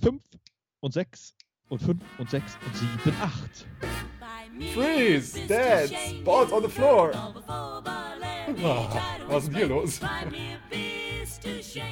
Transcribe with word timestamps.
5 0.00 0.22
und 0.80 0.92
6 0.92 1.36
und 1.68 1.82
5 1.82 2.02
und 2.18 2.30
6 2.30 2.58
und 2.66 2.76
7, 3.04 3.16
8. 3.20 3.66
Freeze! 4.74 5.46
Dad! 5.46 5.90
Balls 6.24 6.50
on 6.50 6.62
the 6.62 6.68
floor! 6.68 7.10
Oh, 8.64 8.88
was 9.28 9.44
ist 9.44 9.52
denn 9.52 9.56
hier 9.56 9.68
los? 9.68 10.00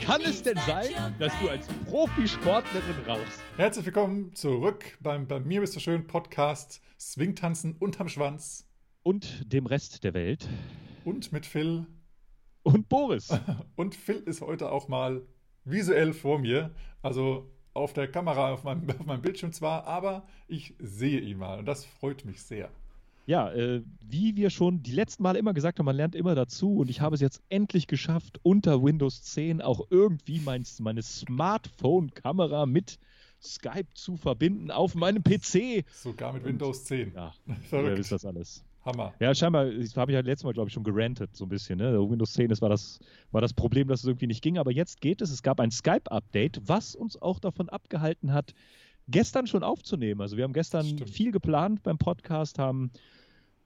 Kann 0.04 0.22
es 0.22 0.42
denn 0.42 0.56
sein, 0.66 1.14
dass 1.18 1.32
du 1.40 1.50
als 1.50 1.66
Profisportlerin 1.88 2.96
rauchst? 3.06 3.40
Herzlich 3.58 3.84
willkommen 3.84 4.34
zurück 4.34 4.96
beim 5.00 5.28
Bei 5.28 5.38
mir 5.38 5.60
bist 5.60 5.76
du 5.76 5.80
schön 5.80 6.06
Podcast 6.06 6.80
Swingtanzen 6.98 7.76
unterm 7.76 8.08
Schwanz. 8.08 8.66
Und 9.02 9.52
dem 9.52 9.66
Rest 9.66 10.04
der 10.04 10.14
Welt. 10.14 10.48
Und 11.04 11.32
mit 11.32 11.44
Phil. 11.44 11.86
Und 12.62 12.88
Boris. 12.88 13.28
Und 13.76 13.94
Phil 13.94 14.22
ist 14.24 14.40
heute 14.40 14.72
auch 14.72 14.88
mal 14.88 15.22
visuell 15.64 16.14
vor 16.14 16.38
mir. 16.38 16.74
Also 17.02 17.50
auf 17.80 17.92
der 17.92 18.08
Kamera, 18.08 18.52
auf 18.52 18.64
meinem, 18.64 18.88
auf 18.90 19.06
meinem 19.06 19.22
Bildschirm 19.22 19.52
zwar, 19.52 19.86
aber 19.86 20.22
ich 20.48 20.74
sehe 20.78 21.20
ihn 21.20 21.38
mal 21.38 21.58
und 21.58 21.66
das 21.66 21.84
freut 21.84 22.24
mich 22.24 22.42
sehr. 22.42 22.70
Ja, 23.26 23.52
äh, 23.52 23.82
wie 24.00 24.34
wir 24.34 24.50
schon 24.50 24.82
die 24.82 24.92
letzten 24.92 25.22
Mal 25.22 25.36
immer 25.36 25.54
gesagt 25.54 25.78
haben, 25.78 25.86
man 25.86 25.94
lernt 25.94 26.14
immer 26.14 26.34
dazu 26.34 26.78
und 26.78 26.90
ich 26.90 27.00
habe 27.00 27.14
es 27.14 27.20
jetzt 27.20 27.42
endlich 27.48 27.86
geschafft, 27.86 28.40
unter 28.42 28.82
Windows 28.82 29.22
10 29.22 29.60
auch 29.60 29.86
irgendwie 29.90 30.40
mein, 30.40 30.64
meine 30.80 31.02
Smartphone-Kamera 31.02 32.66
mit 32.66 32.98
Skype 33.40 33.86
zu 33.94 34.16
verbinden 34.16 34.70
auf 34.70 34.94
meinem 34.94 35.22
PC. 35.22 35.84
Sogar 35.92 36.32
mit 36.32 36.44
Windows 36.44 36.84
10. 36.84 37.12
Ja, 37.14 37.32
verrückt. 37.68 37.98
ist 38.00 38.12
das 38.12 38.24
alles. 38.24 38.64
Hammer. 38.84 39.12
Ja, 39.20 39.34
scheinbar, 39.34 39.66
das 39.66 39.96
habe 39.96 40.12
ich 40.12 40.14
ja 40.14 40.20
letztes 40.20 40.44
Mal, 40.44 40.52
glaube 40.52 40.68
ich, 40.68 40.74
schon 40.74 40.84
gerantet, 40.84 41.36
so 41.36 41.44
ein 41.44 41.48
bisschen. 41.48 41.78
Ne? 41.78 41.98
Windows 41.98 42.32
10, 42.32 42.48
das 42.48 42.62
war, 42.62 42.70
das 42.70 42.98
war 43.30 43.40
das 43.40 43.52
Problem, 43.52 43.88
dass 43.88 44.00
es 44.00 44.06
irgendwie 44.06 44.26
nicht 44.26 44.42
ging. 44.42 44.58
Aber 44.58 44.72
jetzt 44.72 45.00
geht 45.00 45.20
es. 45.20 45.30
Es 45.30 45.42
gab 45.42 45.60
ein 45.60 45.70
Skype-Update, 45.70 46.62
was 46.66 46.94
uns 46.94 47.20
auch 47.20 47.38
davon 47.38 47.68
abgehalten 47.68 48.32
hat, 48.32 48.54
gestern 49.08 49.46
schon 49.46 49.62
aufzunehmen. 49.62 50.20
Also 50.20 50.36
wir 50.36 50.44
haben 50.44 50.52
gestern 50.52 50.86
Stimmt. 50.86 51.10
viel 51.10 51.32
geplant 51.32 51.82
beim 51.82 51.98
Podcast, 51.98 52.58
haben, 52.58 52.90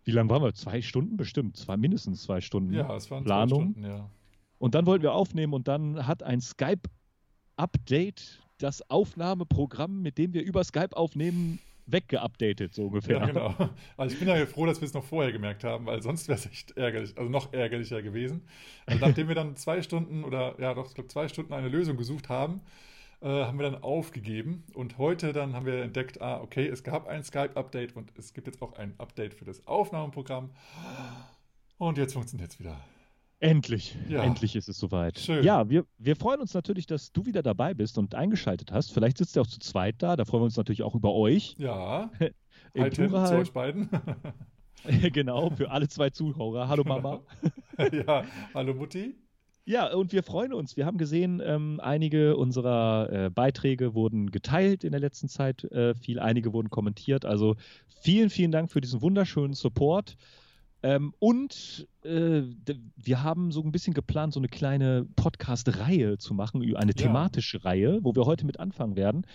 wie 0.04 0.10
lange 0.10 0.30
waren 0.30 0.42
wir? 0.42 0.54
Zwei 0.54 0.82
Stunden 0.82 1.16
bestimmt, 1.16 1.56
zwei, 1.56 1.76
mindestens 1.76 2.22
zwei 2.22 2.40
Stunden 2.40 2.72
ja, 2.72 2.94
es 2.96 3.10
waren 3.10 3.24
Planung. 3.24 3.74
Zwei 3.74 3.80
Stunden, 3.80 3.84
ja. 3.84 4.10
Und 4.58 4.74
dann 4.74 4.86
wollten 4.86 5.02
wir 5.02 5.12
aufnehmen 5.12 5.52
und 5.52 5.68
dann 5.68 6.06
hat 6.06 6.22
ein 6.22 6.40
Skype-Update 6.40 8.40
das 8.58 8.88
Aufnahmeprogramm, 8.88 10.00
mit 10.00 10.16
dem 10.16 10.32
wir 10.32 10.42
über 10.42 10.64
Skype 10.64 10.96
aufnehmen, 10.96 11.58
weggeupdatet, 11.86 12.74
so 12.74 12.86
ungefähr. 12.86 13.18
Ja, 13.18 13.26
genau. 13.26 13.54
Also 13.96 14.14
ich 14.14 14.18
bin 14.18 14.28
ja 14.28 14.46
froh, 14.46 14.66
dass 14.66 14.80
wir 14.80 14.86
es 14.86 14.94
noch 14.94 15.04
vorher 15.04 15.32
gemerkt 15.32 15.64
haben, 15.64 15.86
weil 15.86 16.02
sonst 16.02 16.28
wäre 16.28 16.38
es 16.38 16.46
echt 16.46 16.76
ärgerlich, 16.76 17.16
also 17.16 17.30
noch 17.30 17.52
ärgerlicher 17.52 18.02
gewesen. 18.02 18.42
Also 18.86 19.04
nachdem 19.04 19.28
wir 19.28 19.34
dann 19.34 19.56
zwei 19.56 19.82
Stunden 19.82 20.24
oder 20.24 20.54
ja 20.58 20.74
doch, 20.74 20.88
ich 20.88 20.94
glaube 20.94 21.08
zwei 21.08 21.28
Stunden 21.28 21.52
eine 21.52 21.68
Lösung 21.68 21.96
gesucht 21.96 22.28
haben, 22.28 22.60
äh, 23.20 23.26
haben 23.28 23.58
wir 23.58 23.70
dann 23.70 23.82
aufgegeben. 23.82 24.64
Und 24.74 24.98
heute 24.98 25.32
dann 25.32 25.54
haben 25.54 25.66
wir 25.66 25.82
entdeckt, 25.82 26.20
ah, 26.20 26.40
okay, 26.40 26.66
es 26.66 26.82
gab 26.82 27.06
ein 27.08 27.24
Skype-Update 27.24 27.96
und 27.96 28.12
es 28.18 28.34
gibt 28.34 28.46
jetzt 28.46 28.60
auch 28.62 28.74
ein 28.74 28.94
Update 28.98 29.34
für 29.34 29.44
das 29.44 29.66
Aufnahmeprogramm. 29.66 30.50
Und 31.78 31.98
jetzt 31.98 32.12
funktioniert 32.12 32.50
es 32.50 32.60
wieder. 32.60 32.78
Endlich, 33.44 33.94
ja. 34.08 34.22
endlich 34.22 34.56
ist 34.56 34.70
es 34.70 34.78
soweit. 34.78 35.18
Schön. 35.18 35.44
Ja, 35.44 35.68
wir, 35.68 35.84
wir 35.98 36.16
freuen 36.16 36.40
uns 36.40 36.54
natürlich, 36.54 36.86
dass 36.86 37.12
du 37.12 37.26
wieder 37.26 37.42
dabei 37.42 37.74
bist 37.74 37.98
und 37.98 38.14
eingeschaltet 38.14 38.72
hast. 38.72 38.90
Vielleicht 38.90 39.18
sitzt 39.18 39.36
ihr 39.36 39.42
auch 39.42 39.46
zu 39.46 39.58
zweit 39.58 39.96
da. 39.98 40.16
Da 40.16 40.24
freuen 40.24 40.40
wir 40.40 40.46
uns 40.46 40.56
natürlich 40.56 40.82
auch 40.82 40.94
über 40.94 41.12
euch. 41.12 41.54
Ja. 41.58 42.10
Tim, 42.74 43.10
zu 43.10 43.36
euch 43.36 43.52
beiden. 43.52 43.90
genau, 45.12 45.50
für 45.50 45.70
alle 45.70 45.88
zwei 45.88 46.08
Zuhörer. 46.08 46.68
Hallo 46.68 46.84
Mama. 46.84 47.20
ja, 47.92 48.24
hallo 48.54 48.72
Mutti. 48.72 49.14
Ja, 49.66 49.92
und 49.92 50.12
wir 50.12 50.22
freuen 50.22 50.54
uns. 50.54 50.78
Wir 50.78 50.86
haben 50.86 50.96
gesehen, 50.96 51.42
ähm, 51.44 51.80
einige 51.82 52.38
unserer 52.38 53.12
äh, 53.12 53.30
Beiträge 53.30 53.94
wurden 53.94 54.30
geteilt 54.30 54.84
in 54.84 54.92
der 54.92 55.00
letzten 55.00 55.28
Zeit. 55.28 55.64
Äh, 55.64 55.94
viel, 55.94 56.18
einige 56.18 56.54
wurden 56.54 56.70
kommentiert. 56.70 57.26
Also 57.26 57.56
vielen, 58.00 58.30
vielen 58.30 58.52
Dank 58.52 58.72
für 58.72 58.80
diesen 58.80 59.02
wunderschönen 59.02 59.52
Support. 59.52 60.16
Ähm, 60.84 61.14
und 61.18 61.88
äh, 62.02 62.42
wir 62.94 63.22
haben 63.22 63.52
so 63.52 63.62
ein 63.62 63.72
bisschen 63.72 63.94
geplant, 63.94 64.34
so 64.34 64.40
eine 64.40 64.48
kleine 64.48 65.06
Podcast-Reihe 65.16 66.18
zu 66.18 66.34
machen, 66.34 66.76
eine 66.76 66.92
thematische 66.92 67.56
ja. 67.56 67.64
Reihe, 67.64 67.98
wo 68.02 68.14
wir 68.14 68.26
heute 68.26 68.44
mit 68.44 68.60
anfangen 68.60 68.94
werden. 68.94 69.26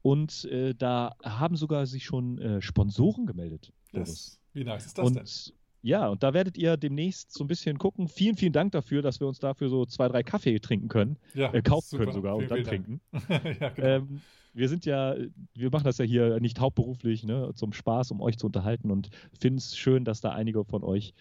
Und 0.00 0.46
äh, 0.46 0.74
da 0.74 1.14
haben 1.22 1.56
sogar 1.56 1.84
sich 1.84 2.04
schon 2.04 2.38
äh, 2.38 2.62
Sponsoren 2.62 3.26
gemeldet. 3.26 3.70
Yes. 3.92 4.40
Wie 4.54 4.64
nice 4.64 4.86
ist 4.86 4.96
das 4.96 5.06
und, 5.06 5.16
denn? 5.16 5.54
Ja, 5.84 6.08
und 6.08 6.22
da 6.22 6.32
werdet 6.32 6.56
ihr 6.56 6.78
demnächst 6.78 7.30
so 7.30 7.44
ein 7.44 7.46
bisschen 7.46 7.76
gucken. 7.76 8.08
Vielen, 8.08 8.38
vielen 8.38 8.54
Dank 8.54 8.72
dafür, 8.72 9.02
dass 9.02 9.20
wir 9.20 9.26
uns 9.26 9.38
dafür 9.38 9.68
so 9.68 9.84
zwei, 9.84 10.08
drei 10.08 10.22
Kaffee 10.22 10.58
trinken 10.58 10.88
können. 10.88 11.18
Ja, 11.34 11.52
äh, 11.52 11.60
kaufen 11.60 11.84
super. 11.90 12.04
können 12.04 12.14
sogar 12.14 12.38
vielen, 12.38 12.50
und 12.50 12.56
dann 12.56 12.64
trinken. 12.64 13.00
ja, 13.60 13.68
genau. 13.68 13.86
ähm, 13.86 14.20
wir 14.54 14.70
sind 14.70 14.86
ja, 14.86 15.14
wir 15.52 15.70
machen 15.70 15.84
das 15.84 15.98
ja 15.98 16.06
hier 16.06 16.40
nicht 16.40 16.58
hauptberuflich, 16.58 17.24
ne, 17.24 17.50
zum 17.54 17.74
Spaß, 17.74 18.12
um 18.12 18.22
euch 18.22 18.38
zu 18.38 18.46
unterhalten 18.46 18.90
und 18.90 19.10
finden 19.38 19.58
es 19.58 19.76
schön, 19.76 20.06
dass 20.06 20.22
da 20.22 20.30
einige 20.30 20.64
von 20.64 20.82
euch 20.84 21.12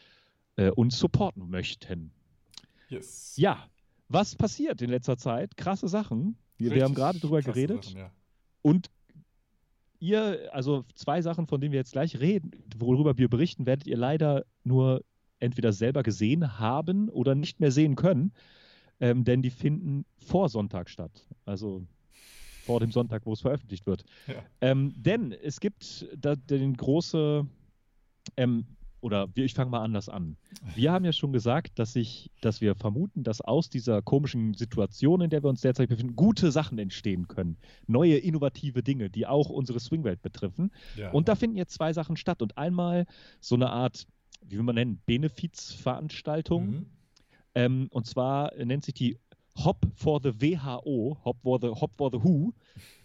äh, 0.56 0.70
uns 0.70 0.98
supporten 0.98 1.50
möchten. 1.50 2.12
Yes. 2.88 3.34
Ja, 3.36 3.68
was 4.08 4.38
passiert 4.38 4.82
in 4.82 4.90
letzter 4.90 5.18
Zeit? 5.18 5.58
Krasse 5.58 5.90
Sachen. 5.90 6.38
Wir, 6.56 6.72
wir 6.72 6.86
haben 6.86 6.96
gerade 6.96 7.20
drüber 7.20 7.42
geredet. 7.42 7.84
Sachen, 7.84 7.98
ja. 7.98 8.12
Und 8.62 8.90
ihr, 10.04 10.50
also 10.54 10.84
zwei 10.96 11.22
Sachen, 11.22 11.48
von 11.48 11.62
denen 11.62 11.72
wir 11.72 11.80
jetzt 11.80 11.94
gleich 11.94 12.20
reden, 12.20 12.52
worüber 12.78 13.18
wir 13.18 13.30
berichten, 13.30 13.66
werdet 13.66 13.88
ihr 13.88 13.98
leider 13.98 14.46
nur 14.64 15.04
entweder 15.40 15.72
selber 15.72 16.04
gesehen 16.04 16.60
haben 16.60 17.10
oder 17.10 17.36
nicht 17.36 17.60
mehr 17.60 17.72
sehen 17.72 17.96
können, 17.96 18.34
ähm, 19.00 19.24
denn 19.24 19.42
die 19.42 19.50
finden 19.50 20.06
vor 20.18 20.50
Sonntag 20.50 20.90
statt. 20.90 21.28
Also 21.46 21.86
vor 22.66 22.80
dem 22.80 22.92
Sonntag, 22.92 23.26
wo 23.26 23.34
es 23.34 23.42
veröffentlicht 23.42 23.86
wird. 23.86 24.04
Ja. 24.28 24.36
Ähm, 24.62 24.94
denn 24.96 25.32
es 25.32 25.60
gibt 25.60 26.08
da 26.18 26.36
den 26.36 26.76
große, 26.76 27.46
ähm, 28.38 28.66
oder 29.04 29.28
ich 29.36 29.54
fange 29.54 29.70
mal 29.70 29.84
anders 29.84 30.08
an. 30.08 30.38
Wir 30.76 30.94
haben 30.94 31.04
ja 31.04 31.12
schon 31.12 31.34
gesagt, 31.34 31.78
dass 31.78 31.94
ich, 31.98 32.32
dass 32.40 32.62
wir 32.62 32.74
vermuten, 32.74 33.24
dass 33.24 33.42
aus 33.42 33.70
dieser 33.70 34.02
komischen 34.02 34.54
Situation, 34.54 35.20
in 35.20 35.30
der 35.30 35.44
wir 35.44 35.50
uns 35.50 35.60
derzeit 35.60 35.90
befinden, 35.90 36.16
gute 36.16 36.54
Sachen 36.54 36.80
entstehen 36.80 37.28
können. 37.28 37.58
Neue, 37.86 38.16
innovative 38.18 38.82
Dinge, 38.82 39.10
die 39.10 39.28
auch 39.28 39.50
unsere 39.50 39.82
Swingwelt 39.82 40.22
betreffen. 40.22 40.72
Ja. 40.96 41.12
Und 41.12 41.28
da 41.28 41.36
finden 41.36 41.58
jetzt 41.58 41.74
zwei 41.74 41.92
Sachen 41.92 42.16
statt. 42.16 42.42
Und 42.42 42.58
einmal 42.58 43.06
so 43.42 43.56
eine 43.56 43.72
Art, 43.72 44.08
wie 44.42 44.56
will 44.56 44.64
man 44.64 44.76
nennen, 44.76 45.02
Benefizveranstaltung. 45.06 46.68
Mhm. 46.68 46.86
Ähm, 47.56 47.88
und 47.92 48.08
zwar 48.08 48.56
nennt 48.56 48.86
sich 48.86 48.94
die 48.94 49.18
Hop 49.58 49.86
for 49.96 50.22
the 50.24 50.32
WHO, 50.40 51.18
Hop 51.26 51.42
for 51.42 51.60
the, 51.62 51.68
Hop 51.68 51.92
for 51.98 52.10
the 52.10 52.24
Who, 52.24 52.54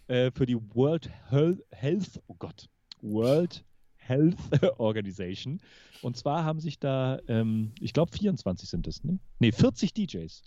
äh, 0.07 0.31
für 0.31 0.45
die 0.45 0.57
World 0.73 1.09
Health, 1.29 2.21
oh 2.27 2.35
Gott, 2.39 2.69
World 3.01 3.65
Health 4.09 4.35
Organization. 4.79 5.61
Und 6.01 6.17
zwar 6.17 6.43
haben 6.43 6.59
sich 6.59 6.79
da, 6.79 7.19
ähm, 7.27 7.71
ich 7.79 7.93
glaube 7.93 8.11
24 8.11 8.69
sind 8.69 8.87
es, 8.87 9.03
ne? 9.03 9.19
Ne, 9.39 9.51
40 9.51 9.93
DJs. 9.93 10.43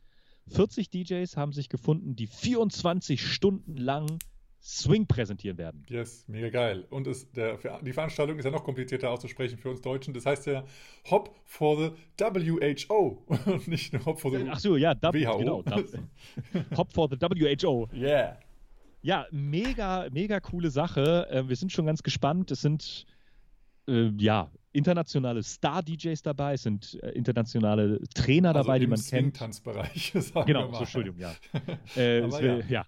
40 0.48 0.90
DJs 0.90 1.36
haben 1.36 1.52
sich 1.52 1.68
gefunden, 1.68 2.16
die 2.16 2.26
24 2.26 3.24
Stunden 3.24 3.76
lang 3.76 4.18
Swing 4.62 5.06
präsentieren 5.06 5.58
werden. 5.58 5.84
Yes, 5.88 6.24
mega 6.28 6.48
geil. 6.48 6.86
Und 6.90 7.08
es, 7.08 7.30
der, 7.32 7.58
die 7.80 7.92
Veranstaltung 7.92 8.38
ist 8.38 8.44
ja 8.44 8.50
noch 8.52 8.62
komplizierter 8.62 9.10
auszusprechen 9.10 9.58
für 9.58 9.70
uns 9.70 9.80
Deutschen. 9.80 10.14
Das 10.14 10.24
heißt 10.24 10.46
ja 10.46 10.64
Hop 11.10 11.34
for 11.44 11.76
the 11.76 11.90
WHO 12.16 13.24
und 13.46 13.66
nicht 13.66 13.92
nur 13.92 14.04
Hop 14.04 14.20
for 14.20 14.30
the 14.30 14.48
Ach 14.48 14.60
so, 14.60 14.76
ja, 14.76 14.94
w 14.94 15.24
WHO. 15.24 15.38
genau. 15.38 15.64
Hop 16.76 16.92
for 16.92 17.08
the 17.10 17.16
WHO. 17.20 17.88
Yeah. 17.92 18.38
Ja, 19.02 19.26
mega, 19.32 20.08
mega 20.12 20.38
coole 20.38 20.70
Sache. 20.70 21.28
Äh, 21.28 21.48
wir 21.48 21.56
sind 21.56 21.72
schon 21.72 21.86
ganz 21.86 22.04
gespannt. 22.04 22.52
Es 22.52 22.60
sind 22.60 23.04
äh, 23.88 24.10
ja 24.18 24.50
internationale 24.72 25.42
Star-DJs 25.42 26.22
dabei, 26.22 26.54
es 26.54 26.62
sind 26.62 26.98
äh, 27.02 27.10
internationale 27.10 28.00
Trainer 28.14 28.50
also 28.50 28.60
dabei, 28.60 28.78
die 28.78 28.86
man 28.86 29.00
kennt. 29.00 29.36
Tanzbereich. 29.36 30.12
Genau, 30.46 30.72
so, 30.72 30.78
Entschuldigung, 30.80 31.18
ja. 31.20 31.34
äh, 31.96 32.22
will, 32.22 32.64
ja. 32.68 32.80
ja. 32.80 32.86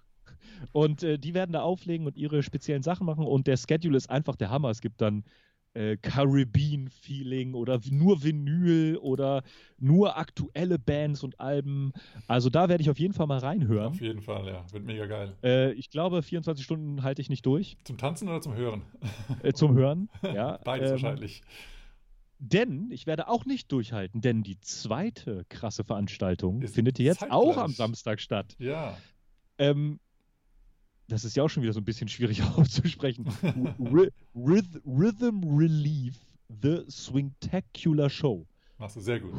Und 0.71 1.03
äh, 1.03 1.17
die 1.17 1.33
werden 1.33 1.51
da 1.51 1.61
auflegen 1.61 2.07
und 2.07 2.17
ihre 2.17 2.41
speziellen 2.41 2.81
Sachen 2.81 3.05
machen. 3.05 3.25
Und 3.25 3.47
der 3.47 3.57
Schedule 3.57 3.97
ist 3.97 4.09
einfach 4.09 4.35
der 4.35 4.49
Hammer. 4.49 4.69
Es 4.69 4.81
gibt 4.81 5.01
dann 5.01 5.23
äh, 5.75 5.97
Caribbean-Feeling 5.97 7.53
oder 7.53 7.79
nur 7.89 8.23
Vinyl 8.23 8.97
oder 8.97 9.43
nur 9.77 10.17
aktuelle 10.17 10.79
Bands 10.79 11.23
und 11.23 11.39
Alben. 11.39 11.91
Also 12.27 12.49
da 12.49 12.69
werde 12.69 12.81
ich 12.81 12.89
auf 12.89 12.99
jeden 12.99 13.13
Fall 13.13 13.27
mal 13.27 13.39
reinhören. 13.39 13.93
Auf 13.93 14.01
jeden 14.01 14.21
Fall, 14.21 14.47
ja. 14.47 14.65
Wird 14.71 14.85
mega 14.85 15.05
geil. 15.05 15.33
Äh, 15.43 15.73
ich 15.73 15.89
glaube, 15.89 16.23
24 16.23 16.63
Stunden 16.63 17.03
halte 17.03 17.21
ich 17.21 17.29
nicht 17.29 17.45
durch. 17.45 17.77
Zum 17.83 17.97
Tanzen 17.97 18.27
oder 18.27 18.41
zum 18.41 18.55
Hören? 18.55 18.83
Äh, 19.43 19.53
zum 19.53 19.75
Hören, 19.75 20.09
ja. 20.23 20.59
Beides 20.63 20.87
ähm, 20.87 20.91
wahrscheinlich. 20.93 21.41
Denn 22.39 22.91
ich 22.91 23.07
werde 23.07 23.27
auch 23.27 23.45
nicht 23.45 23.71
durchhalten, 23.71 24.21
denn 24.21 24.43
die 24.43 24.59
zweite 24.59 25.45
krasse 25.49 25.83
Veranstaltung 25.83 26.61
Ist 26.61 26.75
findet 26.75 26.99
jetzt 26.99 27.19
zeitgleich. 27.19 27.37
auch 27.39 27.57
am 27.57 27.71
Samstag 27.71 28.19
statt. 28.19 28.55
Ja. 28.59 28.97
Ähm, 29.57 29.99
das 31.07 31.23
ist 31.23 31.35
ja 31.35 31.43
auch 31.43 31.49
schon 31.49 31.63
wieder 31.63 31.73
so 31.73 31.79
ein 31.79 31.85
bisschen 31.85 32.07
schwierig 32.07 32.43
auszusprechen. 32.57 33.25
Rhythm 34.35 35.43
Relief, 35.43 36.19
The 36.61 36.83
Swingtacular 36.89 38.09
Show. 38.09 38.45
Machst 38.77 38.95
du 38.95 39.01
sehr 39.01 39.19
gut. 39.19 39.33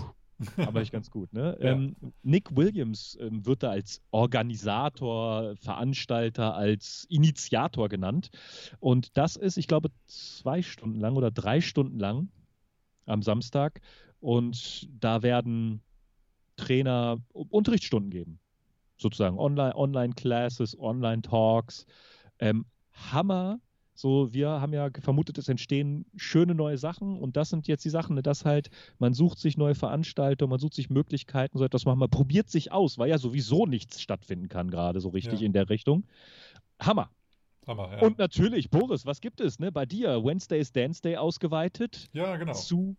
Aber 0.58 0.82
ich 0.82 0.90
ganz 0.92 1.10
gut, 1.10 1.32
ne? 1.32 1.56
ja. 1.60 1.72
ähm, 1.72 1.96
Nick 2.22 2.54
Williams 2.54 3.16
ähm, 3.20 3.46
wird 3.46 3.62
da 3.62 3.70
als 3.70 4.02
Organisator, 4.10 5.56
Veranstalter, 5.56 6.54
als 6.54 7.06
Initiator 7.08 7.88
genannt. 7.88 8.30
Und 8.78 9.16
das 9.16 9.36
ist, 9.36 9.56
ich 9.56 9.66
glaube, 9.66 9.90
zwei 10.06 10.62
Stunden 10.62 11.00
lang 11.00 11.16
oder 11.16 11.30
drei 11.30 11.60
Stunden 11.60 11.98
lang 11.98 12.28
am 13.06 13.22
Samstag. 13.22 13.80
Und 14.20 14.88
da 15.00 15.22
werden 15.22 15.80
Trainer 16.56 17.18
Unterrichtsstunden 17.32 18.10
geben. 18.10 18.38
Sozusagen 18.96 19.38
Online-Classes, 19.38 20.78
Online 20.78 20.88
Online-Talks. 20.88 21.86
Ähm, 22.38 22.66
Hammer 22.92 23.60
so, 23.96 24.32
wir 24.34 24.48
haben 24.60 24.74
ja 24.74 24.90
vermutet, 25.00 25.38
es 25.38 25.48
entstehen 25.48 26.04
schöne 26.16 26.54
neue 26.54 26.76
Sachen 26.76 27.18
und 27.18 27.36
das 27.36 27.48
sind 27.48 27.66
jetzt 27.66 27.82
die 27.84 27.90
Sachen, 27.90 28.14
ne, 28.14 28.22
dass 28.22 28.44
halt, 28.44 28.68
man 28.98 29.14
sucht 29.14 29.38
sich 29.38 29.56
neue 29.56 29.74
Veranstaltungen, 29.74 30.50
man 30.50 30.58
sucht 30.58 30.74
sich 30.74 30.90
Möglichkeiten, 30.90 31.56
so 31.56 31.64
etwas 31.64 31.86
machen. 31.86 31.98
Man 31.98 32.10
probiert 32.10 32.50
sich 32.50 32.72
aus, 32.72 32.98
weil 32.98 33.08
ja 33.08 33.16
sowieso 33.16 33.64
nichts 33.64 34.02
stattfinden 34.02 34.48
kann, 34.48 34.70
gerade 34.70 35.00
so 35.00 35.08
richtig 35.08 35.40
ja. 35.40 35.46
in 35.46 35.54
der 35.54 35.70
Richtung. 35.70 36.04
Hammer. 36.78 37.10
Hammer, 37.66 37.90
ja. 37.90 38.02
Und 38.02 38.18
natürlich, 38.18 38.68
Boris, 38.68 39.06
was 39.06 39.22
gibt 39.22 39.40
es 39.40 39.58
ne, 39.58 39.72
bei 39.72 39.86
dir? 39.86 40.22
Wednesday 40.22 40.60
is 40.60 40.72
Dance 40.72 41.00
Day 41.00 41.16
ausgeweitet. 41.16 42.08
Ja, 42.12 42.36
genau. 42.36 42.52
Zu, 42.52 42.96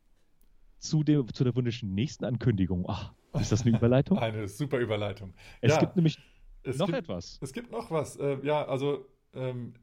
zu, 0.79 1.03
der, 1.03 1.25
zu 1.27 1.43
der 1.43 1.55
wunderschönen 1.55 1.93
nächsten 1.93 2.25
Ankündigung. 2.25 2.85
Ach, 2.87 3.13
ist 3.39 3.51
das 3.51 3.63
eine 3.63 3.77
Überleitung? 3.77 4.17
eine 4.19 4.47
super 4.47 4.79
Überleitung. 4.79 5.33
Es 5.61 5.73
ja, 5.73 5.79
gibt 5.79 5.95
nämlich 5.95 6.17
noch 6.65 6.87
gibt, 6.87 6.97
etwas. 6.97 7.39
Es 7.41 7.53
gibt 7.53 7.71
noch 7.71 7.91
was. 7.91 8.15
Äh, 8.17 8.39
ja, 8.43 8.65
also 8.65 9.05
ähm, 9.33 9.73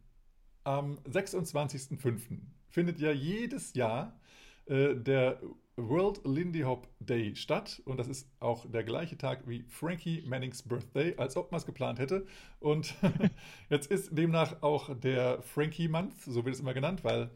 am 0.65 0.99
26.05. 1.11 2.41
findet 2.69 2.99
ja 3.01 3.13
jedes 3.13 3.75
Jahr 3.75 4.19
äh, 4.67 4.95
der 4.95 5.41
World 5.77 6.21
Lindy 6.25 6.61
Hop 6.61 6.89
Day 7.01 7.35
statt. 7.35 7.83
Und 7.85 7.99
das 7.99 8.09
ist 8.09 8.31
auch 8.41 8.71
der 8.71 8.85
gleiche 8.85 9.19
Tag 9.19 9.49
wie 9.49 9.65
Frankie 9.69 10.23
Mannings 10.27 10.63
Birthday, 10.63 11.17
als 11.17 11.37
ob 11.37 11.51
man 11.51 11.59
es 11.59 11.67
geplant 11.67 11.99
hätte. 11.99 12.27
Und 12.61 12.95
jetzt 13.71 13.91
ist 13.91 14.17
demnach 14.17 14.63
auch 14.63 14.95
der 14.99 15.43
Frankie 15.43 15.89
Month, 15.89 16.21
so 16.23 16.45
wird 16.45 16.55
es 16.55 16.61
immer 16.61 16.75
genannt, 16.75 17.05
weil 17.05 17.31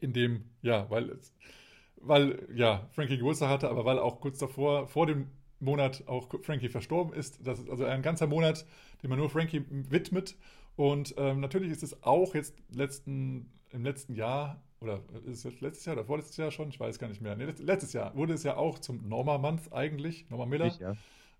in 0.00 0.12
dem, 0.12 0.44
ja, 0.62 0.88
weil 0.90 1.10
es, 1.10 1.34
weil, 2.00 2.46
ja, 2.54 2.88
Frankie 2.92 3.16
Geburtstag 3.16 3.48
hatte, 3.48 3.68
aber 3.68 3.84
weil 3.84 3.98
auch 3.98 4.20
kurz 4.20 4.38
davor, 4.38 4.86
vor 4.86 5.06
dem 5.06 5.28
Monat 5.60 6.04
auch 6.06 6.28
Frankie 6.42 6.68
verstorben 6.68 7.12
ist. 7.12 7.46
Das 7.46 7.58
ist 7.58 7.68
also 7.68 7.84
ein 7.84 8.02
ganzer 8.02 8.26
Monat, 8.26 8.64
den 9.02 9.10
man 9.10 9.18
nur 9.18 9.30
Frankie 9.30 9.64
widmet. 9.68 10.36
Und 10.76 11.14
ähm, 11.18 11.40
natürlich 11.40 11.72
ist 11.72 11.82
es 11.82 12.02
auch 12.02 12.34
jetzt 12.34 12.54
letzten, 12.70 13.50
im 13.70 13.84
letzten 13.84 14.14
Jahr, 14.14 14.62
oder 14.80 15.00
ist 15.26 15.44
es 15.44 15.60
letztes 15.60 15.86
Jahr 15.86 15.96
oder 15.96 16.04
vorletztes 16.04 16.36
Jahr 16.36 16.52
schon? 16.52 16.68
Ich 16.68 16.78
weiß 16.78 16.98
gar 17.00 17.08
nicht 17.08 17.20
mehr. 17.20 17.34
Nee, 17.34 17.52
letztes 17.58 17.92
Jahr 17.92 18.14
wurde 18.14 18.34
es 18.34 18.44
ja 18.44 18.56
auch 18.56 18.78
zum 18.78 19.08
Norma 19.08 19.38
Month 19.38 19.72
eigentlich, 19.72 20.30
Norma 20.30 20.46
Miller. 20.46 20.66
Ich, 20.66 20.78
ja. 20.78 20.94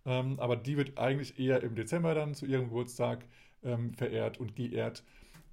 ähm, 0.05 0.41
aber 0.41 0.57
die 0.57 0.77
wird 0.77 0.99
eigentlich 0.99 1.39
eher 1.39 1.63
im 1.63 1.77
Dezember 1.77 2.15
dann 2.15 2.35
zu 2.35 2.47
ihrem 2.47 2.65
Geburtstag 2.65 3.25
ähm, 3.63 3.95
verehrt 3.95 4.39
und 4.39 4.57
geehrt. 4.57 5.05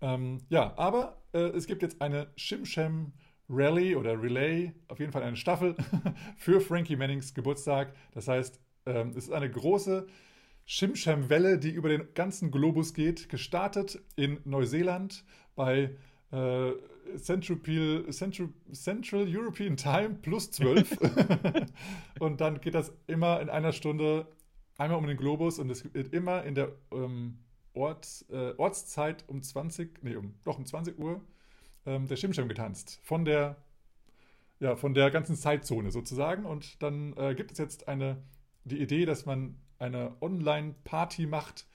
Ähm, 0.02 0.40
ja, 0.50 0.74
aber 0.78 1.18
äh, 1.34 1.40
es 1.40 1.68
gibt 1.68 1.84
jetzt 1.84 2.02
eine 2.02 2.28
Shimsham 2.36 3.14
Rally 3.50 3.96
oder 3.96 4.22
Relay, 4.22 4.74
auf 4.88 5.00
jeden 5.00 5.12
Fall 5.12 5.24
eine 5.24 5.36
Staffel 5.36 5.76
für 6.38 6.62
Frankie 6.62 6.96
Mannings 6.96 7.34
Geburtstag. 7.34 7.94
Das 8.14 8.28
heißt, 8.28 8.60
ähm, 8.86 9.10
es 9.10 9.26
ist 9.26 9.32
eine 9.32 9.50
große 9.50 10.08
Shimsham-Welle, 10.66 11.60
die 11.60 11.72
über 11.72 11.90
den 11.90 12.14
ganzen 12.14 12.52
Globus 12.52 12.94
geht, 12.94 13.30
gestartet 13.30 14.02
in 14.16 14.40
Neuseeland 14.46 15.24
bei 15.56 15.96
äh, 16.32 16.72
Central, 17.18 17.60
Central, 18.10 18.50
Central 18.72 19.28
European 19.28 19.78
Time 19.78 20.16
plus 20.22 20.52
12. 20.52 20.98
und 22.20 22.42
dann 22.42 22.60
geht 22.62 22.74
das 22.74 22.92
immer 23.08 23.40
in 23.42 23.50
einer 23.50 23.74
Stunde 23.74 24.28
einmal 24.78 24.98
um 24.98 25.08
den 25.08 25.18
Globus 25.18 25.60
und 25.60 25.70
es 25.70 25.94
wird 25.94 26.14
immer 26.14 26.44
in 26.44 26.56
der 26.56 26.72
ähm, 26.92 27.38
Ort, 27.74 28.26
äh, 28.30 28.54
Ortszeit 28.58 29.24
um 29.28 29.42
20, 29.42 30.04
nee, 30.04 30.16
um, 30.16 30.34
doch 30.44 30.58
um 30.58 30.66
20 30.66 30.98
Uhr 30.98 31.22
ähm, 31.86 32.08
der 32.08 32.16
Shimsham 32.16 32.48
getanzt. 32.48 33.00
Von 33.04 33.26
der, 33.26 33.58
ja, 34.60 34.76
von 34.76 34.94
der 34.94 35.12
ganzen 35.12 35.36
Zeitzone 35.36 35.92
sozusagen. 35.92 36.46
Und 36.46 36.82
dann 36.82 37.16
äh, 37.18 37.36
gibt 37.36 37.52
es 37.52 37.58
jetzt 37.58 37.88
eine, 37.88 38.22
die 38.64 38.82
Idee, 38.82 39.06
dass 39.06 39.26
man 39.26 39.58
eine 39.78 40.16
Online-Party 40.22 41.26
macht 41.26 41.68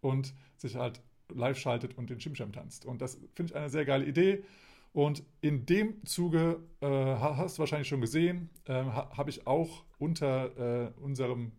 und 0.00 0.34
sich 0.56 0.76
halt 0.76 1.00
live 1.32 1.58
schaltet 1.58 1.96
und 1.96 2.10
den 2.10 2.18
Chimcham 2.18 2.52
tanzt. 2.52 2.84
Und 2.84 3.00
das 3.00 3.18
finde 3.34 3.52
ich 3.52 3.56
eine 3.56 3.70
sehr 3.70 3.84
geile 3.84 4.04
Idee. 4.04 4.44
Und 4.92 5.24
in 5.40 5.66
dem 5.66 6.04
Zuge, 6.06 6.60
äh, 6.80 6.86
hast 6.86 7.58
du 7.58 7.60
wahrscheinlich 7.60 7.88
schon 7.88 8.00
gesehen, 8.00 8.50
äh, 8.66 8.74
habe 8.84 9.30
ich 9.30 9.46
auch 9.46 9.84
unter 9.98 10.86
äh, 10.86 10.92
unserem, 11.00 11.50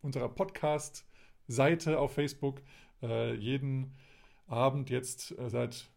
unserer 0.00 0.28
Podcast-Seite 0.30 1.98
auf 1.98 2.14
Facebook 2.14 2.62
äh, 3.02 3.34
jeden 3.34 3.94
Abend 4.46 4.88
jetzt 4.88 5.38
äh, 5.38 5.50
seit 5.50 5.90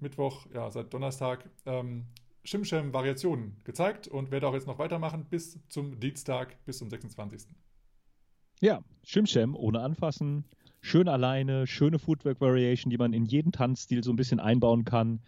Mittwoch, 0.00 0.46
ja, 0.54 0.70
seit 0.70 0.92
Donnerstag 0.92 1.48
ähm, 1.66 2.06
Shimsham-Variationen 2.44 3.56
gezeigt 3.64 4.08
und 4.08 4.30
werde 4.30 4.48
auch 4.48 4.54
jetzt 4.54 4.66
noch 4.66 4.78
weitermachen 4.78 5.26
bis 5.28 5.58
zum 5.68 5.98
Dienstag, 6.00 6.56
bis 6.64 6.78
zum 6.78 6.88
26. 6.88 7.48
Ja, 8.60 8.82
Shimsham 9.04 9.54
ohne 9.54 9.80
anfassen, 9.80 10.44
schön 10.80 11.08
alleine, 11.08 11.66
schöne 11.66 11.98
Footwork 11.98 12.40
Variation, 12.40 12.90
die 12.90 12.98
man 12.98 13.12
in 13.12 13.26
jeden 13.26 13.52
Tanzstil 13.52 14.02
so 14.02 14.12
ein 14.12 14.16
bisschen 14.16 14.40
einbauen 14.40 14.84
kann. 14.84 15.20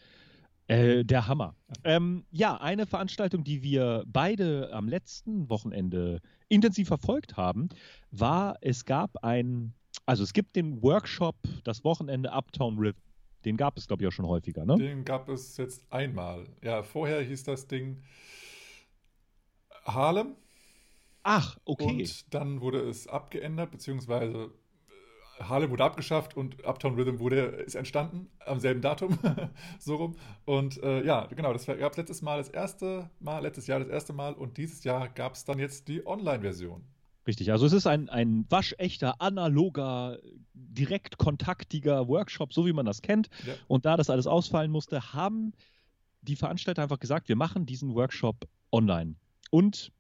Äh, 0.71 1.05
der 1.05 1.27
Hammer. 1.27 1.57
Ähm, 1.83 2.25
ja, 2.31 2.57
eine 2.57 2.87
Veranstaltung, 2.87 3.43
die 3.43 3.65
wir 3.65 4.05
beide 4.07 4.73
am 4.73 4.87
letzten 4.87 5.49
Wochenende 5.49 6.21
intensiv 6.49 6.87
verfolgt 6.87 7.37
haben, 7.37 7.71
war, 8.13 8.57
es 8.61 8.85
gab 8.85 9.25
ein, 9.25 9.75
also 10.07 10.23
es 10.23 10.33
gibt 10.33 10.55
den 10.55 10.81
Workshop, 10.81 11.35
das 11.65 11.83
Wochenende 11.83 12.31
Uptown 12.31 12.79
River. 12.79 13.01
Den 13.45 13.57
gab 13.57 13.77
es, 13.77 13.87
glaube 13.87 14.03
ich, 14.03 14.09
auch 14.09 14.13
schon 14.13 14.27
häufiger, 14.27 14.65
ne? 14.65 14.77
Den 14.77 15.05
gab 15.05 15.29
es 15.29 15.57
jetzt 15.57 15.91
einmal. 15.91 16.47
Ja, 16.63 16.83
vorher 16.83 17.23
hieß 17.23 17.45
das 17.45 17.67
Ding 17.67 18.03
Harlem. 19.85 20.37
Ach, 21.23 21.59
okay. 21.65 21.85
Und 21.85 22.35
dann 22.35 22.61
wurde 22.61 22.81
es 22.89 23.07
abgeändert, 23.07 23.71
beziehungsweise 23.71 24.51
äh, 25.39 25.45
Harlem 25.45 25.71
wurde 25.71 25.85
abgeschafft 25.85 26.37
und 26.37 26.65
Uptown 26.65 26.95
Rhythm 26.95 27.19
wurde, 27.19 27.41
ist 27.41 27.75
entstanden 27.75 28.31
am 28.47 28.59
selben 28.59 28.81
Datum, 28.81 29.19
so 29.79 29.97
rum. 29.97 30.17
Und 30.45 30.83
äh, 30.83 31.05
ja, 31.05 31.27
genau, 31.27 31.53
das 31.53 31.67
gab 31.67 31.93
es 31.93 31.99
letztes 31.99 32.23
Mal 32.23 32.39
das 32.39 32.49
erste 32.49 33.11
Mal, 33.21 33.41
letztes 33.41 33.67
Jahr 33.67 33.81
das 33.81 33.89
erste 33.89 34.13
Mal 34.13 34.35
und 34.35 34.57
dieses 34.57 34.85
Jahr 34.85 35.09
gab 35.09 35.35
es 35.35 35.45
dann 35.45 35.59
jetzt 35.59 35.89
die 35.89 36.07
Online-Version. 36.07 36.85
Richtig, 37.27 37.53
also 37.53 37.67
es 37.67 37.73
ist 37.73 37.87
ein, 37.87 38.09
ein 38.09 38.47
waschechter, 38.49 39.21
analoger, 39.21 40.19
direkt 40.55 41.19
kontaktiger 41.19 42.09
Workshop, 42.09 42.53
so 42.53 42.67
wie 42.67 42.73
man 42.73 42.87
das 42.87 43.03
kennt. 43.03 43.29
Ja. 43.47 43.55
Und 43.69 43.85
da 43.85 43.97
das 43.97 44.11
alles 44.11 44.27
ausfallen 44.27 44.71
musste, 44.71 45.13
haben 45.13 45.53
die 46.23 46.37
Veranstalter 46.37 46.83
einfach 46.83 46.99
gesagt, 46.99 47.29
wir 47.29 47.37
machen 47.37 47.67
diesen 47.67 47.95
Workshop 47.95 48.49
online. 48.73 49.17
Und 49.51 49.93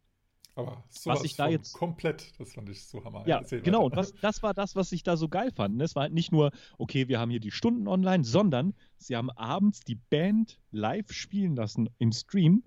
aber 0.55 0.85
was 1.05 1.25
ich 1.25 1.37
da 1.37 1.49
jetzt 1.49 1.73
komplett, 1.73 2.39
das 2.39 2.53
fand 2.53 2.69
ich 2.69 2.85
so 2.85 3.05
hammer. 3.05 3.27
Ja, 3.27 3.39
Erzähl 3.39 3.62
genau. 3.62 3.85
Und 3.85 3.97
was, 3.97 4.12
das 4.21 4.43
war 4.43 4.53
das, 4.53 4.77
was 4.77 4.93
ich 4.93 5.03
da 5.03 5.17
so 5.17 5.29
geil 5.29 5.50
fand. 5.55 5.81
Es 5.81 5.95
war 5.95 6.03
halt 6.03 6.12
nicht 6.12 6.33
nur, 6.33 6.50
okay, 6.77 7.09
wir 7.09 7.19
haben 7.19 7.31
hier 7.31 7.41
die 7.41 7.50
Stunden 7.50 7.87
online, 7.89 8.25
sondern 8.25 8.75
sie 8.97 9.17
haben 9.17 9.31
abends 9.31 9.81
die 9.81 9.95
Band 9.95 10.59
live 10.71 11.12
spielen 11.12 11.57
lassen 11.57 11.89
im 11.99 12.12
Stream. 12.12 12.65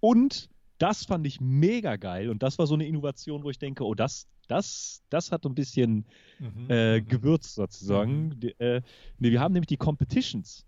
Und 0.00 0.50
das 0.82 1.04
fand 1.04 1.26
ich 1.26 1.40
mega 1.40 1.94
geil. 1.94 2.28
Und 2.28 2.42
das 2.42 2.58
war 2.58 2.66
so 2.66 2.74
eine 2.74 2.86
Innovation, 2.86 3.44
wo 3.44 3.50
ich 3.50 3.58
denke, 3.58 3.84
oh, 3.84 3.94
das, 3.94 4.26
das, 4.48 5.02
das 5.10 5.30
hat 5.30 5.46
ein 5.46 5.54
bisschen 5.54 6.06
mhm. 6.40 6.66
äh, 6.68 7.00
mhm. 7.00 7.06
Gewürz 7.06 7.54
sozusagen. 7.54 8.30
Mhm. 8.30 8.50
Äh, 8.58 8.82
nee, 9.18 9.30
wir 9.30 9.40
haben 9.40 9.52
nämlich 9.52 9.68
die 9.68 9.76
Competitions. 9.76 10.66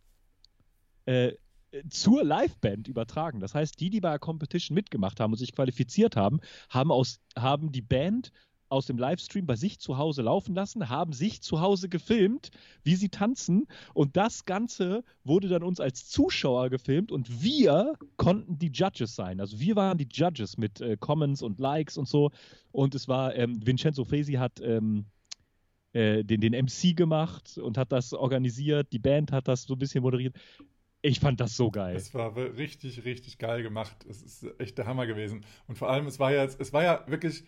Äh, 1.07 1.33
zur 1.91 2.23
Liveband 2.23 2.87
übertragen. 2.87 3.41
Das 3.41 3.55
heißt, 3.57 3.81
die, 3.81 3.91
die 3.91 4.01
bei 4.01 4.11
der 4.11 4.21
Competition 4.21 4.77
mitgemacht 4.77 5.19
haben 5.19 5.33
und 5.33 5.39
sich 5.39 5.53
qualifiziert 5.53 6.15
haben, 6.15 6.41
haben, 6.71 6.93
aus, 6.93 7.19
haben 7.37 7.73
die 7.73 7.83
Band 7.83 8.31
aus 8.75 8.87
dem 8.87 8.99
Livestream 8.99 9.47
bei 9.47 9.57
sich 9.57 9.79
zu 9.79 9.97
Hause 9.97 10.23
laufen 10.23 10.55
lassen, 10.55 10.89
haben 10.89 11.13
sich 11.13 11.41
zu 11.41 11.61
Hause 11.61 11.89
gefilmt, 11.89 12.51
wie 12.83 12.97
sie 12.97 13.09
tanzen 13.09 13.67
und 13.95 14.17
das 14.17 14.45
Ganze 14.45 15.05
wurde 15.23 15.49
dann 15.49 15.63
uns 15.63 15.81
als 15.81 16.09
Zuschauer 16.09 16.69
gefilmt 16.69 17.13
und 17.13 17.43
wir 17.43 17.95
konnten 18.17 18.59
die 18.59 18.71
Judges 18.73 19.15
sein. 19.15 19.41
Also 19.41 19.61
wir 19.61 19.77
waren 19.77 19.97
die 19.97 20.09
Judges 20.11 20.59
mit 20.59 20.81
äh, 20.81 20.97
Comments 20.99 21.41
und 21.41 21.59
Likes 21.59 21.97
und 21.97 22.09
so 22.09 22.31
und 22.73 22.95
es 22.95 23.09
war, 23.09 23.35
ähm, 23.35 23.65
Vincenzo 23.65 24.05
Fesi 24.05 24.35
hat 24.35 24.61
ähm, 24.61 25.07
äh, 25.93 26.25
den, 26.25 26.41
den 26.41 26.53
MC 26.53 26.97
gemacht 26.97 27.57
und 27.57 27.79
hat 27.79 27.93
das 27.93 28.13
organisiert, 28.13 28.93
die 28.93 28.99
Band 28.99 29.31
hat 29.31 29.47
das 29.47 29.63
so 29.63 29.75
ein 29.75 29.79
bisschen 29.79 30.03
moderiert. 30.03 30.37
Ich 31.03 31.21
fand 31.21 31.39
das 31.39 31.55
so 31.55 31.71
geil. 31.71 31.95
Es 31.97 32.15
war 32.15 32.35
richtig, 32.35 33.05
richtig 33.05 33.37
geil 33.37 33.63
gemacht. 33.63 34.07
Es 34.09 34.23
ist 34.23 34.47
echt 34.59 34.79
der 34.79 34.87
Hammer 34.87 35.07
gewesen. 35.07 35.45
Und 35.67 35.77
vor 35.77 35.91
allem, 35.91 36.07
es 36.07 36.19
war 36.19 36.33
ja, 36.33 36.45
es 36.45 36.73
war 36.73 36.83
ja 36.83 37.05
wirklich 37.07 37.45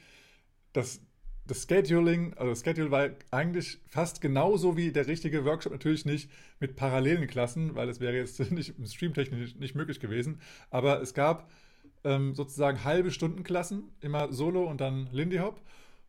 das, 0.75 1.01
das 1.47 1.67
Scheduling, 1.69 2.35
also 2.35 2.51
das 2.51 2.61
Schedule 2.63 2.91
war 2.91 3.11
eigentlich 3.31 3.79
fast 3.89 4.21
genauso 4.21 4.77
wie 4.77 4.93
der 4.93 5.07
richtige 5.07 5.45
Workshop, 5.45 5.73
natürlich 5.73 6.05
nicht 6.05 6.31
mit 6.61 6.77
parallelen 6.77 7.27
Klassen, 7.27 7.75
weil 7.75 7.89
es 7.89 8.01
wäre 8.01 8.17
jetzt 8.17 8.39
nicht 8.51 8.75
streamtechnisch 8.85 9.57
nicht 9.57 9.75
möglich 9.75 10.01
gewesen. 10.01 10.41
Aber 10.71 11.01
es 11.01 11.15
gab 11.15 11.51
ähm, 12.05 12.35
sozusagen 12.35 12.85
halbe 12.85 13.11
Stundenklassen, 13.11 13.93
immer 14.01 14.33
Solo 14.33 14.65
und 14.65 14.81
dann 14.81 15.09
Lindy 15.13 15.39
Hop. 15.39 15.61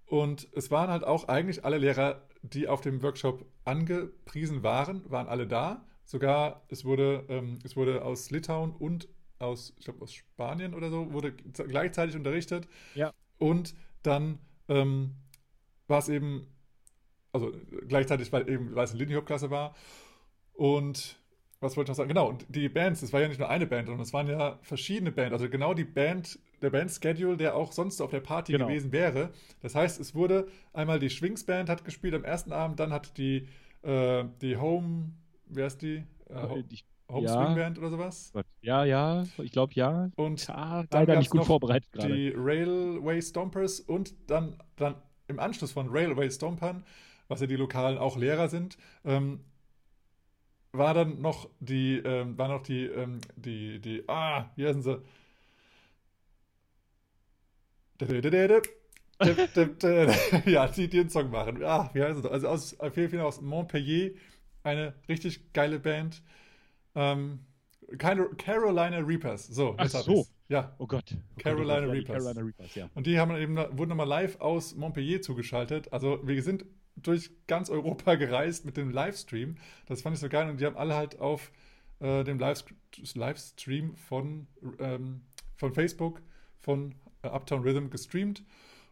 Und 0.06 0.48
es 0.53 0.72
waren 0.72 0.89
halt 0.89 1.03
auch 1.03 1.27
eigentlich 1.27 1.65
alle 1.65 1.77
Lehrer, 1.77 2.22
die 2.41 2.67
auf 2.67 2.82
dem 2.82 3.01
Workshop 3.03 3.46
angepriesen 3.65 4.63
waren, 4.63 5.10
waren 5.10 5.27
alle 5.27 5.48
da. 5.48 5.86
Sogar 6.06 6.63
es 6.70 6.86
wurde, 6.86 7.25
ähm, 7.27 7.60
es 7.63 7.75
wurde 7.75 8.06
aus 8.06 8.32
Litauen 8.32 8.72
und 8.72 9.10
aus, 9.39 9.74
ich 9.77 9.86
glaube, 9.86 10.01
aus 10.01 10.13
Spanien 10.13 10.74
oder 10.74 10.89
so, 10.89 11.12
wurde 11.12 11.34
gleichzeitig 11.34 12.15
unterrichtet. 12.15 12.67
Ja. 12.96 13.13
Und 13.38 13.75
dann 14.03 14.39
ähm, 14.70 15.15
war 15.88 16.00
es 16.00 16.10
eben, 16.10 16.48
also 17.32 17.51
gleichzeitig, 17.88 18.32
weil 18.32 18.50
eben, 18.50 18.75
weil 18.75 18.86
es 18.86 18.91
eine 18.91 19.00
Lindy 19.00 19.15
Hop 19.15 19.25
Klasse 19.25 19.50
war. 19.50 19.75
Und 20.53 21.20
was 21.60 21.75
wollte 21.75 21.91
ich 21.91 21.98
noch 21.98 21.98
sagen? 21.98 22.10
Genau, 22.10 22.29
und 22.29 22.46
die 22.50 22.70
Bands, 22.70 23.01
es 23.01 23.13
war 23.13 23.22
ja 23.22 23.27
nicht 23.27 23.39
nur 23.39 23.50
eine 23.50 23.65
Band, 23.65 23.88
sondern 23.88 24.03
es 24.03 24.13
waren 24.13 24.27
ja 24.27 24.60
verschiedene 24.62 25.12
Bands. 25.12 25.34
Also 25.34 25.50
genau 25.50 25.74
die 25.74 25.86
Band, 25.86 26.39
der 26.62 26.70
Band-Schedule, 26.70 27.38
der 27.38 27.56
auch 27.56 27.72
sonst 27.72 28.01
auf 28.01 28.12
der 28.12 28.20
Party 28.20 28.51
genau. 28.51 28.67
gewesen 28.67 28.91
wäre. 28.91 29.32
Das 29.62 29.74
heißt, 29.74 30.00
es 30.00 30.13
wurde 30.13 30.48
einmal 30.74 31.00
die 31.00 31.10
Schwings 31.10 31.46
Band 31.46 31.70
hat 31.70 31.84
gespielt 31.84 32.13
am 32.13 32.24
ersten 32.24 32.51
Abend, 32.51 32.79
dann 32.79 32.91
hat 32.91 33.17
die, 33.17 33.48
äh, 33.82 34.25
die 34.41 34.58
Home, 34.58 35.13
wer 35.46 35.67
ist 35.67 35.82
die? 35.82 36.03
Äh, 36.29 36.63
die 36.63 36.79
Home 37.10 37.25
ja. 37.25 37.34
Swing 37.34 37.56
Band 37.56 37.79
oder 37.79 37.89
sowas? 37.89 38.34
Ja, 38.62 38.84
ja, 38.84 39.24
ich 39.38 39.51
glaube 39.51 39.74
ja. 39.75 40.12
Und 40.15 40.48
ja, 40.48 40.86
leider 40.91 41.17
nicht 41.17 41.32
gut 41.32 41.46
vorbereitet 41.46 41.91
gerade. 41.91 42.13
Die 42.13 42.34
Railway 42.36 43.22
Stompers 43.22 43.79
und 43.79 44.13
dann, 44.29 44.58
dann 44.75 44.96
im 45.27 45.39
Anschluss 45.39 45.72
von 45.72 45.89
Railway 45.89 46.29
Stompern, 46.31 46.84
was 47.27 47.41
ja 47.41 47.48
die 47.48 47.55
lokalen 47.55 47.98
auch 47.98 48.17
Lehrer 48.17 48.50
sind, 48.50 48.77
ähm, 49.05 49.41
war 50.72 50.93
dann 50.93 51.22
noch 51.22 51.50
die, 51.60 51.98
ähm, 51.98 52.38
war 52.38 52.48
noch 52.50 52.63
die, 52.63 52.86
ähm, 52.86 53.19
die, 53.36 53.79
die, 53.79 54.03
ah, 54.07 54.51
wie 54.55 54.67
heißen 54.67 54.81
sie? 54.84 55.01
ja, 60.46 60.67
die, 60.67 60.88
die 60.88 60.98
den 60.98 61.10
Song 61.10 61.31
machen. 61.31 61.63
Ah, 61.63 61.89
wie 61.93 62.03
heißen 62.03 62.22
sie? 62.22 62.31
Also 62.31 62.48
aus, 62.48 62.79
auf 62.79 62.96
jeden 62.98 63.10
Fall 63.10 63.22
aus 63.22 63.41
Montpellier, 63.41 64.12
eine 64.63 64.93
richtig 65.10 65.53
geile 65.53 65.79
Band. 65.79 66.22
Ähm, 66.96 67.39
Carolina 67.98 68.98
Reapers. 69.00 69.48
So, 69.48 69.75
Ach 69.77 69.89
so. 69.89 70.27
Ja. 70.49 70.75
Oh 70.77 70.87
Gott. 70.87 71.15
Oh 71.15 71.41
Carolina, 71.41 71.81
Gott, 71.81 71.91
Reapers. 71.95 72.23
Carolina 72.23 72.41
Reapers. 72.45 72.75
ja. 72.75 72.89
Und 72.95 73.07
die 73.07 73.19
haben 73.19 73.35
eben, 73.35 73.57
wurden 73.77 73.89
nochmal 73.89 74.07
live 74.07 74.39
aus 74.39 74.75
Montpellier 74.75 75.21
zugeschaltet. 75.21 75.91
Also 75.91 76.19
wir 76.25 76.41
sind 76.41 76.65
durch 76.95 77.31
ganz 77.47 77.69
Europa 77.69 78.15
gereist 78.15 78.65
mit 78.65 78.77
dem 78.77 78.89
Livestream. 78.89 79.55
Das 79.85 80.01
fand 80.01 80.15
ich 80.15 80.21
so 80.21 80.29
geil 80.29 80.49
und 80.49 80.59
die 80.59 80.65
haben 80.65 80.77
alle 80.77 80.95
halt 80.95 81.19
auf 81.19 81.51
äh, 81.99 82.23
dem 82.23 82.39
Livestream 82.39 83.95
von, 83.95 84.47
ähm, 84.79 85.21
von 85.55 85.73
Facebook, 85.73 86.21
von 86.59 86.95
äh, 87.23 87.27
Uptown 87.27 87.61
Rhythm 87.61 87.89
gestreamt. 87.89 88.43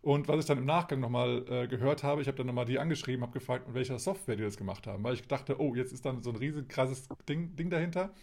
Und 0.01 0.27
was 0.27 0.39
ich 0.41 0.45
dann 0.45 0.59
im 0.59 0.65
Nachgang 0.65 0.99
nochmal 0.99 1.45
äh, 1.49 1.67
gehört 1.67 2.03
habe, 2.03 2.21
ich 2.21 2.27
habe 2.27 2.37
dann 2.37 2.45
nochmal 2.45 2.65
die 2.65 2.77
angeschrieben, 2.77 3.23
habe 3.23 3.33
gefragt, 3.33 3.65
mit 3.65 3.75
welcher 3.75 3.97
Software 3.97 4.35
die 4.35 4.43
das 4.43 4.55
gemacht 4.55 4.85
haben, 4.85 5.03
weil 5.03 5.15
ich 5.15 5.27
dachte, 5.27 5.59
oh, 5.59 5.73
jetzt 5.73 5.93
ist 5.93 6.05
dann 6.05 6.21
so 6.21 6.29
ein 6.29 6.35
riesig 6.35 6.69
krasses 6.69 7.07
Ding, 7.27 7.55
Ding 7.55 7.71
dahinter. 7.71 8.13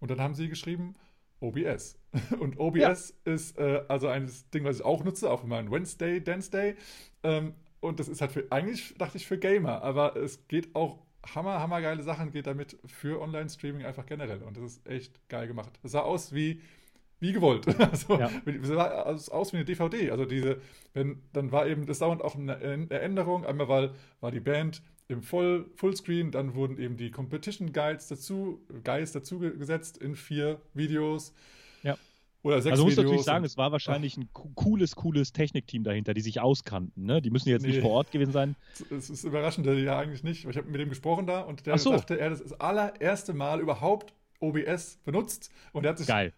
Und 0.00 0.10
dann 0.10 0.20
haben 0.20 0.34
sie 0.34 0.48
geschrieben, 0.48 0.96
OBS. 1.40 1.98
Und 2.38 2.58
OBS 2.58 3.14
ja. 3.26 3.32
ist 3.32 3.58
äh, 3.58 3.82
also 3.88 4.08
ein 4.08 4.30
Ding, 4.52 4.64
was 4.64 4.76
ich 4.76 4.84
auch 4.84 5.04
nutze, 5.04 5.30
auch 5.30 5.40
für 5.40 5.46
meinen 5.46 5.70
Wednesday, 5.70 6.22
Dance 6.22 6.50
Day. 6.50 6.76
Ähm, 7.22 7.54
und 7.80 7.98
das 7.98 8.08
ist 8.08 8.20
halt 8.20 8.32
für, 8.32 8.46
eigentlich 8.50 8.94
dachte 8.98 9.16
ich 9.16 9.26
für 9.26 9.38
Gamer, 9.38 9.82
aber 9.82 10.14
es 10.16 10.46
geht 10.48 10.74
auch 10.74 10.98
hammer, 11.34 11.60
hammer 11.60 11.80
geile 11.80 12.02
Sachen 12.02 12.30
geht 12.30 12.46
damit 12.46 12.78
für 12.84 13.20
Online-Streaming 13.20 13.84
einfach 13.84 14.06
generell. 14.06 14.42
Und 14.42 14.56
das 14.56 14.64
ist 14.64 14.86
echt 14.86 15.28
geil 15.28 15.46
gemacht. 15.46 15.78
Es 15.82 15.92
sah 15.92 16.00
aus 16.00 16.34
wie, 16.34 16.60
wie 17.20 17.32
gewollt. 17.32 17.66
Also, 17.78 18.18
ja. 18.18 18.30
Es 18.46 18.68
sah 18.68 19.32
aus 19.32 19.52
wie 19.52 19.58
eine 19.58 19.64
DVD. 19.64 20.10
Also 20.10 20.24
diese, 20.24 20.60
wenn, 20.92 21.22
dann 21.32 21.52
war 21.52 21.66
eben 21.66 21.86
das 21.86 21.98
dauernd 21.98 22.22
auch 22.22 22.36
eine 22.36 22.60
Änderung. 22.90 23.46
Einmal 23.46 23.68
weil, 23.68 23.94
war 24.20 24.30
die 24.30 24.40
Band 24.40 24.82
im 25.10 25.22
Voll, 25.22 25.66
Fullscreen, 25.74 26.30
dann 26.30 26.54
wurden 26.54 26.78
eben 26.78 26.96
die 26.96 27.10
Competition 27.10 27.72
Guides 27.72 28.08
dazu, 28.08 28.60
Guides 28.84 29.12
dazu 29.12 29.38
gesetzt 29.38 29.98
in 29.98 30.14
vier 30.14 30.60
Videos. 30.74 31.34
Ja. 31.82 31.96
Oder 32.42 32.62
sechs 32.62 32.72
also 32.72 32.84
muss 32.84 32.96
natürlich 32.96 33.22
sagen, 33.22 33.44
es 33.44 33.58
war 33.58 33.70
wahrscheinlich 33.72 34.16
ein 34.16 34.30
cooles, 34.32 34.96
cooles 34.96 35.32
Technikteam 35.32 35.84
dahinter, 35.84 36.14
die 36.14 36.22
sich 36.22 36.40
auskannten. 36.40 37.04
Ne? 37.04 37.20
Die 37.20 37.30
müssen 37.30 37.50
jetzt 37.50 37.62
nee. 37.62 37.68
nicht 37.68 37.80
vor 37.80 37.90
Ort 37.90 38.12
gewesen 38.12 38.32
sein. 38.32 38.56
Es 38.90 39.10
ist 39.10 39.24
überraschend, 39.24 39.66
ja 39.66 39.98
eigentlich 39.98 40.22
nicht. 40.22 40.46
Ich 40.46 40.56
habe 40.56 40.68
mit 40.68 40.80
dem 40.80 40.88
gesprochen 40.88 41.26
da 41.26 41.40
und 41.40 41.66
der 41.66 41.76
so. 41.76 41.90
sagte, 41.90 42.18
er 42.18 42.30
hat 42.30 42.40
das 42.40 42.52
allererste 42.60 43.34
Mal 43.34 43.60
überhaupt 43.60 44.14
OBS 44.40 44.98
benutzt 45.04 45.50
und 45.72 45.84
er 45.84 45.90
hat 45.90 45.98
sich 45.98 46.06
Geil. 46.06 46.32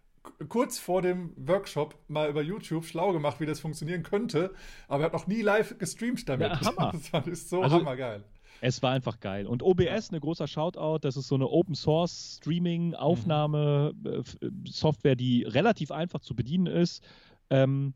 kurz 0.49 0.79
vor 0.79 1.03
dem 1.03 1.35
Workshop 1.37 1.97
mal 2.09 2.29
über 2.29 2.43
YouTube 2.43 2.85
schlau 2.85 3.13
gemacht, 3.13 3.39
wie 3.39 3.47
das 3.47 3.61
funktionieren 3.61 4.03
könnte, 4.03 4.53
aber 4.89 5.05
er 5.05 5.07
hat 5.07 5.13
noch 5.13 5.29
nie 5.29 5.43
live 5.43 5.79
gestreamt 5.79 6.29
damit. 6.29 6.51
Ja, 6.51 6.61
Hammer. 6.63 6.93
Das 7.13 7.27
ist 7.29 7.49
so 7.49 7.63
also, 7.63 7.77
hammergeil. 7.77 8.25
Es 8.65 8.81
war 8.81 8.93
einfach 8.93 9.19
geil. 9.19 9.49
Und 9.49 9.65
OBS, 9.65 9.85
ja. 9.85 10.11
eine 10.11 10.21
großer 10.21 10.47
Shoutout, 10.47 10.99
das 11.01 11.17
ist 11.17 11.27
so 11.27 11.35
eine 11.35 11.49
Open 11.49 11.75
Source 11.75 12.37
Streaming 12.37 12.95
Aufnahme 12.95 13.93
mhm. 13.93 14.07
Äh, 14.07 14.51
Software, 14.69 15.17
die 15.17 15.43
relativ 15.43 15.91
einfach 15.91 16.21
zu 16.21 16.37
bedienen 16.37 16.67
ist. 16.67 17.03
Ähm, 17.51 17.93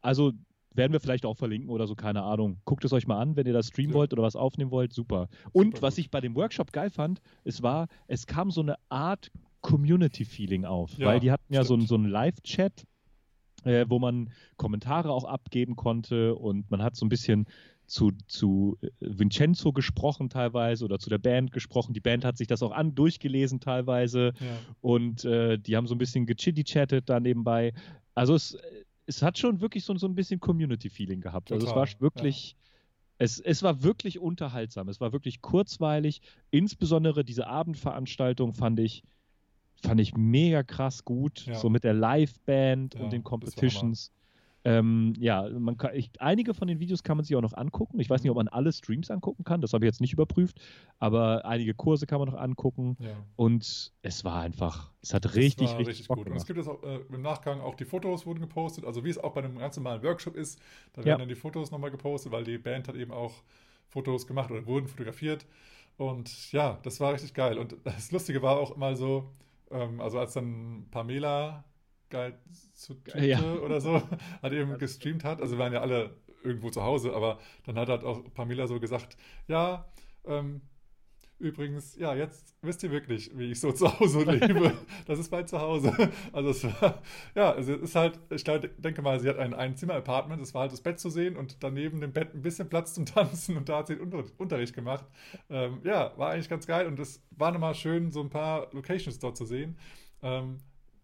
also 0.00 0.32
werden 0.74 0.92
wir 0.92 0.98
vielleicht 0.98 1.24
auch 1.24 1.36
verlinken 1.36 1.70
oder 1.70 1.86
so, 1.86 1.94
keine 1.94 2.24
Ahnung. 2.24 2.58
Guckt 2.64 2.84
es 2.84 2.92
euch 2.92 3.06
mal 3.06 3.20
an, 3.20 3.36
wenn 3.36 3.46
ihr 3.46 3.52
das 3.52 3.68
streamen 3.68 3.92
ja. 3.92 3.98
wollt 3.98 4.12
oder 4.12 4.24
was 4.24 4.34
aufnehmen 4.34 4.72
wollt, 4.72 4.92
super. 4.92 5.28
Und 5.52 5.76
super 5.76 5.82
was 5.82 5.98
ich 5.98 6.10
bei 6.10 6.20
dem 6.20 6.34
Workshop 6.34 6.72
geil 6.72 6.90
fand, 6.90 7.22
es 7.44 7.62
war, 7.62 7.86
es 8.08 8.26
kam 8.26 8.50
so 8.50 8.60
eine 8.60 8.74
Art 8.88 9.30
Community-Feeling 9.60 10.64
auf, 10.64 10.98
ja, 10.98 11.06
weil 11.06 11.20
die 11.20 11.30
hatten 11.30 11.54
ja 11.54 11.62
stimmt. 11.64 11.82
so, 11.82 11.86
so 11.86 11.94
einen 11.94 12.08
Live-Chat, 12.08 12.86
äh, 13.62 13.86
wo 13.88 14.00
man 14.00 14.30
Kommentare 14.56 15.12
auch 15.12 15.24
abgeben 15.24 15.76
konnte 15.76 16.34
und 16.34 16.68
man 16.72 16.82
hat 16.82 16.96
so 16.96 17.06
ein 17.06 17.08
bisschen 17.08 17.46
zu, 17.92 18.10
zu 18.26 18.78
äh, 18.80 18.88
Vincenzo 19.00 19.72
gesprochen 19.72 20.30
teilweise 20.30 20.84
oder 20.84 20.98
zu 20.98 21.10
der 21.10 21.18
Band 21.18 21.52
gesprochen. 21.52 21.92
Die 21.92 22.00
Band 22.00 22.24
hat 22.24 22.38
sich 22.38 22.46
das 22.46 22.62
auch 22.62 22.72
an 22.72 22.94
durchgelesen 22.94 23.60
teilweise 23.60 24.32
ja. 24.40 24.46
und 24.80 25.26
äh, 25.26 25.58
die 25.58 25.76
haben 25.76 25.86
so 25.86 25.94
ein 25.94 25.98
bisschen 25.98 26.26
gechitty-chattet 26.26 27.10
da 27.10 27.20
nebenbei. 27.20 27.74
Also 28.14 28.34
es, 28.34 28.56
es 29.04 29.20
hat 29.20 29.36
schon 29.36 29.60
wirklich 29.60 29.84
so, 29.84 29.94
so 29.96 30.06
ein 30.06 30.14
bisschen 30.14 30.40
Community-Feeling 30.40 31.20
gehabt. 31.20 31.48
Total. 31.48 31.60
Also 31.60 31.70
es 31.70 31.76
war 31.76 32.00
wirklich. 32.00 32.52
Ja. 32.52 32.56
Es, 33.18 33.38
es, 33.38 33.62
war 33.62 33.84
wirklich 33.84 34.18
unterhaltsam, 34.18 34.88
es 34.88 35.00
war 35.00 35.12
wirklich 35.12 35.42
kurzweilig. 35.42 36.22
Insbesondere 36.50 37.24
diese 37.24 37.46
Abendveranstaltung 37.46 38.52
fand 38.52 38.80
ich, 38.80 39.04
fand 39.80 40.00
ich 40.00 40.16
mega 40.16 40.64
krass 40.64 41.04
gut. 41.04 41.46
Ja. 41.46 41.54
So 41.54 41.70
mit 41.70 41.84
der 41.84 41.94
Live-Band 41.94 42.96
und 42.96 43.12
den 43.12 43.22
Competitions. 43.22 44.10
Ähm, 44.64 45.14
ja, 45.18 45.48
man 45.48 45.76
kann, 45.76 45.94
ich, 45.94 46.10
einige 46.20 46.54
von 46.54 46.68
den 46.68 46.78
Videos 46.78 47.02
kann 47.02 47.16
man 47.16 47.24
sich 47.24 47.34
auch 47.34 47.40
noch 47.40 47.54
angucken. 47.54 47.98
Ich 47.98 48.08
weiß 48.08 48.22
nicht, 48.22 48.30
ob 48.30 48.36
man 48.36 48.48
alle 48.48 48.72
Streams 48.72 49.10
angucken 49.10 49.44
kann, 49.44 49.60
das 49.60 49.72
habe 49.72 49.84
ich 49.84 49.88
jetzt 49.88 50.00
nicht 50.00 50.12
überprüft, 50.12 50.60
aber 50.98 51.44
einige 51.44 51.74
Kurse 51.74 52.06
kann 52.06 52.20
man 52.20 52.28
noch 52.28 52.38
angucken. 52.38 52.96
Ja. 53.00 53.10
Und 53.36 53.92
es 54.02 54.24
war 54.24 54.40
einfach, 54.40 54.92
es 55.02 55.14
hat 55.14 55.34
richtig, 55.34 55.70
richtig, 55.70 55.88
richtig 55.88 56.08
gut. 56.08 56.26
Und 56.28 56.36
es 56.36 56.46
gibt 56.46 56.58
jetzt 56.58 56.68
auch 56.68 56.82
äh, 56.84 57.00
im 57.12 57.22
Nachgang 57.22 57.60
auch 57.60 57.74
die 57.74 57.84
Fotos 57.84 58.24
wurden 58.24 58.40
gepostet, 58.40 58.84
also 58.84 59.04
wie 59.04 59.10
es 59.10 59.18
auch 59.18 59.32
bei 59.32 59.42
einem 59.42 59.58
ganz 59.58 59.76
normalen 59.76 60.02
Workshop 60.02 60.36
ist, 60.36 60.60
da 60.92 60.98
werden 60.98 61.08
ja. 61.08 61.16
dann 61.18 61.28
die 61.28 61.34
Fotos 61.34 61.70
nochmal 61.72 61.90
gepostet, 61.90 62.30
weil 62.30 62.44
die 62.44 62.58
Band 62.58 62.86
hat 62.86 62.94
eben 62.94 63.10
auch 63.10 63.42
Fotos 63.88 64.26
gemacht 64.26 64.50
oder 64.50 64.64
wurden 64.66 64.86
fotografiert. 64.86 65.44
Und 65.96 66.52
ja, 66.52 66.78
das 66.82 67.00
war 67.00 67.12
richtig 67.12 67.34
geil. 67.34 67.58
Und 67.58 67.76
das 67.84 68.12
Lustige 68.12 68.42
war 68.42 68.58
auch 68.58 68.76
mal 68.76 68.96
so, 68.96 69.30
ähm, 69.70 70.00
also 70.00 70.18
als 70.18 70.32
dann 70.32 70.86
Pamela 70.90 71.64
geil 72.12 72.38
zu 72.74 72.96
ja. 73.16 73.40
oder 73.54 73.80
so, 73.80 74.00
hat 74.42 74.52
eben 74.52 74.78
gestreamt 74.78 75.24
hat. 75.24 75.40
Also 75.40 75.56
wir 75.56 75.58
waren 75.58 75.72
ja 75.72 75.80
alle 75.80 76.14
irgendwo 76.44 76.70
zu 76.70 76.82
Hause, 76.82 77.14
aber 77.14 77.38
dann 77.64 77.76
hat 77.76 77.88
halt 77.88 78.04
auch 78.04 78.22
Pamela 78.34 78.66
so 78.66 78.78
gesagt, 78.78 79.16
ja, 79.48 79.86
ähm, 80.24 80.60
übrigens, 81.38 81.96
ja, 81.96 82.14
jetzt 82.14 82.54
wisst 82.62 82.82
ihr 82.82 82.90
wirklich, 82.90 83.36
wie 83.36 83.50
ich 83.50 83.60
so 83.60 83.72
zu 83.72 83.98
Hause 83.98 84.22
lebe. 84.30 84.74
Das 85.06 85.18
ist 85.18 85.32
mein 85.32 85.46
Zuhause. 85.46 86.10
Also 86.32 86.50
es 86.50 86.64
war, 86.64 87.02
ja, 87.34 87.52
also 87.52 87.74
es 87.74 87.82
ist 87.82 87.96
halt, 87.96 88.20
ich 88.30 88.44
denke 88.44 89.02
mal, 89.02 89.18
sie 89.18 89.28
hat 89.28 89.38
ein 89.38 89.54
Einzimmer-Apartment, 89.54 90.40
es 90.40 90.54
war 90.54 90.62
halt 90.62 90.72
das 90.72 90.82
Bett 90.82 91.00
zu 91.00 91.10
sehen 91.10 91.36
und 91.36 91.62
daneben 91.62 92.00
dem 92.00 92.12
Bett 92.12 92.34
ein 92.34 92.42
bisschen 92.42 92.68
Platz 92.68 92.94
zum 92.94 93.06
Tanzen 93.06 93.56
und 93.56 93.68
da 93.68 93.78
hat 93.78 93.88
sie 93.88 93.96
den 93.96 94.12
Unterricht 94.38 94.74
gemacht. 94.74 95.04
Ähm, 95.50 95.80
ja, 95.82 96.16
war 96.16 96.30
eigentlich 96.30 96.48
ganz 96.48 96.66
geil 96.66 96.86
und 96.86 96.98
es 97.00 97.24
war 97.30 97.50
nochmal 97.50 97.74
schön, 97.74 98.12
so 98.12 98.20
ein 98.20 98.30
paar 98.30 98.68
Locations 98.72 99.18
dort 99.18 99.36
zu 99.36 99.44
sehen. 99.44 99.76
Ähm, 100.22 100.58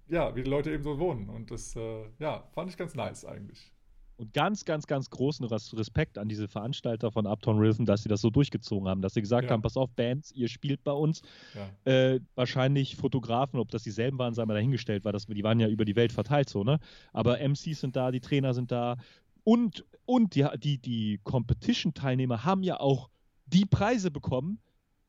ja, 0.09 0.35
wie 0.35 0.43
die 0.43 0.50
Leute 0.50 0.73
eben 0.73 0.83
so 0.83 0.99
wohnen. 0.99 1.29
Und 1.29 1.50
das, 1.50 1.77
äh, 1.77 2.05
ja, 2.19 2.45
fand 2.53 2.71
ich 2.71 2.77
ganz 2.77 2.95
nice 2.95 3.25
eigentlich. 3.25 3.73
Und 4.17 4.35
ganz, 4.35 4.65
ganz, 4.65 4.88
ganz 4.88 5.11
großen 5.11 5.47
Respekt 5.47 6.19
an 6.19 6.29
diese 6.29 6.49
Veranstalter 6.49 7.12
von 7.12 7.25
Uptown 7.25 7.59
Rhythm, 7.59 7.85
dass 7.85 8.03
sie 8.03 8.09
das 8.09 8.21
so 8.21 8.31
durchgezogen 8.31 8.88
haben, 8.88 9.00
dass 9.00 9.15
sie 9.15 9.21
gesagt 9.21 9.45
ja. 9.45 9.50
haben, 9.50 9.62
pass 9.62 9.77
auf, 9.77 9.91
Bands, 9.93 10.33
ihr 10.33 10.49
spielt 10.49 10.83
bei 10.83 10.91
uns. 10.91 11.23
Ja. 11.55 11.93
Äh, 11.93 12.21
wahrscheinlich 12.35 12.97
Fotografen, 12.97 13.61
ob 13.61 13.71
das 13.71 13.85
dieselben 13.85 14.19
waren, 14.19 14.35
sei 14.35 14.45
mal 14.45 14.55
dahingestellt, 14.55 15.05
weil 15.05 15.12
das, 15.12 15.27
die 15.27 15.45
waren 15.45 15.61
ja 15.61 15.69
über 15.69 15.85
die 15.85 15.95
Welt 15.95 16.12
verteilt 16.12 16.49
so, 16.49 16.65
ne? 16.65 16.81
Aber 17.12 17.38
MCs 17.38 17.81
sind 17.81 17.95
da, 17.95 18.11
die 18.11 18.21
Trainer 18.21 18.55
sind 18.55 18.73
da 18.73 18.97
und, 19.45 19.87
und 20.05 20.35
die, 20.35 20.45
die, 20.59 20.79
die 20.79 21.21
Competition-Teilnehmer 21.23 22.45
haben 22.45 22.65
ja 22.65 22.81
auch 22.81 23.11
die 23.47 23.67
Preise 23.67 24.11
bekommen, 24.11 24.59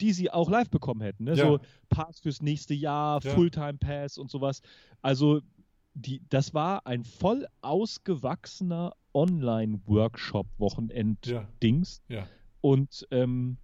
die 0.02 0.14
sie 0.14 0.32
auch 0.32 0.50
live 0.50 0.70
bekommen 0.70 1.02
hätten. 1.02 1.26
Ne? 1.26 1.36
Ja. 1.36 1.46
So 1.46 1.60
Pass 1.90 2.20
fürs 2.20 2.42
nächste 2.42 2.74
Jahr, 2.74 3.22
ja. 3.24 3.32
Fulltime 3.32 3.78
Pass 3.80 4.18
und 4.18 4.32
sowas. 4.32 4.62
Also 5.02 5.42
die, 5.94 6.22
das 6.30 6.54
war 6.54 6.86
ein 6.86 7.04
voll 7.04 7.46
ausgewachsener 7.62 8.94
Online-Workshop-Wochenend-Dings. 9.14 12.02
Ja. 12.08 12.26
Und 12.62 13.06
ähm, 13.12 13.58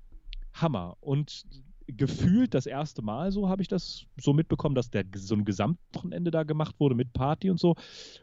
Hammer. 0.53 0.97
Und 1.01 1.45
gefühlt 1.87 2.53
das 2.53 2.65
erste 2.65 3.01
Mal 3.01 3.31
so 3.31 3.49
habe 3.49 3.61
ich 3.61 3.67
das 3.67 4.05
so 4.17 4.33
mitbekommen, 4.33 4.75
dass 4.75 4.89
der 4.89 5.05
so 5.15 5.35
ein 5.35 5.45
Gesamtwochenende 5.45 6.31
da 6.31 6.43
gemacht 6.43 6.75
wurde 6.79 6.95
mit 6.95 7.13
Party 7.13 7.49
und 7.49 7.59
so. 7.59 7.75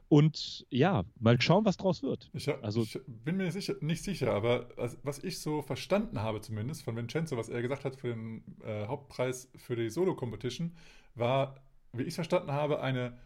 Und 0.08 0.66
ja, 0.70 1.04
mal 1.18 1.40
schauen, 1.40 1.64
was 1.64 1.76
draus 1.76 2.02
wird. 2.02 2.30
Ich, 2.32 2.48
also, 2.48 2.82
ich 2.82 2.98
bin 3.06 3.36
mir 3.36 3.50
sicher, 3.52 3.74
nicht 3.80 4.02
sicher, 4.02 4.32
aber 4.32 4.68
was 5.02 5.22
ich 5.22 5.38
so 5.38 5.62
verstanden 5.62 6.20
habe 6.20 6.40
zumindest 6.40 6.82
von 6.82 6.96
Vincenzo, 6.96 7.36
was 7.36 7.48
er 7.48 7.62
gesagt 7.62 7.84
hat 7.84 7.96
für 7.96 8.08
den 8.08 8.42
äh, 8.64 8.86
Hauptpreis 8.86 9.50
für 9.56 9.76
die 9.76 9.90
Solo-Competition, 9.90 10.72
war, 11.14 11.56
wie 11.92 12.02
ich 12.02 12.08
es 12.08 12.14
verstanden 12.16 12.52
habe, 12.52 12.80
eine, 12.80 13.18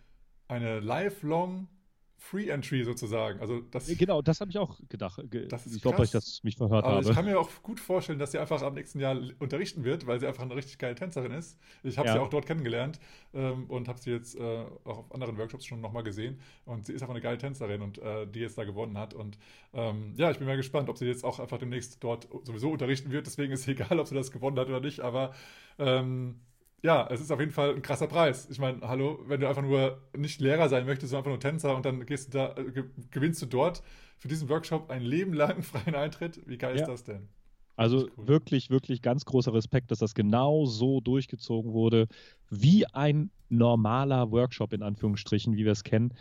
eine 0.48 0.80
lifelong 0.80 1.68
Free 2.18 2.48
Entry 2.48 2.82
sozusagen. 2.82 3.40
Also 3.40 3.60
das, 3.70 3.86
genau, 3.86 4.22
das 4.22 4.40
habe 4.40 4.50
ich 4.50 4.58
auch 4.58 4.78
gedacht. 4.88 5.22
Das 5.48 5.66
ich 5.66 5.82
glaube, 5.82 5.98
dass 5.98 6.06
ich 6.06 6.12
das 6.12 6.42
mich 6.42 6.56
verhört 6.56 6.84
Aber 6.84 6.96
habe. 6.96 7.08
Ich 7.08 7.14
kann 7.14 7.24
mir 7.24 7.38
auch 7.38 7.50
gut 7.62 7.78
vorstellen, 7.78 8.18
dass 8.18 8.32
sie 8.32 8.38
einfach 8.38 8.62
am 8.62 8.74
nächsten 8.74 9.00
Jahr 9.00 9.16
unterrichten 9.38 9.84
wird, 9.84 10.06
weil 10.06 10.18
sie 10.18 10.26
einfach 10.26 10.42
eine 10.42 10.56
richtig 10.56 10.78
geile 10.78 10.94
Tänzerin 10.94 11.32
ist. 11.32 11.58
Ich 11.82 11.98
habe 11.98 12.08
ja. 12.08 12.14
sie 12.14 12.20
auch 12.20 12.28
dort 12.28 12.46
kennengelernt 12.46 12.98
ähm, 13.34 13.66
und 13.68 13.88
habe 13.88 13.98
sie 14.00 14.10
jetzt 14.10 14.34
äh, 14.34 14.64
auch 14.84 14.98
auf 14.98 15.14
anderen 15.14 15.36
Workshops 15.36 15.66
schon 15.66 15.80
nochmal 15.80 16.02
gesehen. 16.02 16.40
Und 16.64 16.86
sie 16.86 16.94
ist 16.94 17.02
einfach 17.02 17.14
eine 17.14 17.22
geile 17.22 17.38
Tänzerin 17.38 17.82
und 17.82 17.98
äh, 17.98 18.26
die 18.26 18.40
jetzt 18.40 18.56
da 18.56 18.64
gewonnen 18.64 18.96
hat. 18.96 19.12
Und 19.12 19.38
ähm, 19.74 20.14
ja, 20.16 20.30
ich 20.30 20.38
bin 20.38 20.46
mal 20.46 20.56
gespannt, 20.56 20.88
ob 20.88 20.96
sie 20.98 21.06
jetzt 21.06 21.24
auch 21.24 21.38
einfach 21.38 21.58
demnächst 21.58 22.02
dort 22.02 22.28
sowieso 22.44 22.70
unterrichten 22.70 23.10
wird. 23.10 23.26
Deswegen 23.26 23.52
ist 23.52 23.60
es 23.60 23.68
egal, 23.68 24.00
ob 24.00 24.06
sie 24.06 24.14
das 24.14 24.32
gewonnen 24.32 24.58
hat 24.58 24.68
oder 24.68 24.80
nicht. 24.80 25.00
Aber 25.00 25.34
ähm, 25.78 26.40
ja, 26.82 27.08
es 27.10 27.20
ist 27.20 27.30
auf 27.30 27.40
jeden 27.40 27.52
Fall 27.52 27.74
ein 27.74 27.82
krasser 27.82 28.06
Preis. 28.06 28.48
Ich 28.50 28.58
meine, 28.58 28.80
hallo, 28.82 29.20
wenn 29.26 29.40
du 29.40 29.48
einfach 29.48 29.62
nur 29.62 30.00
nicht 30.16 30.40
Lehrer 30.40 30.68
sein 30.68 30.86
möchtest, 30.86 31.10
sondern 31.10 31.32
einfach 31.32 31.44
nur 31.44 31.50
Tänzer 31.50 31.76
und 31.76 31.84
dann 31.84 32.06
gehst 32.06 32.32
du 32.32 32.38
da, 32.38 32.54
äh, 32.56 32.84
gewinnst 33.10 33.42
du 33.42 33.46
dort 33.46 33.82
für 34.18 34.28
diesen 34.28 34.48
Workshop 34.48 34.90
ein 34.90 35.02
Leben 35.02 35.32
lang 35.32 35.62
freien 35.62 35.94
Eintritt. 35.94 36.40
Wie 36.46 36.58
geil 36.58 36.76
ja. 36.76 36.82
ist 36.82 36.88
das 36.88 37.04
denn? 37.04 37.28
Also 37.76 38.08
cool. 38.16 38.28
wirklich, 38.28 38.70
wirklich 38.70 39.02
ganz 39.02 39.24
großer 39.24 39.52
Respekt, 39.52 39.90
dass 39.90 39.98
das 39.98 40.14
genau 40.14 40.64
so 40.64 41.00
durchgezogen 41.00 41.72
wurde, 41.72 42.08
wie 42.48 42.86
ein 42.86 43.30
normaler 43.48 44.30
Workshop 44.30 44.72
in 44.72 44.82
Anführungsstrichen, 44.82 45.56
wie 45.56 45.64
wir 45.64 45.72
es 45.72 45.84
kennen. 45.84 46.14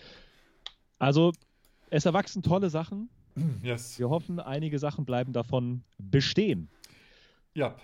Also 1.00 1.32
es 1.90 2.06
erwachsen 2.06 2.44
tolle 2.44 2.70
Sachen. 2.70 3.10
Yes. 3.64 4.00
Wir 4.00 4.10
hoffen, 4.10 4.40
einige 4.40 4.80
Sachen 4.80 5.04
bleiben 5.04 5.34
davon 5.34 5.84
bestehen. 5.98 6.70
Ja. 7.54 7.76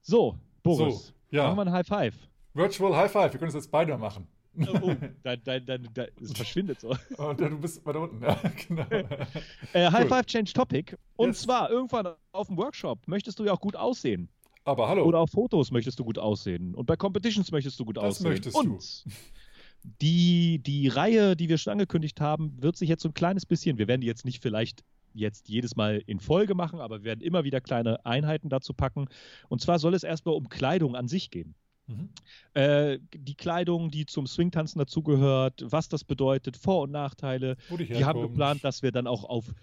So, 0.00 0.38
Boris. 0.62 1.08
So. 1.08 1.12
Ja. 1.34 1.48
Machen 1.48 1.56
wir 1.56 1.62
ein 1.62 1.72
High 1.72 1.86
Five. 1.86 2.14
Virtual 2.54 2.96
High 2.96 3.10
Five. 3.10 3.32
Wir 3.32 3.38
können 3.40 3.48
es 3.48 3.54
jetzt 3.54 3.70
beide 3.70 3.98
machen. 3.98 4.28
Oh, 4.56 4.78
oh. 4.82 4.94
da, 5.24 5.34
da, 5.34 5.58
da, 5.58 5.78
da, 5.78 6.04
es 6.22 6.32
verschwindet 6.32 6.80
so. 6.80 6.94
Und 7.16 7.40
du 7.40 7.58
bist 7.58 7.84
weiter 7.84 8.02
unten, 8.02 8.22
ja, 8.22 8.40
genau. 8.68 8.86
äh, 9.72 9.90
High 9.90 10.04
cool. 10.04 10.08
Five 10.08 10.26
Change 10.26 10.52
Topic. 10.52 10.96
Und 11.16 11.30
yes. 11.30 11.40
zwar 11.40 11.70
irgendwann 11.70 12.14
auf 12.30 12.46
dem 12.46 12.56
Workshop 12.56 13.08
möchtest 13.08 13.40
du 13.40 13.44
ja 13.44 13.52
auch 13.52 13.60
gut 13.60 13.74
aussehen. 13.74 14.28
Aber 14.64 14.88
hallo. 14.88 15.04
Oder 15.04 15.18
auf 15.18 15.30
Fotos 15.30 15.72
möchtest 15.72 15.98
du 15.98 16.04
gut 16.04 16.18
aussehen. 16.18 16.72
Und 16.76 16.86
bei 16.86 16.94
Competitions 16.94 17.50
möchtest 17.50 17.80
du 17.80 17.84
gut 17.84 17.96
das 17.96 18.04
aussehen. 18.04 18.26
Das 18.26 18.54
möchtest 18.54 18.56
Und 18.56 18.68
du. 18.68 19.90
Die, 20.00 20.60
die 20.60 20.86
Reihe, 20.86 21.34
die 21.34 21.48
wir 21.48 21.58
schon 21.58 21.72
angekündigt 21.72 22.20
haben, 22.20 22.56
wird 22.62 22.76
sich 22.76 22.88
jetzt 22.88 23.02
so 23.02 23.08
ein 23.08 23.14
kleines 23.14 23.44
bisschen, 23.44 23.76
wir 23.76 23.88
werden 23.88 24.02
die 24.02 24.06
jetzt 24.06 24.24
nicht 24.24 24.40
vielleicht 24.40 24.84
jetzt 25.14 25.48
jedes 25.48 25.76
Mal 25.76 26.02
in 26.06 26.20
Folge 26.20 26.54
machen, 26.54 26.80
aber 26.80 27.00
wir 27.00 27.04
werden 27.04 27.20
immer 27.20 27.44
wieder 27.44 27.60
kleine 27.60 28.04
Einheiten 28.04 28.48
dazu 28.48 28.74
packen. 28.74 29.06
Und 29.48 29.60
zwar 29.60 29.78
soll 29.78 29.94
es 29.94 30.04
erstmal 30.04 30.34
um 30.34 30.48
Kleidung 30.48 30.96
an 30.96 31.08
sich 31.08 31.30
gehen. 31.30 31.54
Mhm. 31.86 32.08
Äh, 32.54 32.98
die 33.14 33.34
Kleidung, 33.34 33.90
die 33.90 34.06
zum 34.06 34.26
Swingtanzen 34.26 34.78
dazugehört, 34.78 35.64
was 35.66 35.88
das 35.88 36.04
bedeutet, 36.04 36.56
Vor- 36.56 36.82
und 36.82 36.90
Nachteile. 36.90 37.56
Wir 37.68 38.06
haben 38.06 38.22
geplant, 38.22 38.64
dass 38.64 38.82
wir 38.82 38.90
dann 38.90 39.06
auch 39.06 39.24
auf 39.24 39.54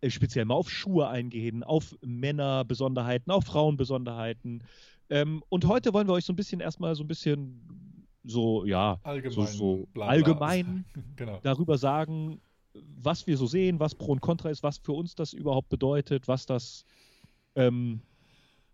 äh, 0.00 0.10
speziell 0.10 0.44
mal 0.44 0.54
auf 0.54 0.70
Schuhe 0.70 1.08
eingehen, 1.08 1.64
auf 1.64 1.96
Männerbesonderheiten, 2.04 3.32
auf 3.32 3.44
Frauenbesonderheiten. 3.44 4.62
Ähm, 5.10 5.42
und 5.48 5.66
heute 5.66 5.92
wollen 5.92 6.08
wir 6.08 6.14
euch 6.14 6.24
so 6.24 6.32
ein 6.32 6.36
bisschen 6.36 6.60
erstmal 6.60 6.94
so 6.94 7.02
ein 7.04 7.08
bisschen 7.08 7.60
so, 8.22 8.64
ja, 8.64 8.98
allgemein, 9.02 9.46
so, 9.46 9.86
so 9.94 10.00
allgemein 10.00 10.84
genau. 11.16 11.40
darüber 11.42 11.76
sagen, 11.76 12.40
was 12.74 13.26
wir 13.26 13.36
so 13.36 13.46
sehen, 13.46 13.80
was 13.80 13.94
Pro 13.94 14.12
und 14.12 14.20
Contra 14.20 14.50
ist, 14.50 14.62
was 14.62 14.78
für 14.78 14.92
uns 14.92 15.14
das 15.14 15.32
überhaupt 15.32 15.68
bedeutet, 15.68 16.28
was 16.28 16.46
das, 16.46 16.84
ähm, 17.54 18.00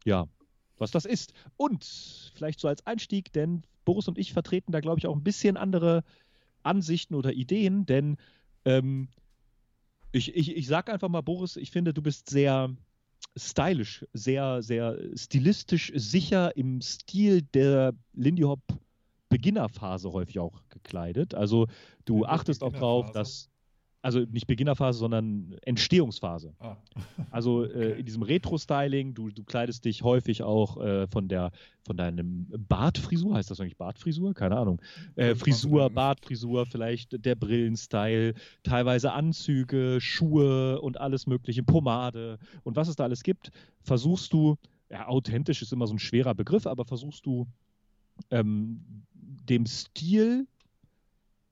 ja, 0.05 0.27
was 0.79 0.91
das 0.91 1.05
ist. 1.05 1.33
Und 1.57 1.85
vielleicht 2.35 2.61
so 2.61 2.69
als 2.69 2.87
Einstieg, 2.87 3.33
denn 3.33 3.63
Boris 3.85 4.09
und 4.09 4.19
ich 4.19 4.33
vertreten 4.33 4.73
da, 4.73 4.81
glaube 4.81 4.99
ich, 4.99 5.07
auch 5.07 5.17
ein 5.17 5.25
bisschen 5.25 5.57
andere 5.57 6.05
Ansichten 6.63 7.15
oder 7.15 7.33
Ideen, 7.33 7.87
denn 7.87 8.17
ähm, 8.65 9.09
ich, 10.13 10.35
ich, 10.35 10.57
ich 10.57 10.67
sage 10.67 10.93
einfach 10.93 11.09
mal, 11.09 11.21
Boris, 11.21 11.57
ich 11.57 11.71
finde, 11.71 11.95
du 11.95 12.03
bist 12.03 12.29
sehr 12.29 12.75
stylisch, 13.37 14.05
sehr, 14.13 14.63
sehr 14.63 14.99
stilistisch 15.15 15.93
sicher 15.95 16.57
im 16.57 16.81
Stil 16.81 17.43
der 17.43 17.95
Lindy 18.13 18.43
Hop 18.43 18.61
Beginnerphase 19.29 20.13
häufig 20.13 20.41
auch 20.41 20.63
gekleidet. 20.71 21.35
Also 21.35 21.69
du 22.05 22.27
achtest 22.27 22.65
auch 22.65 22.73
drauf, 22.73 23.13
dass 23.13 23.50
also 24.03 24.21
nicht 24.21 24.47
Beginnerphase, 24.47 24.99
sondern 24.99 25.57
Entstehungsphase. 25.63 26.55
Ah. 26.59 26.77
also 27.31 27.65
äh, 27.65 27.99
in 27.99 28.07
diesem 28.07 28.23
Retro-Styling, 28.23 29.15
du, 29.15 29.31
du 29.31 29.45
kleidest 29.45 29.85
dich 29.85 30.03
häufig 30.03 30.43
auch 30.43 30.81
äh, 30.81 31.07
von 31.07 31.29
der 31.29 31.53
von 31.87 31.97
deinem 31.97 32.47
Bartfrisur, 32.69 33.35
heißt 33.35 33.51
das 33.51 33.61
eigentlich 33.61 33.79
Bartfrisur? 33.79 34.35
Keine 34.35 34.57
Ahnung. 34.57 34.83
Äh, 35.17 35.35
Frisur, 35.35 35.89
Bartfrisur, 35.91 36.67
vielleicht 36.67 37.25
der 37.25 37.35
Brillenstyle, 37.35 38.35
teilweise 38.63 39.13
Anzüge, 39.13 39.99
Schuhe 40.01 40.81
und 40.81 41.01
alles 41.01 41.27
mögliche, 41.27 41.63
Pomade 41.63 42.39
und 42.65 42.77
was 42.77 42.89
es 42.89 42.97
da 42.97 43.05
alles 43.05 43.23
gibt, 43.23 43.51
versuchst 43.83 44.33
du, 44.33 44.57
ja, 44.91 45.09
authentisch 45.09 45.63
ist 45.63 45.73
immer 45.73 45.87
so 45.87 45.95
ein 45.95 45.99
schwerer 45.99 46.35
Begriff, 46.35 46.67
aber 46.67 46.85
versuchst 46.85 47.25
du 47.25 47.47
ähm, 48.31 49.05
dem 49.15 49.67
Stil 49.67 50.47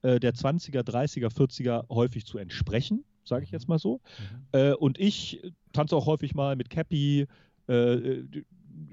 äh, 0.03 0.21
der 0.21 0.35
20er, 0.35 0.83
30er, 0.83 1.29
40er 1.29 1.89
häufig 1.89 2.27
zu 2.27 2.39
entsprechen, 2.39 3.05
sage 3.25 3.45
ich 3.45 3.51
jetzt 3.51 3.69
mal 3.69 3.79
so. 3.79 4.01
Mhm. 4.19 4.47
Äh, 4.53 4.73
und 4.75 4.99
ich 4.99 5.43
tanze 5.73 5.97
auch 5.97 6.07
häufig 6.07 6.35
mal 6.35 6.57
mit 6.57 6.71
Cappy, 6.71 7.27
äh, 7.69 8.23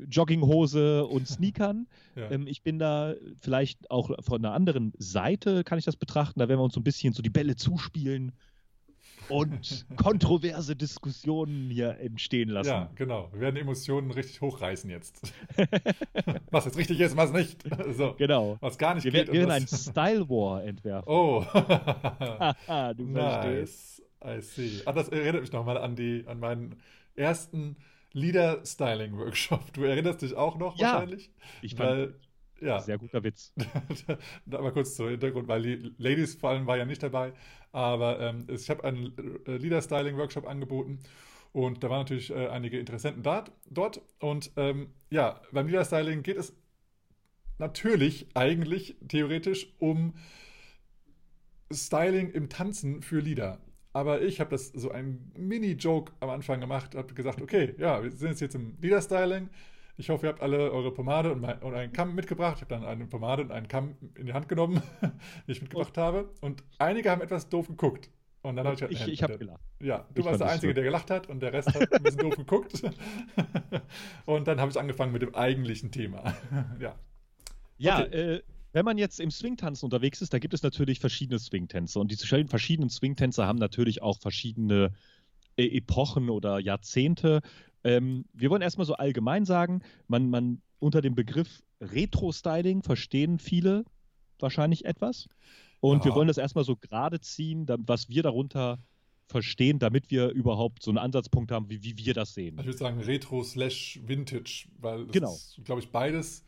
Jogginghose 0.09 1.05
und 1.05 1.27
Sneakern. 1.27 1.87
ja. 2.15 2.31
ähm, 2.31 2.47
ich 2.47 2.63
bin 2.63 2.79
da 2.79 3.13
vielleicht 3.39 3.91
auch 3.91 4.11
von 4.23 4.43
einer 4.43 4.53
anderen 4.53 4.93
Seite, 4.97 5.63
kann 5.63 5.77
ich 5.77 5.85
das 5.85 5.95
betrachten. 5.95 6.39
Da 6.39 6.47
werden 6.47 6.59
wir 6.59 6.63
uns 6.63 6.73
so 6.73 6.79
ein 6.79 6.83
bisschen 6.83 7.13
so 7.13 7.21
die 7.21 7.29
Bälle 7.29 7.55
zuspielen 7.55 8.31
und 9.29 9.85
kontroverse 9.95 10.75
Diskussionen 10.75 11.69
hier 11.69 11.97
entstehen 11.99 12.49
lassen. 12.49 12.69
Ja, 12.69 12.89
genau. 12.95 13.29
Wir 13.33 13.41
werden 13.41 13.57
Emotionen 13.57 14.11
richtig 14.11 14.41
hochreißen 14.41 14.89
jetzt. 14.89 15.33
was 16.51 16.65
jetzt 16.65 16.77
richtig 16.77 16.99
ist, 16.99 17.15
was 17.15 17.31
nicht. 17.31 17.63
So, 17.95 18.15
genau. 18.17 18.57
Was 18.61 18.77
gar 18.77 18.95
nicht 18.95 19.03
wir, 19.03 19.11
geht. 19.11 19.27
Wir 19.27 19.41
werden 19.41 19.51
einen 19.51 19.67
Style 19.67 20.27
War 20.29 20.63
entwerfen. 20.63 21.07
Oh. 21.07 21.45
du 22.97 23.03
nice. 23.03 24.01
I 24.23 24.41
see. 24.41 24.81
Ah, 24.85 24.91
das 24.91 25.09
erinnert 25.09 25.41
mich 25.41 25.51
nochmal 25.51 25.77
an, 25.77 25.95
an 26.25 26.39
meinen 26.39 26.81
ersten 27.15 27.77
Leader-Styling-Workshop. 28.13 29.73
Du 29.73 29.83
erinnerst 29.83 30.21
dich 30.23 30.35
auch 30.35 30.57
noch 30.57 30.77
ja, 30.77 30.93
wahrscheinlich? 30.93 31.31
Ich 31.61 31.75
fand, 31.75 31.89
weil, 31.89 32.15
ja. 32.61 32.79
Sehr 32.79 32.97
guter 32.97 33.23
Witz. 33.23 33.53
da 34.45 34.61
mal 34.61 34.71
kurz 34.71 34.95
zum 34.95 35.09
Hintergrund, 35.09 35.47
weil 35.47 35.61
die 35.61 35.93
Ladies 35.97 36.35
vor 36.35 36.51
allem 36.51 36.65
war 36.65 36.77
ja 36.77 36.85
nicht 36.85 37.03
dabei. 37.03 37.33
Aber 37.75 38.21
ähm, 38.21 38.47
ich 38.47 38.69
habe 38.69 38.85
einen 38.85 39.11
äh, 39.45 39.57
Leader-Styling-Workshop 39.57 40.47
angeboten 40.47 40.99
und 41.51 41.83
da 41.83 41.89
waren 41.89 41.99
natürlich 41.99 42.31
äh, 42.31 42.47
einige 42.47 42.79
Interessenten 42.79 43.21
da, 43.21 43.43
dort. 43.69 44.01
Und 44.21 44.51
ähm, 44.55 44.91
ja, 45.09 45.41
beim 45.51 45.67
Leader-Styling 45.67 46.23
geht 46.23 46.37
es 46.37 46.55
natürlich 47.57 48.27
eigentlich 48.33 48.95
theoretisch 49.09 49.75
um 49.79 50.13
Styling 51.69 52.29
im 52.31 52.47
Tanzen 52.47 53.01
für 53.01 53.19
Lieder. 53.19 53.59
Aber 53.91 54.21
ich 54.21 54.39
habe 54.39 54.51
das 54.51 54.67
so 54.67 54.91
ein 54.91 55.33
Mini-Joke 55.37 56.13
am 56.21 56.29
Anfang 56.29 56.61
gemacht, 56.61 56.95
habe 56.95 57.13
gesagt, 57.13 57.41
okay, 57.41 57.75
ja, 57.77 58.01
wir 58.01 58.11
sind 58.11 58.39
jetzt 58.39 58.55
im 58.55 58.77
Leader-Styling. 58.79 59.49
Ich 59.97 60.09
hoffe, 60.09 60.25
ihr 60.25 60.29
habt 60.29 60.41
alle 60.41 60.71
eure 60.71 60.93
Pomade 60.93 61.31
und, 61.31 61.41
mein, 61.41 61.59
und 61.59 61.73
einen 61.73 61.93
Kamm 61.93 62.15
mitgebracht. 62.15 62.57
Ich 62.57 62.61
habe 62.61 62.73
dann 62.73 62.85
eine 62.85 63.05
Pomade 63.05 63.43
und 63.43 63.51
einen 63.51 63.67
Kamm 63.67 63.95
in 64.15 64.25
die 64.25 64.33
Hand 64.33 64.49
genommen, 64.49 64.81
die 65.47 65.53
ich 65.53 65.61
mitgebracht 65.61 65.97
habe. 65.97 66.29
Und 66.41 66.63
einige 66.77 67.09
haben 67.09 67.21
etwas 67.21 67.49
doof 67.49 67.67
geguckt. 67.67 68.09
Und 68.41 68.57
dann 68.57 68.65
habe 68.65 68.75
ich 68.75 68.81
gesagt, 68.81 69.07
ich, 69.07 69.13
ich 69.13 69.23
habe 69.23 69.37
gelacht. 69.37 69.63
Ja, 69.81 70.05
du 70.13 70.19
ich 70.19 70.25
warst 70.25 70.39
der 70.39 70.49
Einzige, 70.49 70.73
der 70.73 70.83
gelacht 70.83 71.09
hat 71.09 71.27
und 71.27 71.39
der 71.39 71.51
Rest 71.51 71.73
hat 71.73 71.91
ein 71.91 72.03
bisschen 72.03 72.19
doof 72.19 72.35
geguckt. 72.35 72.83
und 74.25 74.47
dann 74.47 74.59
habe 74.59 74.69
ich 74.69 74.79
angefangen 74.79 75.13
mit 75.13 75.23
dem 75.23 75.33
eigentlichen 75.33 75.91
Thema. 75.91 76.35
ja. 76.79 76.95
Ja, 77.77 78.01
okay. 78.01 78.35
äh, 78.35 78.41
wenn 78.73 78.85
man 78.85 78.97
jetzt 78.97 79.19
im 79.19 79.31
Swingtanzen 79.31 79.87
unterwegs 79.87 80.21
ist, 80.21 80.33
da 80.33 80.39
gibt 80.39 80.53
es 80.53 80.61
natürlich 80.61 80.99
verschiedene 80.99 81.39
Swingtänze. 81.39 81.97
Und 81.97 82.11
diese 82.11 82.27
verschiedenen 82.27 82.89
Swingtänze 82.89 83.45
haben 83.45 83.57
natürlich 83.57 84.01
auch 84.01 84.19
verschiedene 84.19 84.91
äh, 85.55 85.77
Epochen 85.77 86.29
oder 86.29 86.59
Jahrzehnte. 86.59 87.41
Ähm, 87.85 88.25
wir 88.33 88.49
wollen 88.49 88.63
erstmal 88.63 88.87
so 88.87 88.95
allgemein 88.95 89.45
sagen, 89.45 89.81
man, 90.07 90.29
man 90.29 90.61
unter 90.79 91.01
dem 91.01 91.13
Begriff 91.13 91.63
Retro-Styling 91.79 92.81
verstehen 92.81 93.37
viele 93.37 93.85
wahrscheinlich 94.39 94.85
etwas. 94.85 95.27
Und 95.81 95.99
ja. 95.99 96.05
wir 96.05 96.15
wollen 96.15 96.27
das 96.27 96.39
erstmal 96.39 96.63
so 96.63 96.75
gerade 96.75 97.21
ziehen, 97.21 97.67
was 97.85 98.09
wir 98.09 98.23
darunter 98.23 98.79
verstehen, 99.27 99.77
damit 99.77 100.09
wir 100.09 100.29
überhaupt 100.29 100.81
so 100.81 100.89
einen 100.89 100.97
Ansatzpunkt 100.97 101.51
haben, 101.51 101.69
wie, 101.69 101.83
wie 101.83 101.95
wir 101.97 102.15
das 102.15 102.33
sehen. 102.33 102.57
Ich 102.59 102.65
würde 102.65 102.77
sagen 102.77 102.99
Retro 103.01 103.43
slash 103.43 103.99
Vintage, 104.03 104.67
weil 104.79 105.05
das 105.05 105.13
genau. 105.13 105.33
ist, 105.33 105.59
glaube 105.63 105.81
ich, 105.81 105.91
beides 105.91 106.43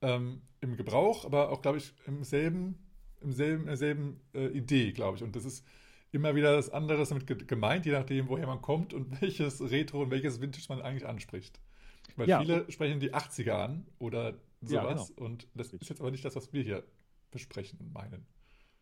ähm, 0.00 0.42
im 0.60 0.76
Gebrauch, 0.76 1.24
aber 1.24 1.50
auch, 1.50 1.62
glaube 1.62 1.78
ich, 1.78 1.92
im 2.06 2.24
selben, 2.24 2.76
im 3.20 3.32
selben, 3.32 3.66
derselben 3.66 4.20
äh, 4.34 4.48
Idee, 4.48 4.90
glaube 4.90 5.16
ich. 5.16 5.22
Und 5.22 5.36
das 5.36 5.44
ist 5.44 5.64
immer 6.12 6.34
wieder 6.34 6.54
das 6.54 6.70
andere 6.70 7.04
damit 7.04 7.48
gemeint, 7.48 7.86
je 7.86 7.92
nachdem, 7.92 8.28
woher 8.28 8.46
man 8.46 8.62
kommt 8.62 8.94
und 8.94 9.20
welches 9.20 9.60
Retro 9.60 10.02
und 10.02 10.10
welches 10.10 10.40
Vintage 10.40 10.66
man 10.68 10.80
eigentlich 10.80 11.06
anspricht. 11.06 11.60
Weil 12.16 12.28
ja. 12.28 12.40
viele 12.40 12.70
sprechen 12.70 13.00
die 13.00 13.14
80er 13.14 13.52
an 13.52 13.86
oder 13.98 14.34
sowas. 14.60 15.08
Ja, 15.08 15.14
genau. 15.14 15.26
Und 15.26 15.48
das 15.54 15.72
ist 15.72 15.88
jetzt 15.88 16.00
aber 16.00 16.10
nicht 16.10 16.24
das, 16.24 16.36
was 16.36 16.52
wir 16.52 16.62
hier 16.62 16.84
besprechen 17.30 17.78
und 17.80 17.92
meinen. 17.92 18.26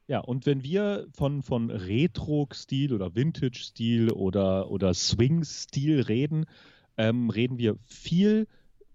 Ja, 0.09 0.19
und 0.19 0.45
wenn 0.45 0.65
wir 0.65 1.07
von, 1.13 1.43
von 1.43 1.71
Retro-Stil 1.71 2.93
oder 2.93 3.15
Vintage-Stil 3.15 4.11
oder, 4.11 4.69
oder 4.69 4.93
Swing-Stil 4.93 6.01
reden, 6.01 6.47
ähm, 6.97 7.31
reden 7.31 7.59
wir 7.59 7.77
viel 7.85 8.49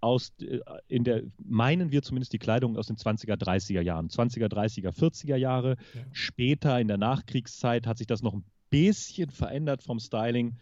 aus, 0.05 0.31
äh, 0.39 0.59
in 0.87 1.03
der, 1.03 1.23
meinen 1.43 1.91
wir 1.91 2.01
zumindest 2.01 2.33
die 2.33 2.39
Kleidung 2.39 2.77
aus 2.77 2.87
den 2.87 2.95
20er, 2.95 3.35
30er 3.35 3.81
Jahren. 3.81 4.07
20er, 4.07 4.47
30er, 4.47 4.91
40er 4.91 5.35
Jahre. 5.35 5.75
Ja. 5.93 6.01
Später 6.11 6.79
in 6.79 6.87
der 6.87 6.97
Nachkriegszeit 6.97 7.87
hat 7.87 7.97
sich 7.97 8.07
das 8.07 8.21
noch 8.21 8.33
ein 8.33 8.45
bisschen 8.69 9.29
verändert 9.31 9.83
vom 9.83 9.99
Styling. 9.99 10.57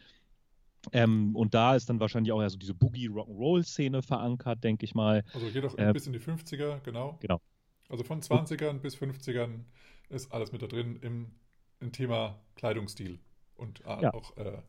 Ähm, 0.91 1.35
und 1.35 1.53
da 1.53 1.75
ist 1.75 1.89
dann 1.89 1.99
wahrscheinlich 1.99 2.31
auch 2.33 2.41
ja 2.41 2.49
so 2.49 2.57
diese 2.57 2.73
Boogie-Rock'n'Roll-Szene 2.73 4.01
verankert, 4.01 4.63
denke 4.63 4.85
ich 4.85 4.95
mal. 4.95 5.23
Also 5.33 5.47
geht 5.47 5.63
auch 5.63 5.77
äh, 5.77 5.93
bis 5.93 6.07
in 6.07 6.13
die 6.13 6.19
50er, 6.19 6.81
genau. 6.81 7.17
Genau. 7.21 7.41
Also 7.89 8.03
von 8.03 8.21
20ern 8.21 8.79
bis 8.79 8.95
50ern 8.97 9.65
ist 10.09 10.31
alles 10.31 10.51
mit 10.51 10.61
da 10.61 10.67
drin 10.67 10.97
im, 11.01 11.31
im 11.79 11.91
Thema 11.91 12.39
Kleidungsstil 12.55 13.19
und 13.55 13.81
äh, 13.81 14.01
ja. 14.01 14.13
auch, 14.13 14.35
äh, 14.37 14.61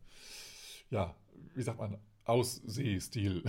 ja, 0.91 1.15
wie 1.55 1.63
sagt 1.63 1.79
man, 1.79 1.99
Aussehstil. 2.25 3.43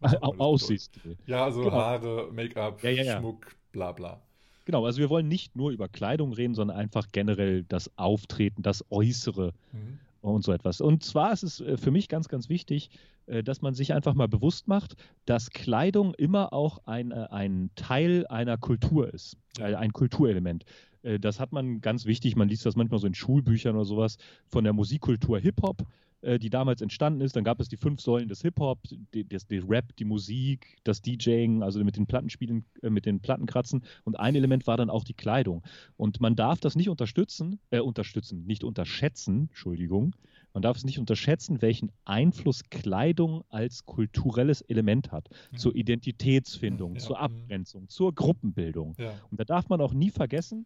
Aussehstil. 0.20 1.16
Ja, 1.26 1.44
also 1.44 1.62
genau. 1.62 1.72
Haare, 1.72 2.30
Make-up, 2.32 2.82
ja, 2.82 2.90
ja, 2.90 3.18
Schmuck, 3.18 3.56
bla 3.72 3.92
bla. 3.92 4.20
Genau, 4.66 4.84
also 4.84 4.98
wir 4.98 5.08
wollen 5.10 5.28
nicht 5.28 5.54
nur 5.54 5.70
über 5.70 5.88
Kleidung 5.88 6.32
reden, 6.32 6.54
sondern 6.54 6.76
einfach 6.76 7.06
generell 7.12 7.64
das 7.64 7.90
Auftreten, 7.96 8.62
das 8.62 8.84
Äußere 8.90 9.52
mhm. 9.72 10.00
und 10.22 10.44
so 10.44 10.52
etwas. 10.52 10.80
Und 10.80 11.04
zwar 11.04 11.32
ist 11.32 11.44
es 11.44 11.60
äh, 11.60 11.76
für 11.76 11.92
mich 11.92 12.08
ganz, 12.08 12.28
ganz 12.28 12.48
wichtig, 12.48 12.90
äh, 13.26 13.42
dass 13.44 13.62
man 13.62 13.74
sich 13.74 13.92
einfach 13.92 14.14
mal 14.14 14.28
bewusst 14.28 14.66
macht, 14.66 14.96
dass 15.24 15.50
Kleidung 15.50 16.14
immer 16.14 16.52
auch 16.52 16.80
ein, 16.86 17.12
ein 17.12 17.70
Teil 17.76 18.26
einer 18.26 18.58
Kultur 18.58 19.12
ist, 19.12 19.36
ein 19.60 19.92
Kulturelement. 19.92 20.64
Äh, 21.02 21.20
das 21.20 21.40
hat 21.40 21.52
man 21.52 21.80
ganz 21.80 22.04
wichtig, 22.04 22.36
man 22.36 22.48
liest 22.48 22.66
das 22.66 22.76
manchmal 22.76 23.00
so 23.00 23.06
in 23.06 23.14
Schulbüchern 23.14 23.76
oder 23.76 23.84
sowas, 23.84 24.18
von 24.48 24.64
der 24.64 24.72
Musikkultur 24.72 25.38
Hip-Hop, 25.38 25.86
äh, 26.22 26.38
die 26.38 26.50
damals 26.50 26.80
entstanden 26.80 27.20
ist. 27.20 27.36
Dann 27.36 27.44
gab 27.44 27.60
es 27.60 27.68
die 27.68 27.76
fünf 27.76 28.00
Säulen 28.00 28.28
des 28.28 28.42
Hip-Hop, 28.42 28.80
die, 29.14 29.26
Rap, 29.68 29.94
die 29.96 30.04
Musik, 30.04 30.76
das 30.84 31.02
DJing, 31.02 31.62
also 31.62 31.82
mit 31.84 31.96
den 31.96 32.06
Plattenspielen, 32.06 32.64
äh, 32.82 32.90
mit 32.90 33.06
den 33.06 33.20
Plattenkratzen. 33.20 33.84
Und 34.04 34.18
ein 34.18 34.34
Element 34.34 34.66
war 34.66 34.76
dann 34.76 34.90
auch 34.90 35.04
die 35.04 35.14
Kleidung. 35.14 35.62
Und 35.96 36.20
man 36.20 36.36
darf 36.36 36.60
das 36.60 36.76
nicht 36.76 36.88
unterstützen, 36.88 37.60
äh, 37.70 37.80
unterstützen, 37.80 38.44
nicht 38.46 38.64
unterschätzen, 38.64 39.48
Entschuldigung. 39.48 40.16
Man 40.56 40.62
darf 40.62 40.78
es 40.78 40.84
nicht 40.84 40.98
unterschätzen, 40.98 41.60
welchen 41.60 41.92
Einfluss 42.06 42.64
Kleidung 42.70 43.44
als 43.50 43.84
kulturelles 43.84 44.62
Element 44.62 45.12
hat. 45.12 45.28
Ja. 45.52 45.58
Zur 45.58 45.76
Identitätsfindung, 45.76 46.94
ja. 46.94 47.00
zur 47.00 47.20
Abgrenzung, 47.20 47.90
zur 47.90 48.14
Gruppenbildung. 48.14 48.94
Ja. 48.96 49.12
Und 49.30 49.38
da 49.38 49.44
darf 49.44 49.68
man 49.68 49.82
auch 49.82 49.92
nie 49.92 50.10
vergessen, 50.10 50.64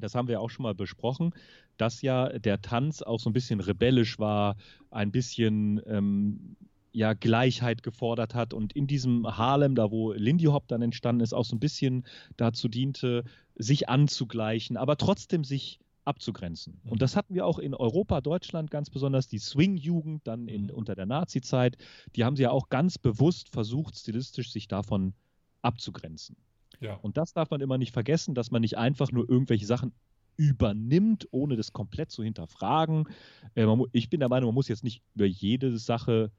das 0.00 0.14
haben 0.14 0.28
wir 0.28 0.40
auch 0.40 0.50
schon 0.50 0.62
mal 0.62 0.74
besprochen, 0.74 1.34
dass 1.76 2.02
ja 2.02 2.28
der 2.38 2.60
Tanz 2.60 3.02
auch 3.02 3.20
so 3.20 3.30
ein 3.30 3.32
bisschen 3.32 3.60
rebellisch 3.60 4.18
war, 4.18 4.56
ein 4.90 5.10
bisschen 5.10 5.80
ähm, 5.86 6.56
ja, 6.92 7.12
Gleichheit 7.12 7.82
gefordert 7.82 8.34
hat 8.34 8.54
und 8.54 8.72
in 8.72 8.86
diesem 8.86 9.36
Harlem, 9.36 9.74
da 9.74 9.90
wo 9.90 10.12
Lindy 10.12 10.46
Hop 10.46 10.66
dann 10.68 10.82
entstanden 10.82 11.22
ist, 11.22 11.32
auch 11.32 11.44
so 11.44 11.54
ein 11.54 11.60
bisschen 11.60 12.04
dazu 12.36 12.68
diente, 12.68 13.24
sich 13.54 13.88
anzugleichen, 13.88 14.76
aber 14.76 14.96
trotzdem 14.96 15.44
sich 15.44 15.80
abzugrenzen. 16.04 16.80
Und 16.84 17.02
das 17.02 17.16
hatten 17.16 17.34
wir 17.34 17.44
auch 17.44 17.58
in 17.58 17.74
Europa, 17.74 18.22
Deutschland 18.22 18.70
ganz 18.70 18.88
besonders, 18.88 19.28
die 19.28 19.38
Swing-Jugend 19.38 20.26
dann 20.26 20.48
in, 20.48 20.64
mhm. 20.64 20.70
unter 20.70 20.94
der 20.94 21.06
Nazi-Zeit, 21.06 21.76
die 22.16 22.24
haben 22.24 22.34
sie 22.34 22.44
ja 22.44 22.50
auch 22.50 22.70
ganz 22.70 22.98
bewusst 22.98 23.50
versucht, 23.50 23.96
stilistisch 23.96 24.50
sich 24.50 24.68
davon 24.68 25.12
abzugrenzen. 25.60 26.36
Ja. 26.80 26.94
Und 26.94 27.16
das 27.16 27.32
darf 27.32 27.50
man 27.50 27.60
immer 27.60 27.78
nicht 27.78 27.92
vergessen, 27.92 28.34
dass 28.34 28.50
man 28.50 28.62
nicht 28.62 28.78
einfach 28.78 29.10
nur 29.12 29.28
irgendwelche 29.28 29.66
Sachen 29.66 29.92
übernimmt, 30.36 31.26
ohne 31.32 31.56
das 31.56 31.72
komplett 31.72 32.10
zu 32.10 32.22
hinterfragen. 32.22 33.08
Äh, 33.54 33.66
man, 33.66 33.84
ich 33.92 34.08
bin 34.08 34.20
der 34.20 34.28
Meinung, 34.28 34.48
man 34.48 34.54
muss 34.54 34.68
jetzt 34.68 34.84
nicht 34.84 35.02
über 35.14 35.26
jede 35.26 35.76
Sache 35.78 36.30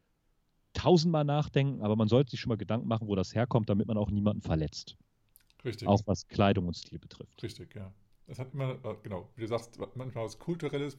tausendmal 0.74 1.26
nachdenken, 1.26 1.82
aber 1.82 1.96
man 1.96 2.08
sollte 2.08 2.32
sich 2.32 2.40
schon 2.40 2.50
mal 2.50 2.58
Gedanken 2.58 2.88
machen, 2.88 3.08
wo 3.08 3.16
das 3.16 3.36
herkommt, 3.36 3.70
damit 3.70 3.88
man 3.88 3.98
auch 3.98 4.10
niemanden 4.10 4.42
verletzt. 4.42 4.96
Richtig. 5.66 5.88
Auch 5.88 6.02
was 6.06 6.28
Kleidung 6.28 6.68
und 6.68 6.78
Stil 6.78 7.00
betrifft. 7.00 7.44
Richtig, 7.44 7.76
ja. 7.76 7.92
Es 8.28 8.40
hat 8.40 8.54
immer, 8.54 8.74
äh, 8.86 8.96
genau, 9.04 9.28
wie 9.36 9.42
du 9.42 9.48
sagst, 9.48 9.78
manchmal 9.96 10.26
was 10.26 10.40
Kulturelles, 10.40 10.98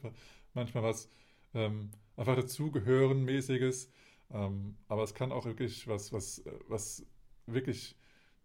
manchmal 0.53 0.83
was 0.83 1.09
ähm, 1.53 1.89
einfach 2.15 2.35
dazugehören, 2.35 3.23
mäßiges. 3.23 3.89
Ähm, 4.29 4.77
aber 4.87 5.03
es 5.03 5.13
kann 5.13 5.31
auch 5.31 5.45
wirklich 5.45 5.87
was, 5.87 6.13
was, 6.13 6.39
äh, 6.39 6.51
was 6.67 7.05
wirklich 7.47 7.95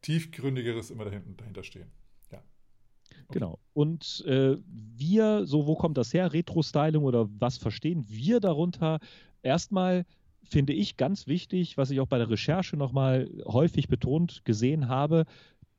tiefgründigeres 0.07 0.91
immer 0.91 1.05
dahinter, 1.05 1.33
dahinter 1.37 1.65
stehen. 1.65 1.91
Ja. 2.31 2.39
Okay. 2.39 3.25
Genau. 3.33 3.59
Und 3.73 4.25
äh, 4.27 4.57
wir, 4.69 5.47
so 5.47 5.67
wo 5.67 5.75
kommt 5.75 5.97
das 5.99 6.15
her? 6.15 6.33
Retro-Styling 6.33 7.03
oder 7.03 7.29
was 7.41 7.59
verstehen 7.59 8.07
wir 8.09 8.39
darunter? 8.39 9.01
Erstmal 9.43 10.07
finde 10.45 10.75
ich 10.75 10.97
ganz 10.97 11.27
wichtig, 11.27 11.77
was 11.77 11.91
ich 11.91 11.99
auch 11.99 12.07
bei 12.07 12.19
der 12.19 12.31
Recherche 12.31 12.77
nochmal 12.77 13.29
häufig 13.47 13.89
betont 13.89 14.45
gesehen 14.45 14.87
habe, 14.87 15.25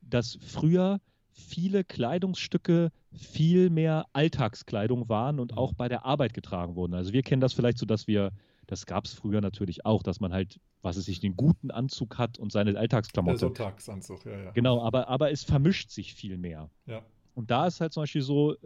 dass 0.02 0.38
früher 0.42 1.00
viele 1.30 1.84
Kleidungsstücke 1.84 2.90
viel 3.12 3.70
mehr 3.70 4.06
Alltagskleidung 4.12 5.08
waren 5.08 5.40
und 5.40 5.52
mhm. 5.52 5.58
auch 5.58 5.72
bei 5.72 5.88
der 5.88 6.04
Arbeit 6.04 6.34
getragen 6.34 6.76
wurden. 6.76 6.92
Also 6.92 7.14
wir 7.14 7.22
kennen 7.22 7.40
das 7.40 7.54
vielleicht 7.54 7.78
so, 7.78 7.86
dass 7.86 8.06
wir 8.06 8.32
das 8.68 8.84
gab 8.84 9.06
es 9.06 9.14
früher 9.14 9.40
natürlich 9.40 9.84
auch, 9.86 10.02
dass 10.02 10.20
man 10.20 10.32
halt, 10.32 10.60
was 10.82 10.96
es 10.96 11.06
sich, 11.06 11.20
den 11.20 11.36
guten 11.36 11.70
Anzug 11.70 12.18
hat 12.18 12.38
und 12.38 12.52
seine 12.52 12.78
Alltagsklamotten. 12.78 13.38
Der 13.38 13.48
Sonntagsanzug, 13.48 14.26
ja, 14.26 14.44
ja. 14.44 14.50
Genau, 14.52 14.82
aber, 14.82 15.08
aber 15.08 15.32
es 15.32 15.42
vermischt 15.42 15.90
sich 15.90 16.14
viel 16.14 16.36
mehr. 16.36 16.70
Ja. 16.86 17.02
Und 17.34 17.50
da 17.50 17.66
ist 17.66 17.80
halt 17.80 17.94
zum 17.94 18.02
Beispiel 18.02 18.20
so, 18.22 18.54
äh, 18.54 18.56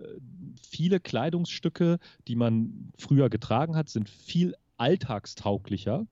viele 0.61 0.99
Kleidungsstücke, 0.99 1.99
die 2.27 2.35
man 2.35 2.93
früher 2.99 3.31
getragen 3.31 3.77
hat, 3.77 3.89
sind 3.89 4.09
viel 4.09 4.57
alltagstauglicher. 4.77 6.07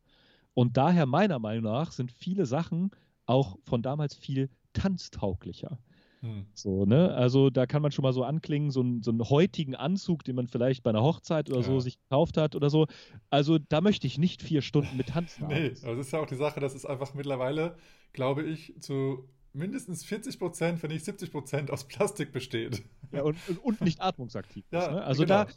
Und 0.55 0.77
daher 0.77 1.07
meiner 1.07 1.41
Meinung 1.41 1.65
nach 1.65 1.91
sind 1.91 2.13
viele 2.13 2.47
Sachen 2.47 2.93
auch 3.27 3.59
von 3.65 3.83
damals 3.83 4.15
viel 4.15 4.51
tanztauglicher. 4.73 5.79
Hm. 6.23 6.47
So, 6.55 6.85
ne? 6.85 7.15
Also 7.15 7.49
da 7.51 7.67
kann 7.67 7.81
man 7.83 7.93
schon 7.93 8.03
mal 8.03 8.13
so 8.13 8.25
anklingen, 8.25 8.71
so, 8.71 8.83
ein, 8.83 9.03
so 9.03 9.11
einen 9.11 9.29
heutigen 9.29 9.75
Anzug, 9.75 10.25
den 10.25 10.37
man 10.37 10.49
vielleicht 10.49 10.83
bei 10.83 10.91
einer 10.91 11.03
Hochzeit 11.03 11.49
oder 11.49 11.61
ja. 11.61 11.67
so 11.67 11.81
sich 11.81 11.99
gekauft 11.99 12.37
hat 12.37 12.55
oder 12.55 12.69
so. 12.69 12.87
Also 13.31 13.59
da 13.59 13.81
möchte 13.81 14.07
ich 14.07 14.19
nicht 14.19 14.43
vier 14.43 14.63
Stunden 14.63 14.97
mit 14.97 15.09
tanzen. 15.09 15.47
nee, 15.49 15.71
das 15.71 15.83
ist 15.83 16.13
ja 16.13 16.21
auch 16.21 16.27
die 16.27 16.37
Sache, 16.37 16.61
dass 16.61 16.75
es 16.75 16.85
einfach 16.85 17.15
mittlerweile, 17.15 17.77
glaube 18.13 18.43
ich, 18.43 18.75
zu 18.81 19.29
mindestens 19.53 20.05
40 20.05 20.39
Prozent, 20.39 20.83
wenn 20.83 20.91
nicht 20.91 21.05
70 21.05 21.33
Prozent 21.33 21.71
aus 21.71 21.89
Plastik 21.89 22.33
besteht. 22.33 22.83
Ja, 23.13 23.23
und, 23.23 23.37
und 23.63 23.81
nicht 23.81 24.01
atmungsaktiv. 24.01 24.65
ja, 24.71 24.83
ist, 24.83 24.91
ne? 24.91 25.03
Also 25.03 25.23
genau. 25.23 25.45
da, 25.45 25.51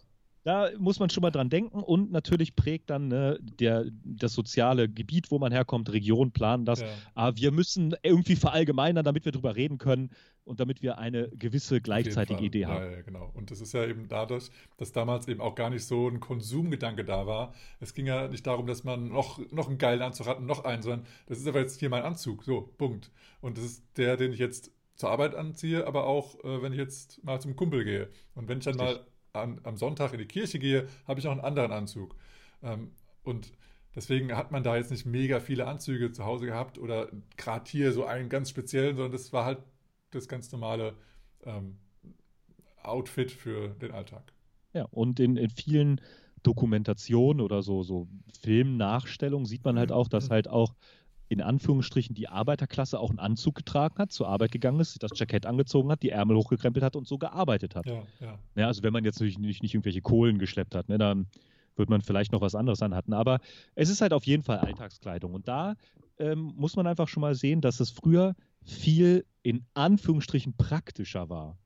da 0.44 0.70
muss 0.78 1.00
man 1.00 1.10
schon 1.10 1.22
mal 1.22 1.32
dran 1.32 1.50
denken 1.50 1.82
und 1.82 2.12
natürlich 2.12 2.56
prägt 2.56 2.90
dann 2.90 3.08
ne, 3.08 3.40
der, 3.42 3.86
das 4.04 4.34
soziale 4.34 4.90
Gebiet, 4.90 5.32
wo 5.32 5.40
man 5.40 5.52
herkommt, 5.52 5.92
Region 5.92 6.32
planen 6.32 6.66
das. 6.66 6.82
Ja. 6.82 6.88
Aber 7.16 7.38
wir 7.38 7.52
müssen 7.52 7.96
irgendwie 8.04 8.36
verallgemeinern, 8.36 9.06
damit 9.06 9.24
wir 9.24 9.32
darüber 9.32 9.56
reden 9.56 9.78
können 9.78 10.12
und 10.44 10.60
damit 10.60 10.82
wir 10.82 10.98
eine 10.98 11.30
gewisse 11.30 11.80
gleichzeitige 11.80 12.44
Idee 12.44 12.66
haben. 12.66 12.84
Ja, 12.84 12.92
ja, 12.92 13.02
genau. 13.02 13.32
Und 13.34 13.52
das 13.52 13.62
ist 13.62 13.74
ja 13.74 13.86
eben 13.86 14.10
dadurch, 14.10 14.50
dass 14.78 14.92
damals 14.92 15.30
eben 15.30 15.40
auch 15.40 15.56
gar 15.56 15.70
nicht 15.70 15.86
so 15.86 16.10
ein 16.10 16.20
Konsumgedanke 16.20 17.06
da 17.06 17.26
war. 17.26 17.54
Es 17.80 17.94
ging 17.94 18.06
ja 18.06 18.28
nicht 18.28 18.46
darum, 18.46 18.68
dass 18.68 18.84
man 18.84 19.08
noch, 19.08 19.40
noch 19.52 19.70
einen 19.70 19.78
geilen 19.78 20.02
Anzug 20.02 20.28
hat 20.28 20.40
und 20.40 20.46
noch 20.46 20.66
einen, 20.66 20.84
sondern 20.84 21.06
das 21.28 21.40
ist 21.40 21.48
aber 21.48 21.62
jetzt 21.62 21.80
hier 21.80 21.90
mein 21.90 22.04
Anzug. 22.04 22.44
So, 22.44 22.74
Punkt. 22.78 23.12
Und 23.40 23.58
das 23.58 23.64
ist 23.64 23.84
der, 23.96 24.18
den 24.18 24.34
ich 24.34 24.40
jetzt 24.40 24.72
zur 24.96 25.10
Arbeit 25.10 25.36
anziehe, 25.36 25.88
aber 25.88 26.06
auch, 26.06 26.36
äh, 26.44 26.62
wenn 26.62 26.74
ich 26.74 26.80
jetzt 26.80 27.24
mal 27.24 27.40
zum 27.40 27.56
Kumpel 27.56 27.84
gehe. 27.84 28.10
Und 28.36 28.48
wenn 28.48 28.60
ich 28.60 28.66
dann 28.66 28.80
Richtig. 28.80 29.00
mal 29.00 29.13
an, 29.34 29.60
am 29.64 29.78
Sonntag 29.78 30.14
in 30.14 30.20
die 30.20 30.28
Kirche 30.28 30.60
gehe, 30.60 30.88
habe 31.08 31.20
ich 31.20 31.28
auch 31.28 31.32
einen 31.32 31.42
anderen 31.42 31.72
Anzug. 31.72 32.16
Ähm, 32.62 32.92
und 33.24 33.52
deswegen 33.96 34.36
hat 34.38 34.52
man 34.52 34.64
da 34.64 34.78
jetzt 34.78 34.92
nicht 34.92 35.06
mega 35.06 35.40
viele 35.40 35.68
Anzüge 35.68 36.12
zu 36.12 36.24
Hause 36.24 36.46
gehabt 36.46 36.78
oder 36.78 37.10
gerade 37.36 37.70
hier 37.70 37.92
so 37.94 38.06
einen 38.06 38.30
ganz 38.30 38.50
speziellen, 38.50 38.96
sondern 38.96 39.12
das 39.12 39.34
war 39.34 39.46
halt 39.46 39.60
das 40.12 40.28
ganz 40.28 40.52
normale 40.52 40.94
ähm, 41.46 41.78
Outfit 42.84 43.32
für 43.32 43.70
den 43.70 43.92
Alltag. 43.92 44.34
Ja, 44.74 44.86
und 44.92 45.20
in, 45.20 45.38
in 45.38 45.50
vielen 45.50 46.00
Dokumentationen 46.44 47.42
oder 47.42 47.64
so, 47.64 47.82
so 47.82 48.08
Filmnachstellungen 48.42 49.46
sieht 49.46 49.64
man 49.64 49.80
halt 49.80 49.90
mhm. 49.90 49.96
auch, 49.96 50.10
dass 50.10 50.30
mhm. 50.30 50.34
halt 50.34 50.48
auch 50.48 50.76
in 51.34 51.42
Anführungsstrichen 51.42 52.16
die 52.16 52.30
Arbeiterklasse 52.30 53.00
auch 53.00 53.10
einen 53.10 53.20
Anzug 53.20 53.56
getragen 53.56 53.98
hat, 53.98 54.12
zur 54.12 54.28
Arbeit 54.28 54.52
gegangen 54.52 54.80
ist, 54.80 55.02
das 55.04 55.12
Jackett 55.16 55.46
angezogen 55.46 55.92
hat, 55.92 56.04
die 56.04 56.10
Ärmel 56.10 56.38
hochgekrempelt 56.38 56.84
hat 56.84 56.96
und 56.96 57.08
so 57.08 57.18
gearbeitet 57.18 57.76
hat. 57.76 57.86
Ja, 57.86 58.04
ja. 58.20 58.40
ja 58.56 58.68
also 58.68 58.84
wenn 58.84 58.94
man 58.94 59.04
jetzt 59.04 59.16
natürlich 59.16 59.40
nicht, 59.40 59.62
nicht 59.62 59.74
irgendwelche 59.74 60.02
Kohlen 60.02 60.40
geschleppt 60.40 60.76
hat, 60.76 60.90
ne, 60.90 60.98
dann 60.98 61.28
wird 61.76 61.90
man 61.90 62.02
vielleicht 62.02 62.32
noch 62.32 62.42
was 62.42 62.56
anderes 62.56 62.82
anhatten. 62.82 63.14
Aber 63.14 63.40
es 63.76 63.90
ist 63.90 64.02
halt 64.02 64.14
auf 64.14 64.26
jeden 64.26 64.44
Fall 64.44 64.60
Alltagskleidung. 64.60 65.34
Und 65.34 65.48
da 65.48 65.76
ähm, 66.20 66.54
muss 66.56 66.76
man 66.76 66.88
einfach 66.88 67.08
schon 67.08 67.22
mal 67.22 67.36
sehen, 67.36 67.62
dass 67.62 67.80
es 67.80 67.90
früher 67.90 68.36
viel 68.64 69.26
in 69.42 69.66
Anführungsstrichen 69.74 70.56
praktischer 70.56 71.30
war. 71.30 71.58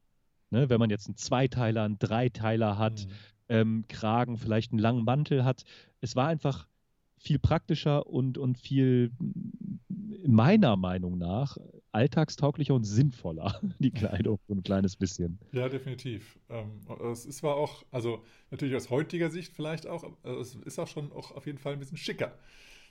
Ne, 0.49 0.69
wenn 0.69 0.79
man 0.79 0.89
jetzt 0.89 1.07
einen 1.07 1.17
Zweiteiler, 1.17 1.83
einen 1.83 1.99
Dreiteiler 1.99 2.77
hat, 2.77 3.05
mhm. 3.05 3.11
ähm, 3.49 3.85
Kragen, 3.89 4.37
vielleicht 4.37 4.71
einen 4.71 4.79
langen 4.79 5.03
Mantel 5.03 5.43
hat. 5.43 5.63
Es 5.99 6.15
war 6.15 6.27
einfach 6.27 6.67
viel 7.27 7.39
praktischer 7.39 8.07
und, 8.07 8.37
und 8.37 8.57
viel 8.57 9.11
meiner 10.25 10.77
Meinung 10.77 11.17
nach 11.17 11.57
alltagstauglicher 11.91 12.73
und 12.73 12.85
sinnvoller, 12.85 13.59
die 13.79 13.91
Kleidung, 13.91 14.39
so 14.47 14.53
ein 14.53 14.63
kleines 14.63 14.95
bisschen. 14.95 15.39
Ja, 15.51 15.67
definitiv. 15.67 16.39
Ähm, 16.49 16.79
es 17.11 17.25
ist 17.25 17.39
zwar 17.39 17.55
auch, 17.55 17.83
also 17.91 18.23
natürlich 18.49 18.75
aus 18.75 18.89
heutiger 18.89 19.29
Sicht 19.29 19.53
vielleicht 19.53 19.87
auch, 19.87 20.05
es 20.23 20.55
ist 20.55 20.79
auch 20.79 20.87
schon 20.87 21.11
auch 21.11 21.31
auf 21.31 21.45
jeden 21.45 21.57
Fall 21.57 21.73
ein 21.73 21.79
bisschen 21.79 21.97
schicker, 21.97 22.33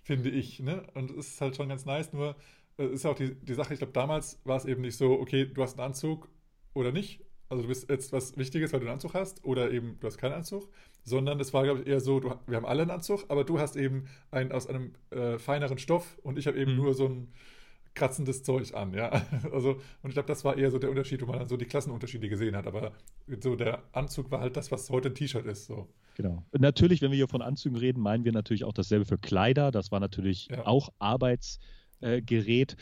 finde 0.03 0.29
ich. 0.29 0.61
Ne? 0.61 0.87
Und 0.95 1.11
es 1.13 1.29
ist 1.29 1.41
halt 1.41 1.57
schon 1.57 1.71
ganz 1.71 1.87
nice, 1.87 2.13
nur 2.13 2.37
es 2.77 2.91
ist 2.91 3.07
auch 3.07 3.15
die, 3.15 3.35
die 3.37 3.55
Sache, 3.55 3.73
ich 3.73 3.79
glaube, 3.79 3.95
damals 3.95 4.39
war 4.45 4.59
es 4.59 4.67
eben 4.67 4.83
nicht 4.83 4.99
so, 4.99 5.13
okay, 5.13 5.47
du 5.47 5.63
hast 5.63 5.79
einen 5.79 5.87
Anzug 5.87 6.29
oder 6.75 6.93
nicht. 6.93 7.25
Also 7.49 7.63
du 7.63 7.69
bist 7.69 7.89
jetzt 7.89 8.13
was 8.13 8.37
Wichtiges, 8.37 8.73
weil 8.73 8.81
du 8.81 8.87
einen 8.87 8.95
Anzug 8.95 9.15
hast, 9.15 9.45
oder 9.45 9.71
eben 9.71 9.99
du 10.01 10.07
hast 10.07 10.19
keinen 10.19 10.35
Anzug, 10.35 10.69
sondern 11.07 11.39
es 11.41 11.55
war, 11.55 11.63
glaube 11.63 11.81
ich, 11.81 11.87
eher 11.87 12.01
so, 12.01 12.21
du, 12.21 12.35
wir 12.47 12.57
haben 12.57 12.67
alle 12.67 12.83
einen 12.83 12.91
Anzug, 12.91 13.25
aber 13.29 13.45
du 13.45 13.59
hast 13.59 13.77
eben 13.77 14.09
einen 14.33 14.53
aus 14.53 14.67
einem 14.67 14.93
äh, 15.11 15.39
feineren 15.39 15.79
Stoff 15.79 16.19
und 16.23 16.37
ich 16.37 16.47
habe 16.49 16.59
eben 16.59 16.73
mhm. 16.73 16.79
nur 16.79 16.95
so 16.95 17.07
ein 17.07 17.29
kratzendes 17.95 18.43
Zeug 18.43 18.75
an, 18.75 18.93
ja. 18.93 19.23
Also, 19.53 19.81
und 20.03 20.11
ich 20.11 20.15
glaube, 20.15 20.27
das 20.27 20.45
war 20.45 20.59
eher 20.59 20.71
so 20.71 20.79
der 20.79 20.91
Unterschied, 20.91 21.23
wo 21.23 21.27
man 21.27 21.39
dann 21.39 21.49
so 21.49 21.57
die 21.57 21.65
Klassenunterschiede 21.65 22.29
gesehen 22.29 22.57
hat. 22.57 22.67
Aber 22.67 22.93
so 23.41 23.55
der 23.57 23.85
Anzug 23.93 24.31
war 24.31 24.41
halt 24.41 24.57
das, 24.57 24.71
was 24.71 24.91
heute 24.91 25.09
ein 25.09 25.15
T-Shirt 25.15 25.47
ist. 25.47 25.67
So. 25.67 25.89
Genau. 26.17 26.45
Und 26.51 26.61
natürlich, 26.61 27.01
wenn 27.01 27.13
wir 27.13 27.17
hier 27.17 27.29
von 27.29 27.41
Anzügen 27.41 27.79
reden, 27.79 28.03
meinen 28.03 28.25
wir 28.25 28.33
natürlich 28.33 28.65
auch 28.65 28.75
dasselbe 28.75 29.07
für 29.07 29.17
Kleider. 29.17 29.71
Das 29.71 29.93
war 29.93 30.01
natürlich 30.01 30.49
ja. 30.51 30.67
auch 30.67 30.91
Arbeitsgerät. 30.99 32.73
Äh, 32.73 32.77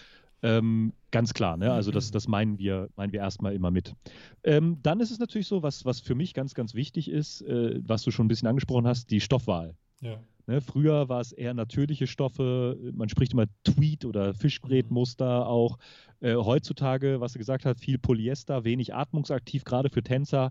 ähm, 0.44 0.92
ganz 1.10 1.32
klar, 1.32 1.56
ne? 1.56 1.72
Also 1.72 1.90
das, 1.90 2.10
mhm. 2.10 2.12
das 2.12 2.28
meinen 2.28 2.58
wir, 2.58 2.90
meinen 2.96 3.12
wir 3.14 3.20
erstmal 3.20 3.54
immer 3.54 3.70
mit. 3.70 3.94
Ähm, 4.42 4.76
dann 4.82 5.00
ist 5.00 5.10
es 5.10 5.18
natürlich 5.18 5.46
so, 5.46 5.62
was, 5.62 5.86
was 5.86 6.00
für 6.00 6.14
mich 6.14 6.34
ganz, 6.34 6.52
ganz 6.52 6.74
wichtig 6.74 7.10
ist, 7.10 7.40
äh, 7.40 7.80
was 7.82 8.02
du 8.02 8.10
schon 8.10 8.26
ein 8.26 8.28
bisschen 8.28 8.46
angesprochen 8.48 8.86
hast, 8.86 9.10
die 9.10 9.22
Stoffwahl. 9.22 9.74
Ja. 10.02 10.20
Ne, 10.46 10.60
früher 10.60 11.08
war 11.08 11.22
es 11.22 11.32
eher 11.32 11.54
natürliche 11.54 12.06
Stoffe, 12.06 12.78
man 12.92 13.08
spricht 13.08 13.32
immer 13.32 13.46
Tweed 13.64 14.04
oder 14.04 14.34
Fischgrätmuster 14.34 15.40
mhm. 15.40 15.46
auch. 15.46 15.78
Äh, 16.20 16.34
heutzutage, 16.34 17.20
was 17.20 17.32
du 17.32 17.38
gesagt 17.38 17.64
hast, 17.64 17.80
viel 17.80 17.96
Polyester, 17.96 18.64
wenig 18.64 18.94
atmungsaktiv, 18.94 19.64
gerade 19.64 19.88
für 19.88 20.02
Tänzer. 20.02 20.50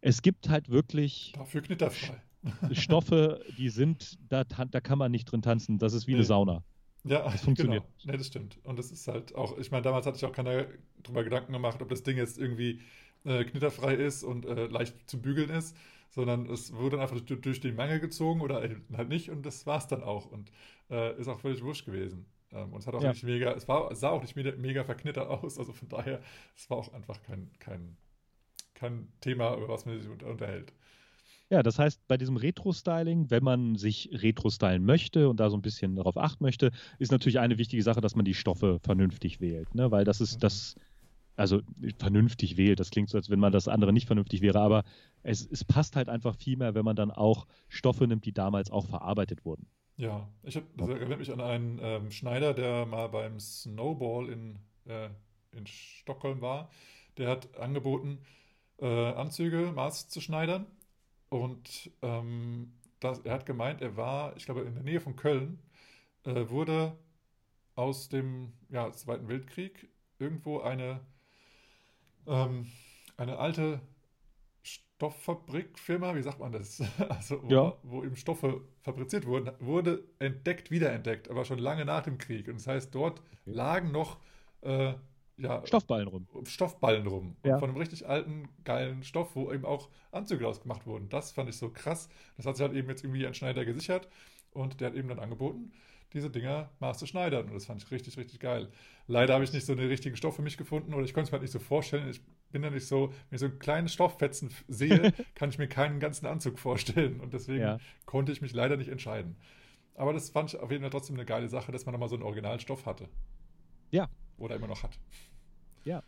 Es 0.00 0.22
gibt 0.22 0.48
halt 0.48 0.68
wirklich. 0.68 1.32
Dafür 1.34 1.62
knitterfrei. 1.62 2.22
Stoffe, 2.70 3.40
die 3.58 3.70
sind, 3.70 4.18
da, 4.28 4.44
da 4.44 4.80
kann 4.80 4.98
man 4.98 5.10
nicht 5.10 5.24
drin 5.24 5.42
tanzen. 5.42 5.78
Das 5.78 5.94
ist 5.94 6.06
wie 6.06 6.12
nee. 6.12 6.18
eine 6.18 6.24
Sauna. 6.24 6.62
Ja, 7.06 7.22
das 7.22 7.40
funktioniert. 7.44 7.84
Genau. 7.84 8.12
Nee, 8.12 8.18
das 8.18 8.26
stimmt. 8.26 8.58
Und 8.64 8.78
das 8.78 8.90
ist 8.90 9.08
halt 9.08 9.34
auch, 9.34 9.56
ich 9.58 9.70
meine, 9.70 9.82
damals 9.82 10.06
hatte 10.06 10.16
ich 10.16 10.24
auch 10.24 10.32
keiner 10.32 10.66
drüber 11.02 11.24
Gedanken 11.24 11.52
gemacht, 11.52 11.80
ob 11.82 11.88
das 11.88 12.02
Ding 12.02 12.16
jetzt 12.16 12.38
irgendwie 12.38 12.80
äh, 13.24 13.44
knitterfrei 13.44 13.94
ist 13.94 14.22
und 14.22 14.46
äh, 14.46 14.66
leicht 14.66 15.08
zu 15.08 15.20
bügeln 15.20 15.50
ist, 15.50 15.76
sondern 16.10 16.46
es 16.50 16.72
wurde 16.74 16.96
dann 16.96 17.00
einfach 17.00 17.20
durch, 17.20 17.40
durch 17.40 17.60
die 17.60 17.72
Mangel 17.72 18.00
gezogen 18.00 18.40
oder 18.40 18.68
halt 18.96 19.08
nicht 19.08 19.30
und 19.30 19.44
das 19.44 19.66
war 19.66 19.78
es 19.78 19.86
dann 19.86 20.02
auch 20.02 20.26
und 20.26 20.50
äh, 20.90 21.18
ist 21.18 21.28
auch 21.28 21.40
völlig 21.40 21.62
wurscht 21.62 21.86
gewesen. 21.86 22.26
Ähm, 22.52 22.72
und 22.72 22.80
es 22.80 22.86
hat 22.86 22.94
auch 22.94 23.02
ja. 23.02 23.10
nicht 23.10 23.24
mega, 23.24 23.52
es 23.52 23.68
war, 23.68 23.94
sah 23.94 24.10
auch 24.10 24.22
nicht 24.22 24.36
mega, 24.36 24.52
mega 24.56 24.84
verknittert 24.84 25.28
aus, 25.28 25.58
also 25.58 25.72
von 25.72 25.88
daher, 25.88 26.20
es 26.56 26.70
war 26.70 26.78
auch 26.78 26.92
einfach 26.92 27.22
kein, 27.22 27.50
kein, 27.58 27.96
kein 28.74 29.12
Thema, 29.20 29.56
über 29.56 29.68
was 29.68 29.86
man 29.86 30.00
sich 30.00 30.08
unterhält. 30.08 30.72
Ja, 31.48 31.62
das 31.62 31.78
heißt, 31.78 32.08
bei 32.08 32.16
diesem 32.16 32.36
Retro-Styling, 32.36 33.30
wenn 33.30 33.44
man 33.44 33.76
sich 33.76 34.10
Retro-stylen 34.12 34.84
möchte 34.84 35.28
und 35.28 35.38
da 35.38 35.48
so 35.48 35.56
ein 35.56 35.62
bisschen 35.62 35.94
darauf 35.94 36.16
achten 36.16 36.42
möchte, 36.42 36.72
ist 36.98 37.12
natürlich 37.12 37.38
eine 37.38 37.56
wichtige 37.56 37.82
Sache, 37.84 38.00
dass 38.00 38.16
man 38.16 38.24
die 38.24 38.34
Stoffe 38.34 38.80
vernünftig 38.82 39.40
wählt. 39.40 39.72
Ne? 39.74 39.92
Weil 39.92 40.04
das 40.04 40.20
ist 40.20 40.36
mhm. 40.36 40.40
das, 40.40 40.74
also 41.36 41.60
vernünftig 41.98 42.56
wählt, 42.56 42.80
das 42.80 42.90
klingt 42.90 43.10
so, 43.10 43.16
als 43.16 43.30
wenn 43.30 43.38
man 43.38 43.52
das 43.52 43.68
andere 43.68 43.92
nicht 43.92 44.06
vernünftig 44.06 44.40
wäre, 44.40 44.58
aber 44.58 44.82
es, 45.22 45.46
es 45.46 45.64
passt 45.64 45.94
halt 45.94 46.08
einfach 46.08 46.34
viel 46.34 46.56
mehr, 46.56 46.74
wenn 46.74 46.84
man 46.84 46.96
dann 46.96 47.12
auch 47.12 47.46
Stoffe 47.68 48.08
nimmt, 48.08 48.24
die 48.24 48.32
damals 48.32 48.72
auch 48.72 48.86
verarbeitet 48.86 49.44
wurden. 49.44 49.68
Ja, 49.98 50.28
ich 50.42 50.56
hab, 50.56 50.64
das 50.76 50.88
erinnert 50.88 51.20
mich 51.20 51.32
an 51.32 51.40
einen 51.40 51.78
ähm, 51.80 52.10
Schneider, 52.10 52.54
der 52.54 52.86
mal 52.86 53.06
beim 53.08 53.38
Snowball 53.38 54.28
in, 54.28 54.58
äh, 54.84 55.10
in 55.52 55.66
Stockholm 55.66 56.40
war. 56.40 56.70
Der 57.18 57.30
hat 57.30 57.56
angeboten, 57.56 58.18
äh, 58.78 58.86
Anzüge 58.86 59.72
Maß 59.74 60.08
zu 60.08 60.20
schneidern 60.20 60.66
und 61.28 61.90
ähm, 62.02 62.72
das, 63.00 63.20
er 63.20 63.34
hat 63.34 63.46
gemeint, 63.46 63.82
er 63.82 63.96
war, 63.96 64.36
ich 64.36 64.44
glaube, 64.44 64.62
in 64.62 64.74
der 64.74 64.82
Nähe 64.82 65.00
von 65.00 65.16
Köln, 65.16 65.58
äh, 66.24 66.48
wurde 66.48 66.96
aus 67.74 68.08
dem 68.08 68.52
ja, 68.70 68.90
Zweiten 68.92 69.28
Weltkrieg 69.28 69.88
irgendwo 70.18 70.60
eine, 70.60 71.00
ähm, 72.26 72.66
eine 73.16 73.38
alte 73.38 73.80
Stofffabrikfirma, 74.62 76.14
wie 76.14 76.22
sagt 76.22 76.40
man 76.40 76.52
das? 76.52 76.82
Also, 77.08 77.42
wo, 77.42 77.48
ja. 77.48 77.76
wo 77.82 78.02
eben 78.02 78.16
Stoffe 78.16 78.62
fabriziert 78.80 79.26
wurden, 79.26 79.52
wurde 79.60 80.04
entdeckt, 80.18 80.70
wiederentdeckt, 80.70 81.30
aber 81.30 81.44
schon 81.44 81.58
lange 81.58 81.84
nach 81.84 82.02
dem 82.02 82.18
Krieg. 82.18 82.48
Und 82.48 82.54
das 82.54 82.66
heißt, 82.66 82.94
dort 82.94 83.22
lagen 83.44 83.92
noch 83.92 84.18
äh, 84.62 84.94
ja, 85.38 85.66
Stoffballen 85.66 86.08
rum. 86.08 86.26
Stoffballen 86.46 87.06
rum. 87.06 87.36
Ja. 87.44 87.58
Von 87.58 87.70
einem 87.70 87.78
richtig 87.78 88.08
alten, 88.08 88.48
geilen 88.64 89.02
Stoff, 89.02 89.36
wo 89.36 89.52
eben 89.52 89.64
auch 89.64 89.90
Anzüge 90.10 90.44
draus 90.44 90.62
gemacht 90.62 90.86
wurden. 90.86 91.08
Das 91.08 91.32
fand 91.32 91.48
ich 91.48 91.56
so 91.56 91.68
krass. 91.70 92.08
Das 92.36 92.46
hat 92.46 92.56
sich 92.56 92.66
halt 92.66 92.76
eben 92.76 92.88
jetzt 92.88 93.04
irgendwie 93.04 93.26
ein 93.26 93.34
Schneider 93.34 93.64
gesichert 93.64 94.08
und 94.52 94.80
der 94.80 94.88
hat 94.88 94.96
eben 94.96 95.08
dann 95.08 95.18
angeboten, 95.18 95.72
diese 96.14 96.30
Dinger 96.30 96.70
Maß 96.80 96.98
zu 96.98 97.06
schneidern. 97.06 97.46
Und 97.46 97.54
das 97.54 97.66
fand 97.66 97.82
ich 97.82 97.90
richtig, 97.90 98.16
richtig 98.16 98.40
geil. 98.40 98.70
Leider 99.06 99.34
habe 99.34 99.44
ich 99.44 99.52
nicht 99.52 99.66
so 99.66 99.72
einen 99.72 99.86
richtigen 99.86 100.16
Stoff 100.16 100.36
für 100.36 100.42
mich 100.42 100.56
gefunden 100.56 100.94
oder 100.94 101.04
ich 101.04 101.12
konnte 101.12 101.26
es 101.26 101.32
mir 101.32 101.36
halt 101.36 101.42
nicht 101.42 101.52
so 101.52 101.58
vorstellen. 101.58 102.08
Ich 102.08 102.22
bin 102.50 102.62
ja 102.62 102.70
nicht 102.70 102.86
so, 102.86 103.08
wenn 103.28 103.36
ich 103.36 103.40
so 103.40 103.46
einen 103.46 103.58
kleinen 103.58 103.88
Stofffetzen 103.88 104.50
sehe, 104.68 105.12
kann 105.34 105.50
ich 105.50 105.58
mir 105.58 105.68
keinen 105.68 106.00
ganzen 106.00 106.24
Anzug 106.26 106.58
vorstellen. 106.58 107.20
Und 107.20 107.34
deswegen 107.34 107.60
ja. 107.60 107.78
konnte 108.06 108.32
ich 108.32 108.40
mich 108.40 108.54
leider 108.54 108.78
nicht 108.78 108.88
entscheiden. 108.88 109.36
Aber 109.96 110.14
das 110.14 110.30
fand 110.30 110.54
ich 110.54 110.60
auf 110.60 110.70
jeden 110.70 110.82
Fall 110.82 110.90
trotzdem 110.90 111.16
eine 111.16 111.26
geile 111.26 111.48
Sache, 111.48 111.72
dass 111.72 111.84
man 111.84 111.92
nochmal 111.92 112.08
so 112.08 112.16
einen 112.16 112.24
Originalstoff 112.24 112.86
hatte. 112.86 113.08
Ja, 113.90 114.08
oder 114.38 114.56
immer 114.56 114.66
noch 114.66 114.82
hat. 114.82 114.98
Ja. 115.84 116.02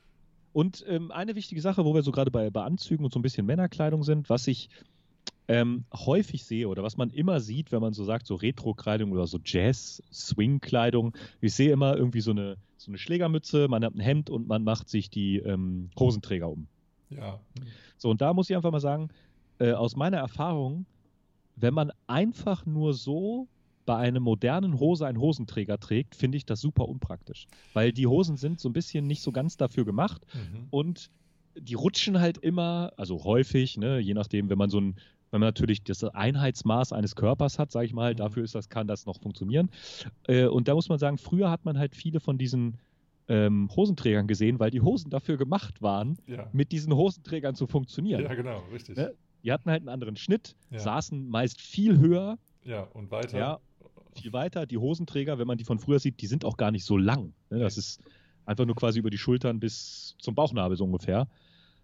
Und 0.53 0.85
ähm, 0.89 1.11
eine 1.11 1.35
wichtige 1.35 1.61
Sache, 1.61 1.85
wo 1.85 1.95
wir 1.95 2.03
so 2.03 2.11
gerade 2.11 2.31
bei, 2.31 2.51
bei 2.51 2.63
Anzügen 2.63 3.05
und 3.05 3.13
so 3.13 3.19
ein 3.19 3.23
bisschen 3.23 3.47
Männerkleidung 3.47 4.03
sind, 4.03 4.29
was 4.29 4.47
ich 4.47 4.71
ähm, 5.47 5.85
häufig 5.95 6.45
sehe 6.45 6.69
oder 6.69 6.83
was 6.83 6.97
man 6.97 7.11
immer 7.11 7.41
sieht, 7.41 7.73
wenn 7.73 7.81
man 7.81 7.95
so 7.95 8.05
sagt, 8.05 8.27
so 8.27 8.35
Retro-Kleidung 8.35 9.13
oder 9.13 9.27
so 9.27 9.39
Jazz-Swing-Kleidung. 9.43 11.17
Ich 11.41 11.55
sehe 11.55 11.73
immer 11.73 11.97
irgendwie 11.97 12.21
so 12.21 12.33
eine, 12.33 12.57
so 12.77 12.91
eine 12.91 12.99
Schlägermütze, 12.99 13.67
man 13.69 13.85
hat 13.85 13.95
ein 13.95 14.01
Hemd 14.01 14.31
und 14.31 14.47
man 14.47 14.63
macht 14.63 14.89
sich 14.89 15.09
die 15.09 15.39
ähm, 15.39 15.91
Hosenträger 15.99 16.51
um. 16.51 16.67
Ja. 17.09 17.41
So, 17.97 18.11
und 18.11 18.21
da 18.21 18.35
muss 18.35 18.51
ich 18.51 18.57
einfach 18.57 18.71
mal 18.71 18.81
sagen, 18.81 19.09
äh, 19.59 19.73
aus 19.73 19.97
meiner 19.97 20.19
Erfahrung, 20.19 20.85
wenn 21.57 21.73
man 21.73 21.93
einfach 22.07 22.67
nur 22.67 22.93
so 22.93 23.49
bei 23.89 23.97
einem 23.97 24.23
modernen 24.23 24.79
Hose 24.79 25.07
einen 25.07 25.19
Hosenträger 25.19 25.81
trägt, 25.81 26.15
finde 26.15 26.37
ich 26.37 26.45
das 26.45 26.61
super 26.61 26.87
unpraktisch. 26.87 27.47
Weil 27.73 27.91
die 27.91 28.07
Hosen 28.07 28.37
sind 28.37 28.61
so 28.61 28.69
ein 28.69 28.75
bisschen 28.75 29.07
nicht 29.07 29.23
so 29.23 29.33
ganz 29.33 29.57
dafür 29.57 29.87
gemacht 29.87 30.27
mhm. 30.35 30.67
und 30.69 31.11
die 31.59 31.73
rutschen 31.73 32.21
halt 32.21 32.37
immer, 32.37 32.93
also 32.99 33.25
häufig, 33.25 33.79
ne, 33.79 33.99
je 33.99 34.13
nachdem, 34.13 34.51
wenn 34.51 34.59
man 34.59 34.69
so 34.69 34.79
ein, 34.79 34.97
wenn 35.31 35.41
man 35.41 35.49
natürlich 35.49 35.83
das 35.85 36.05
Einheitsmaß 36.05 36.93
eines 36.93 37.17
Körpers 37.17 37.59
hat, 37.59 37.73
sage 37.73 37.87
ich 37.87 37.95
mal, 37.95 38.13
mhm. 38.13 38.19
dafür 38.19 38.45
ist 38.45 38.55
das, 38.55 38.69
kann 38.69 38.87
das 38.87 39.07
noch 39.07 39.19
funktionieren. 39.23 39.71
Äh, 40.27 40.49
und 40.49 40.69
da 40.69 40.75
muss 40.75 40.91
man 40.91 40.99
sagen, 40.99 41.17
früher 41.17 41.51
hat 41.51 41.65
man 41.65 41.79
halt 41.79 41.97
viele 41.97 42.21
von 42.21 42.37
diesen 42.37 42.77
ähm, 43.29 43.71
Hosenträgern 43.75 44.27
gesehen, 44.27 44.59
weil 44.59 44.71
die 44.71 44.83
Hosen 44.83 45.09
dafür 45.09 45.39
gemacht 45.39 45.81
waren, 45.81 46.19
ja. 46.27 46.47
mit 46.53 46.73
diesen 46.73 46.95
Hosenträgern 46.95 47.55
zu 47.55 47.67
funktionieren. 47.67 48.21
Ja, 48.21 48.35
genau, 48.35 48.63
richtig. 48.71 48.99
Ne? 48.99 49.15
Die 49.43 49.51
hatten 49.51 49.71
halt 49.71 49.81
einen 49.81 49.89
anderen 49.89 50.17
Schnitt, 50.17 50.57
ja. 50.71 50.79
saßen 50.79 51.27
meist 51.27 51.63
viel 51.63 51.99
höher. 51.99 52.37
Ja, 52.65 52.83
und 52.83 53.11
weiter. 53.11 53.39
Ja, 53.39 53.61
viel 54.21 54.33
weiter. 54.33 54.67
Die 54.67 54.79
Hosenträger, 54.79 55.39
wenn 55.39 55.47
man 55.47 55.59
die 55.59 55.65
von 55.65 55.79
früher 55.79 55.99
sieht, 55.99 56.21
die 56.21 56.27
sind 56.27 56.45
auch 56.45 56.57
gar 56.57 56.71
nicht 56.71 56.85
so 56.85 56.97
lang. 56.97 57.33
Ne? 57.51 57.59
Das 57.59 57.77
ist 57.79 58.01
einfach 58.45 58.67
nur 58.67 58.77
quasi 58.77 58.99
über 58.99 59.11
die 59.11 59.19
Schultern 59.19 59.61
bis 59.61 60.17
zum 60.19 60.35
Bauchnabel 60.35 60.77
so 60.77 60.85
ungefähr. 60.85 61.29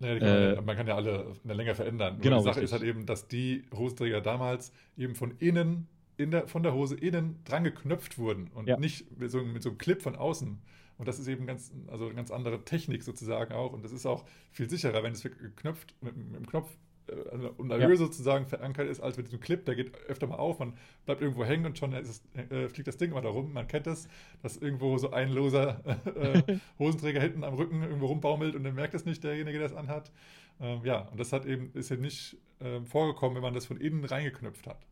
Naja, 0.00 0.18
kann 0.18 0.28
äh, 0.28 0.54
man, 0.56 0.64
man, 0.64 0.76
kann 0.76 0.86
ja 0.86 0.96
alle 0.96 1.34
in 1.42 1.48
der 1.48 1.56
Länge 1.56 1.74
verändern. 1.74 2.18
Genau, 2.20 2.38
die 2.38 2.44
Sache 2.44 2.60
richtig. 2.60 2.64
ist 2.64 2.72
halt 2.72 2.82
eben, 2.82 3.06
dass 3.06 3.28
die 3.28 3.64
Hosenträger 3.72 4.20
damals 4.20 4.72
eben 4.96 5.14
von 5.14 5.32
innen, 5.38 5.86
in 6.16 6.30
der, 6.30 6.48
von 6.48 6.62
der 6.62 6.74
Hose 6.74 6.96
innen 6.96 7.42
dran 7.44 7.64
geknöpft 7.64 8.18
wurden 8.18 8.48
und 8.54 8.68
ja. 8.68 8.78
nicht 8.78 9.18
mit 9.18 9.30
so, 9.30 9.42
mit 9.42 9.62
so 9.62 9.70
einem 9.70 9.78
Clip 9.78 10.02
von 10.02 10.16
außen. 10.16 10.58
Und 10.96 11.08
das 11.08 11.18
ist 11.18 11.26
eben 11.26 11.46
ganz, 11.46 11.72
also 11.88 12.06
eine 12.06 12.14
ganz 12.14 12.30
andere 12.30 12.64
Technik 12.64 13.02
sozusagen 13.02 13.52
auch. 13.52 13.72
Und 13.72 13.84
das 13.84 13.92
ist 13.92 14.06
auch 14.06 14.24
viel 14.52 14.70
sicherer, 14.70 15.02
wenn 15.02 15.12
es 15.12 15.22
geknöpft, 15.22 15.94
mit, 16.00 16.16
mit 16.16 16.36
dem 16.36 16.46
Knopf 16.46 16.70
äh, 17.08 17.46
und 17.56 17.72
höher 17.72 17.90
ja. 17.90 17.96
sozusagen 17.96 18.46
verankert 18.46 18.88
ist, 18.88 19.00
als 19.00 19.16
mit 19.16 19.26
diesem 19.26 19.40
Clip, 19.40 19.64
der 19.64 19.74
geht 19.74 19.94
öfter 20.08 20.26
mal 20.26 20.36
auf, 20.36 20.58
man 20.58 20.74
bleibt 21.04 21.20
irgendwo 21.22 21.44
hängen 21.44 21.66
und 21.66 21.78
schon 21.78 21.92
es, 21.92 22.22
äh, 22.50 22.68
fliegt 22.68 22.88
das 22.88 22.96
Ding 22.96 23.10
immer 23.10 23.22
da 23.22 23.28
rum. 23.28 23.52
Man 23.52 23.66
kennt 23.66 23.86
das, 23.86 24.08
dass 24.42 24.56
irgendwo 24.56 24.98
so 24.98 25.10
ein 25.10 25.30
loser 25.30 25.80
äh, 26.16 26.58
Hosenträger 26.78 27.20
hinten 27.20 27.44
am 27.44 27.54
Rücken 27.54 27.82
irgendwo 27.82 28.06
rumbaumelt 28.06 28.54
und 28.54 28.64
dann 28.64 28.74
merkt 28.74 28.94
es 28.94 29.04
nicht 29.04 29.22
derjenige, 29.24 29.58
der 29.58 29.66
es 29.66 29.74
anhat. 29.74 30.12
Ähm, 30.60 30.80
ja, 30.84 31.08
und 31.08 31.18
das 31.18 31.32
hat 31.32 31.46
eben, 31.46 31.70
ist 31.74 31.90
ja 31.90 31.96
nicht 31.96 32.36
ähm, 32.60 32.86
vorgekommen, 32.86 33.36
wenn 33.36 33.42
man 33.42 33.54
das 33.54 33.66
von 33.66 33.76
innen 33.76 34.04
reingeknüpft 34.04 34.66
hat. 34.66 34.86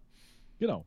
Genau. 0.59 0.85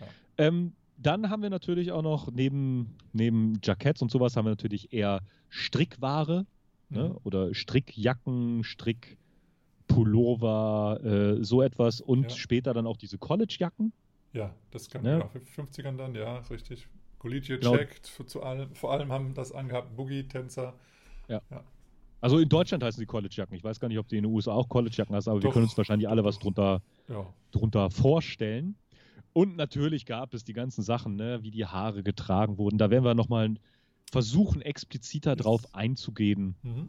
Ja. 0.00 0.06
Ähm, 0.38 0.72
dann 0.98 1.30
haben 1.30 1.42
wir 1.42 1.50
natürlich 1.50 1.92
auch 1.92 2.02
noch 2.02 2.30
neben, 2.30 2.96
neben 3.12 3.58
Jacketts 3.62 4.02
und 4.02 4.10
sowas 4.10 4.36
haben 4.36 4.46
wir 4.46 4.50
natürlich 4.50 4.92
eher 4.92 5.20
Strickware 5.48 6.46
ne? 6.88 7.08
Mhm. 7.08 7.18
oder 7.24 7.54
Strickjacken, 7.54 8.64
Strickpullover, 9.86 11.00
äh, 11.04 11.44
so 11.44 11.62
etwas 11.62 12.00
und 12.00 12.24
ja. 12.24 12.30
später 12.30 12.74
dann 12.74 12.86
auch 12.86 12.96
diese 12.96 13.18
Collegejacken. 13.18 13.92
Ja, 14.32 14.54
das 14.70 14.90
kann 14.90 15.02
ne? 15.02 15.18
nach 15.18 15.34
50ern 15.34 15.96
dann, 15.96 16.14
ja, 16.14 16.38
richtig. 16.50 16.86
Collegiate 17.18 17.60
genau. 17.60 17.76
checkt, 17.76 18.06
zu 18.06 18.42
allem, 18.42 18.74
vor 18.74 18.92
allem 18.92 19.10
haben 19.10 19.34
das 19.34 19.52
angehabt, 19.52 19.96
Boogie-Tänzer. 19.96 20.74
Ja. 21.28 21.40
ja. 21.50 21.64
Also 22.20 22.38
in 22.38 22.48
Deutschland 22.48 22.82
heißen 22.82 22.98
sie 22.98 23.06
Collegejacken. 23.06 23.56
Ich 23.56 23.64
weiß 23.64 23.80
gar 23.80 23.88
nicht, 23.88 23.98
ob 23.98 24.08
die 24.08 24.16
in 24.16 24.24
den 24.24 24.32
USA 24.32 24.52
auch 24.52 24.68
Collegejacken 24.68 25.14
heißen, 25.14 25.30
aber 25.30 25.40
Doch. 25.40 25.48
wir 25.48 25.52
können 25.52 25.64
uns 25.64 25.76
wahrscheinlich 25.76 26.08
alle 26.08 26.24
was 26.24 26.38
drunter, 26.38 26.82
ja. 27.08 27.26
drunter 27.52 27.90
vorstellen. 27.90 28.76
Und 29.32 29.56
natürlich 29.56 30.06
gab 30.06 30.34
es 30.34 30.44
die 30.44 30.52
ganzen 30.52 30.82
Sachen, 30.82 31.16
ne, 31.16 31.42
wie 31.42 31.50
die 31.50 31.66
Haare 31.66 32.02
getragen 32.02 32.58
wurden. 32.58 32.78
Da 32.78 32.90
werden 32.90 33.04
wir 33.04 33.14
nochmal 33.14 33.54
versuchen, 34.10 34.62
expliziter 34.62 35.36
drauf 35.36 35.74
einzugehen. 35.74 36.56
Mhm. 36.62 36.88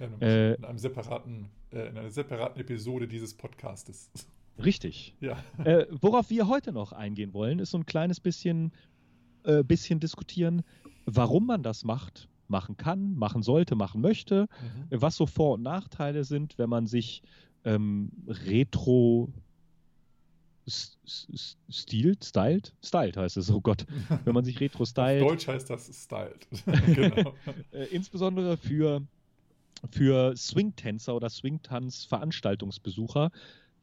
Ja, 0.00 0.06
äh, 0.20 0.54
in, 0.54 0.64
einem 0.64 0.78
separaten, 0.78 1.50
äh, 1.72 1.88
in 1.88 1.98
einer 1.98 2.10
separaten 2.10 2.60
Episode 2.60 3.06
dieses 3.06 3.34
Podcastes. 3.34 4.10
Richtig. 4.62 5.14
Ja. 5.20 5.42
Äh, 5.64 5.86
worauf 6.00 6.30
wir 6.30 6.48
heute 6.48 6.72
noch 6.72 6.92
eingehen 6.92 7.32
wollen, 7.34 7.58
ist 7.58 7.70
so 7.70 7.78
ein 7.78 7.86
kleines 7.86 8.20
bisschen, 8.20 8.72
äh, 9.44 9.62
bisschen 9.62 10.00
diskutieren, 10.00 10.62
warum 11.06 11.46
man 11.46 11.62
das 11.62 11.84
macht, 11.84 12.28
machen 12.48 12.76
kann, 12.76 13.14
machen 13.14 13.42
sollte, 13.42 13.74
machen 13.74 14.00
möchte, 14.00 14.48
mhm. 14.90 15.00
was 15.00 15.16
so 15.16 15.26
Vor- 15.26 15.54
und 15.54 15.62
Nachteile 15.62 16.24
sind, 16.24 16.58
wenn 16.58 16.68
man 16.68 16.86
sich 16.86 17.22
ähm, 17.64 18.10
retro 18.26 19.32
stilt, 20.66 22.24
styled, 22.24 22.74
styled 22.82 23.16
heißt 23.16 23.36
es, 23.36 23.50
oh 23.50 23.60
Gott, 23.60 23.84
wenn 24.24 24.34
man 24.34 24.44
sich 24.44 24.60
retro 24.60 24.84
stylt. 24.84 25.22
Deutsch 25.22 25.46
heißt 25.46 25.68
das 25.68 25.90
styled. 25.92 26.46
genau. 26.94 27.34
Äh, 27.72 27.86
insbesondere 27.90 28.56
für, 28.56 29.02
für 29.90 30.36
Swing-Tänzer 30.36 31.14
oder 31.14 31.30
Swing-Tanz-Veranstaltungsbesucher, 31.30 33.30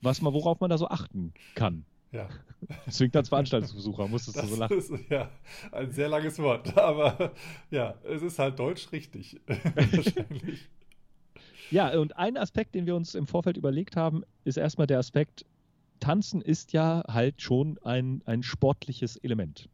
was 0.02 0.22
man, 0.22 0.34
worauf 0.34 0.60
man 0.60 0.70
da 0.70 0.78
so 0.78 0.88
achten 0.88 1.34
kann. 1.56 1.86
Ja. 2.12 2.28
Swing-Tanz-Veranstaltungsbesucher, 2.90 4.08
musstest 4.08 4.42
du 4.42 4.48
so 4.48 4.56
lachen. 4.56 4.78
Ist, 4.78 4.92
ja, 5.10 5.30
ein 5.72 5.92
sehr 5.92 6.10
langes 6.10 6.40
Wort, 6.40 6.78
aber 6.78 7.34
ja, 7.70 7.96
es 8.04 8.22
ist 8.22 8.40
halt 8.40 8.60
deutsch 8.60 8.92
richtig. 8.92 9.40
Wahrscheinlich. 9.48 10.68
Ja, 11.70 11.98
und 11.98 12.18
ein 12.18 12.38
Aspekt, 12.38 12.76
den 12.76 12.86
wir 12.86 12.96
uns 12.96 13.16
im 13.16 13.28
Vorfeld 13.28 13.56
überlegt 13.56 13.96
haben, 13.96 14.24
ist 14.44 14.58
erstmal 14.58 14.88
der 14.88 15.00
Aspekt, 15.00 15.46
Tanzen 16.02 16.42
ist 16.42 16.74
ja 16.74 17.04
halt 17.08 17.42
schon 17.42 17.80
ein, 17.84 18.22
ein 18.26 18.44
sportliches 18.44 19.16
Element. 19.18 19.70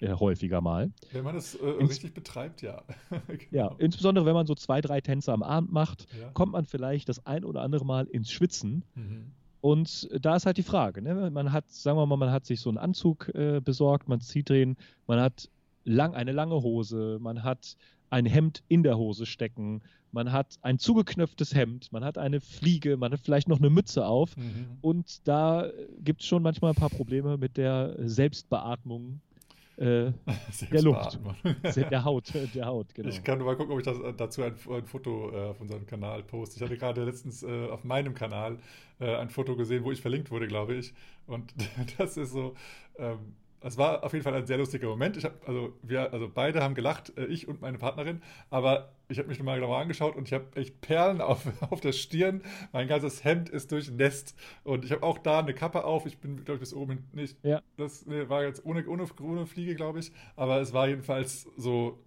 Äh, 0.00 0.12
häufiger 0.12 0.60
mal. 0.60 0.92
Wenn 1.12 1.24
man 1.24 1.36
es 1.36 1.56
äh, 1.56 1.66
richtig 1.66 2.14
betreibt, 2.14 2.62
ja. 2.62 2.82
genau. 3.26 3.42
Ja, 3.50 3.74
insbesondere 3.78 4.26
wenn 4.26 4.34
man 4.34 4.46
so 4.46 4.54
zwei, 4.54 4.80
drei 4.80 5.00
Tänze 5.00 5.32
am 5.32 5.42
Abend 5.42 5.72
macht, 5.72 6.06
ja. 6.18 6.30
kommt 6.30 6.52
man 6.52 6.66
vielleicht 6.66 7.08
das 7.08 7.26
ein 7.26 7.44
oder 7.44 7.62
andere 7.62 7.84
Mal 7.84 8.06
ins 8.06 8.30
Schwitzen. 8.30 8.84
Mhm. 8.94 9.32
Und 9.60 10.08
da 10.20 10.36
ist 10.36 10.46
halt 10.46 10.56
die 10.56 10.62
Frage, 10.62 11.02
ne? 11.02 11.30
man 11.32 11.52
hat, 11.52 11.68
sagen 11.68 11.98
wir 11.98 12.06
mal, 12.06 12.16
man 12.16 12.30
hat 12.30 12.46
sich 12.46 12.60
so 12.60 12.70
einen 12.70 12.78
Anzug 12.78 13.28
äh, 13.34 13.60
besorgt, 13.60 14.08
man 14.08 14.20
zieht 14.20 14.50
den, 14.50 14.76
man 15.08 15.20
hat 15.20 15.50
lang, 15.84 16.14
eine 16.14 16.30
lange 16.30 16.62
Hose, 16.62 17.18
man 17.20 17.42
hat 17.42 17.76
ein 18.08 18.24
Hemd 18.24 18.62
in 18.68 18.84
der 18.84 18.98
Hose 18.98 19.26
stecken, 19.26 19.82
man 20.12 20.32
hat 20.32 20.58
ein 20.62 20.78
zugeknöpftes 20.78 21.54
Hemd, 21.54 21.92
man 21.92 22.04
hat 22.04 22.18
eine 22.18 22.40
Fliege, 22.40 22.96
man 22.96 23.12
hat 23.12 23.20
vielleicht 23.20 23.48
noch 23.48 23.58
eine 23.58 23.68
Mütze 23.68 24.06
auf 24.06 24.36
mhm. 24.36 24.78
und 24.80 25.26
da 25.26 25.68
gibt 26.02 26.22
es 26.22 26.28
schon 26.28 26.42
manchmal 26.42 26.72
ein 26.72 26.76
paar 26.76 26.88
Probleme 26.88 27.36
mit 27.36 27.56
der 27.56 27.96
Selbstbeatmung 27.98 29.20
äh, 29.78 30.12
der 30.72 30.82
Luft, 30.82 31.20
der 31.90 32.04
Haut, 32.04 32.32
der 32.54 32.66
Haut, 32.66 32.94
genau. 32.94 33.08
Ich 33.08 33.22
kann 33.22 33.38
nur 33.38 33.46
mal 33.46 33.56
gucken, 33.56 33.72
ob 33.72 33.78
ich 33.78 33.84
das, 33.84 33.98
äh, 34.00 34.12
dazu 34.12 34.42
ein, 34.42 34.54
ein 34.70 34.86
Foto 34.86 35.30
äh, 35.32 35.50
auf 35.50 35.60
unserem 35.60 35.86
Kanal 35.86 36.24
poste. 36.24 36.56
Ich 36.56 36.62
hatte 36.62 36.76
gerade 36.76 37.04
letztens 37.04 37.42
äh, 37.44 37.68
auf 37.68 37.84
meinem 37.84 38.14
Kanal 38.14 38.58
äh, 38.98 39.14
ein 39.16 39.30
Foto 39.30 39.54
gesehen, 39.56 39.84
wo 39.84 39.92
ich 39.92 40.00
verlinkt 40.00 40.30
wurde, 40.30 40.48
glaube 40.48 40.74
ich. 40.74 40.94
Und 41.26 41.54
das 41.98 42.16
ist 42.16 42.32
so, 42.32 42.54
ähm, 42.98 43.36
es 43.60 43.76
war 43.76 44.04
auf 44.04 44.12
jeden 44.12 44.24
Fall 44.24 44.34
ein 44.34 44.46
sehr 44.46 44.58
lustiger 44.58 44.88
Moment. 44.88 45.16
Ich 45.16 45.24
hab, 45.24 45.46
also 45.48 45.72
wir, 45.82 46.12
also 46.12 46.30
beide 46.32 46.62
haben 46.62 46.74
gelacht, 46.74 47.16
äh, 47.16 47.26
ich 47.26 47.48
und 47.48 47.60
meine 47.60 47.78
Partnerin, 47.78 48.22
aber 48.50 48.92
ich 49.08 49.18
habe 49.18 49.28
mich 49.28 49.38
nochmal 49.38 49.58
genauer 49.58 49.78
angeschaut 49.78 50.16
und 50.16 50.28
ich 50.28 50.34
habe 50.34 50.44
echt 50.54 50.80
Perlen 50.80 51.20
auf, 51.20 51.46
auf 51.70 51.80
der 51.80 51.92
Stirn. 51.92 52.42
Mein 52.72 52.88
ganzes 52.88 53.24
Hemd 53.24 53.48
ist 53.48 53.72
durchnässt 53.72 54.34
und 54.64 54.84
ich 54.84 54.92
habe 54.92 55.02
auch 55.02 55.18
da 55.18 55.40
eine 55.40 55.54
Kappe 55.54 55.84
auf. 55.84 56.06
Ich 56.06 56.18
bin, 56.18 56.44
glaube 56.44 56.54
ich, 56.54 56.60
bis 56.60 56.74
oben 56.74 57.08
nicht. 57.12 57.36
Ja. 57.42 57.62
Das 57.76 58.06
nee, 58.06 58.28
war 58.28 58.44
jetzt 58.44 58.64
ohne, 58.64 58.86
ohne, 58.86 59.06
ohne 59.20 59.46
Fliege, 59.46 59.74
glaube 59.74 59.98
ich, 60.00 60.12
aber 60.36 60.60
es 60.60 60.72
war 60.72 60.88
jedenfalls 60.88 61.48
so 61.56 61.98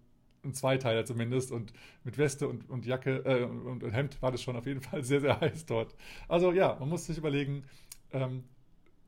ein 0.43 0.53
Zweiteiler 0.53 1.05
zumindest 1.05 1.51
und 1.51 1.73
mit 2.03 2.17
Weste 2.17 2.47
und, 2.47 2.69
und 2.69 2.85
Jacke 2.85 3.23
äh, 3.25 3.43
und, 3.43 3.83
und, 3.83 3.91
Hemd 3.91 4.21
war 4.21 4.31
das 4.31 4.41
schon 4.41 4.55
auf 4.55 4.65
jeden 4.65 4.81
Fall 4.81 5.03
sehr, 5.03 5.21
sehr 5.21 5.39
heiß 5.39 5.65
dort. 5.65 5.95
Also 6.27 6.51
ja, 6.51 6.77
man 6.79 6.89
muss 6.89 7.05
sich 7.05 7.17
überlegen, 7.17 7.63
ähm, 8.11 8.43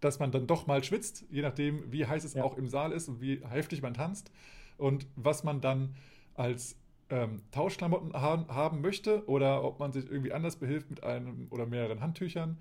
dass 0.03 0.19
man 0.19 0.31
dann 0.31 0.47
doch 0.47 0.67
mal 0.67 0.83
schwitzt, 0.83 1.25
je 1.29 1.41
nachdem, 1.41 1.91
wie 1.91 2.05
heiß 2.05 2.23
es 2.23 2.33
ja. 2.33 2.43
auch 2.43 2.57
im 2.57 2.67
Saal 2.67 2.91
ist 2.91 3.07
und 3.07 3.21
wie 3.21 3.41
heftig 3.45 3.81
man 3.81 3.93
tanzt. 3.93 4.31
Und 4.77 5.07
was 5.15 5.43
man 5.43 5.61
dann 5.61 5.95
als 6.35 6.75
ähm, 7.09 7.41
Tauschklamotten 7.51 8.13
haben, 8.13 8.47
haben, 8.47 8.81
möchte 8.81 9.27
oder 9.27 9.63
ob 9.63 9.79
man 9.79 9.91
sich 9.91 10.09
irgendwie 10.09 10.33
anders 10.33 10.55
behilft 10.55 10.89
mit 10.89 11.03
einem 11.03 11.47
oder 11.51 11.65
mehreren 11.65 12.01
Handtüchern. 12.01 12.57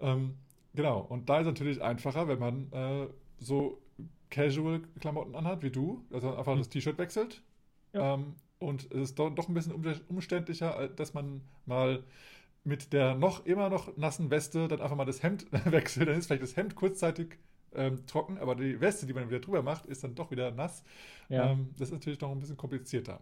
Ähm, 0.00 0.34
genau, 0.74 1.00
und 1.00 1.28
da 1.28 1.36
ist 1.36 1.46
es 1.46 1.52
natürlich 1.52 1.82
einfacher, 1.82 2.28
wenn 2.28 2.38
man 2.38 2.72
äh, 2.72 3.06
so 3.38 3.80
Casual-Klamotten 4.30 5.34
anhat 5.34 5.62
wie 5.62 5.70
du, 5.70 6.04
also 6.12 6.34
einfach 6.34 6.54
mhm. 6.54 6.58
das 6.58 6.68
T-Shirt 6.68 6.98
wechselt. 6.98 7.42
Ja. 7.92 8.14
Ähm, 8.14 8.34
und 8.58 8.86
es 8.92 9.10
ist 9.10 9.18
doch, 9.18 9.30
doch 9.30 9.48
ein 9.48 9.54
bisschen 9.54 9.74
umständlicher, 10.08 10.88
dass 10.88 11.14
man 11.14 11.42
mal 11.66 12.02
mit 12.66 12.92
der 12.92 13.14
noch 13.14 13.46
immer 13.46 13.70
noch 13.70 13.96
nassen 13.96 14.30
Weste 14.30 14.68
dann 14.68 14.80
einfach 14.80 14.96
mal 14.96 15.04
das 15.04 15.22
Hemd 15.22 15.46
wechselt. 15.64 16.08
Dann 16.08 16.18
ist 16.18 16.26
vielleicht 16.26 16.42
das 16.42 16.56
Hemd 16.56 16.74
kurzzeitig 16.74 17.38
ähm, 17.74 18.06
trocken, 18.06 18.38
aber 18.38 18.54
die 18.54 18.80
Weste, 18.80 19.06
die 19.06 19.12
man 19.12 19.28
wieder 19.28 19.40
drüber 19.40 19.62
macht, 19.62 19.86
ist 19.86 20.02
dann 20.02 20.14
doch 20.14 20.30
wieder 20.30 20.50
nass. 20.50 20.82
Ja. 21.28 21.52
Ähm, 21.52 21.70
das 21.78 21.88
ist 21.88 21.94
natürlich 21.94 22.20
noch 22.20 22.30
ein 22.30 22.40
bisschen 22.40 22.56
komplizierter. 22.56 23.20